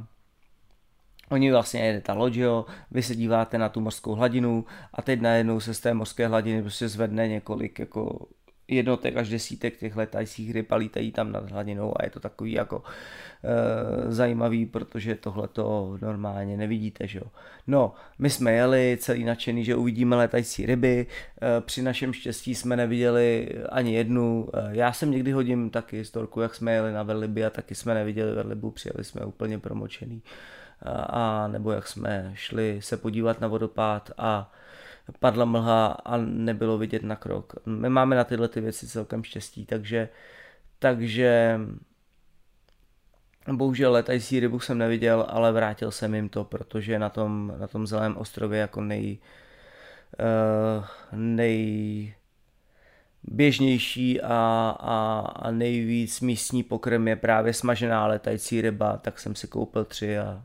Oni 1.30 1.50
vlastně 1.50 1.80
jede 1.80 2.00
ta 2.00 2.14
loď, 2.14 2.34
jo, 2.34 2.66
vy 2.90 3.02
se 3.02 3.14
díváte 3.14 3.58
na 3.58 3.68
tu 3.68 3.80
mořskou 3.80 4.14
hladinu 4.14 4.64
a 4.94 5.02
teď 5.02 5.20
najednou 5.20 5.60
se 5.60 5.74
z 5.74 5.80
té 5.80 5.94
mořské 5.94 6.28
hladiny 6.28 6.62
prostě 6.62 6.88
zvedne 6.88 7.28
několik 7.28 7.78
jako 7.78 8.28
jednotek 8.70 9.16
až 9.16 9.28
desítek 9.28 9.76
těch 9.76 9.96
letajících 9.96 10.52
ryb 10.52 10.72
a 10.72 10.76
lítají 10.76 11.12
tam 11.12 11.32
nad 11.32 11.50
hladinou 11.50 12.00
a 12.00 12.04
je 12.04 12.10
to 12.10 12.20
takový 12.20 12.52
jako 12.52 12.82
e, 13.44 14.12
zajímavý, 14.12 14.66
protože 14.66 15.14
tohle 15.14 15.48
to 15.48 15.98
normálně 16.02 16.56
nevidíte, 16.56 17.06
že 17.06 17.18
jo. 17.18 17.26
No, 17.66 17.94
my 18.18 18.30
jsme 18.30 18.52
jeli 18.52 18.98
celý 19.00 19.24
nadšený, 19.24 19.64
že 19.64 19.76
uvidíme 19.76 20.16
letající 20.16 20.66
ryby, 20.66 21.06
e, 21.42 21.60
při 21.60 21.82
našem 21.82 22.12
štěstí 22.12 22.54
jsme 22.54 22.76
neviděli 22.76 23.48
ani 23.68 23.94
jednu, 23.94 24.48
e, 24.54 24.76
já 24.76 24.92
jsem 24.92 25.10
někdy 25.10 25.32
hodím 25.32 25.70
taky 25.70 25.96
historku, 25.96 26.40
jak 26.40 26.54
jsme 26.54 26.72
jeli 26.72 26.92
na 26.92 27.02
Veliby 27.02 27.44
a 27.44 27.50
taky 27.50 27.74
jsme 27.74 27.94
neviděli 27.94 28.34
Velibu, 28.34 28.70
přijeli 28.70 29.04
jsme 29.04 29.24
úplně 29.24 29.58
promočený 29.58 30.22
a 30.86 31.48
nebo 31.48 31.72
jak 31.72 31.88
jsme 31.88 32.32
šli 32.34 32.82
se 32.82 32.96
podívat 32.96 33.40
na 33.40 33.48
vodopád 33.48 34.10
a 34.18 34.52
padla 35.18 35.44
mlha 35.44 35.86
a 35.86 36.16
nebylo 36.16 36.78
vidět 36.78 37.02
na 37.02 37.16
krok. 37.16 37.52
My 37.66 37.88
máme 37.88 38.16
na 38.16 38.24
tyhle 38.24 38.48
ty 38.48 38.60
věci 38.60 38.86
celkem 38.86 39.24
štěstí, 39.24 39.66
takže, 39.66 40.08
takže 40.78 41.60
bohužel 43.52 43.92
letající 43.92 44.40
rybu 44.40 44.60
jsem 44.60 44.78
neviděl, 44.78 45.26
ale 45.28 45.52
vrátil 45.52 45.90
jsem 45.90 46.14
jim 46.14 46.28
to, 46.28 46.44
protože 46.44 46.98
na 46.98 47.08
tom, 47.08 47.52
na 47.58 47.66
tom 47.66 47.86
zeleném 47.86 48.16
ostrově 48.16 48.60
jako 48.60 48.80
nej, 48.80 49.18
uh, 50.18 50.84
nej 51.12 52.14
běžnější 53.22 54.20
a, 54.20 54.28
a, 54.80 55.20
a 55.36 55.50
nejvíc 55.50 56.20
místní 56.20 56.62
pokrm 56.62 57.08
je 57.08 57.16
právě 57.16 57.54
smažená 57.54 58.06
letající 58.06 58.60
ryba, 58.60 58.96
tak 58.96 59.18
jsem 59.18 59.34
si 59.34 59.48
koupil 59.48 59.84
tři 59.84 60.18
a 60.18 60.42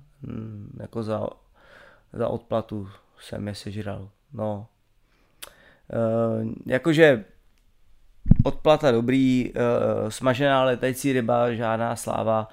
jako 0.80 1.04
za, 1.04 1.28
za 2.14 2.28
odplatu 2.28 2.90
jsem 3.20 3.48
je 3.48 3.56
sežral. 3.56 4.10
No. 4.34 4.68
E, 5.94 6.00
jakože 6.66 7.26
odplata 8.44 8.92
dobrý, 8.92 9.52
e, 9.56 10.12
smažená 10.12 10.64
letající 10.64 11.14
ryba, 11.14 11.54
žádná 11.54 11.96
sláva, 11.96 12.50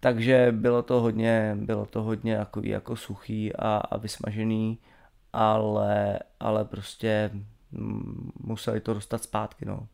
takže 0.00 0.48
bylo 0.52 0.82
to 0.82 1.00
hodně, 1.00 1.56
bylo 1.60 1.86
to 1.86 2.02
hodně 2.02 2.36
takový 2.36 2.68
jako 2.68 2.96
suchý 2.96 3.56
a, 3.56 3.76
a 3.76 3.96
vysmažený, 3.96 4.78
ale, 5.32 6.18
ale 6.40 6.64
prostě 6.64 7.30
museli 8.40 8.80
to 8.80 8.94
dostat 8.94 9.22
zpátky, 9.22 9.64
no. 9.64 9.86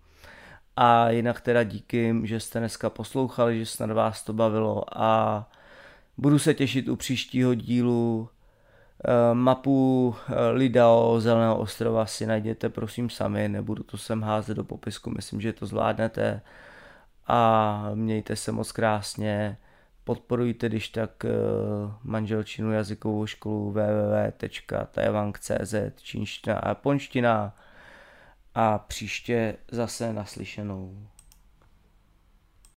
A 0.76 1.10
jinak 1.10 1.40
teda 1.40 1.62
díky, 1.62 2.14
že 2.22 2.40
jste 2.40 2.58
dneska 2.58 2.90
poslouchali, 2.90 3.58
že 3.58 3.66
snad 3.66 3.90
vás 3.90 4.22
to 4.22 4.32
bavilo 4.32 4.84
a 5.02 5.48
budu 6.16 6.38
se 6.38 6.54
těšit 6.54 6.88
u 6.88 6.96
příštího 6.96 7.54
dílu 7.54 8.28
Eh, 9.08 9.34
mapu 9.34 10.14
eh, 10.28 10.50
Lidao 10.50 11.20
Zeleného 11.20 11.58
ostrova 11.58 12.06
si 12.06 12.26
najděte 12.26 12.68
prosím 12.68 13.10
sami, 13.10 13.48
nebudu 13.48 13.82
to 13.82 13.98
sem 13.98 14.22
házet 14.22 14.54
do 14.54 14.64
popisku, 14.64 15.10
myslím, 15.10 15.40
že 15.40 15.52
to 15.52 15.66
zvládnete 15.66 16.40
a 17.26 17.90
mějte 17.94 18.36
se 18.36 18.52
moc 18.52 18.72
krásně, 18.72 19.56
podporujte 20.04 20.68
když 20.68 20.88
tak 20.88 21.24
eh, 21.24 21.28
manželčinu 22.02 22.72
jazykovou 22.72 23.26
školu 23.26 23.70
www.taiwan.cz 23.70 25.74
čínština 25.96 26.58
a 26.58 26.68
japonština 26.68 27.56
a 28.54 28.78
příště 28.78 29.56
zase 29.70 30.12
naslyšenou. 30.12 31.08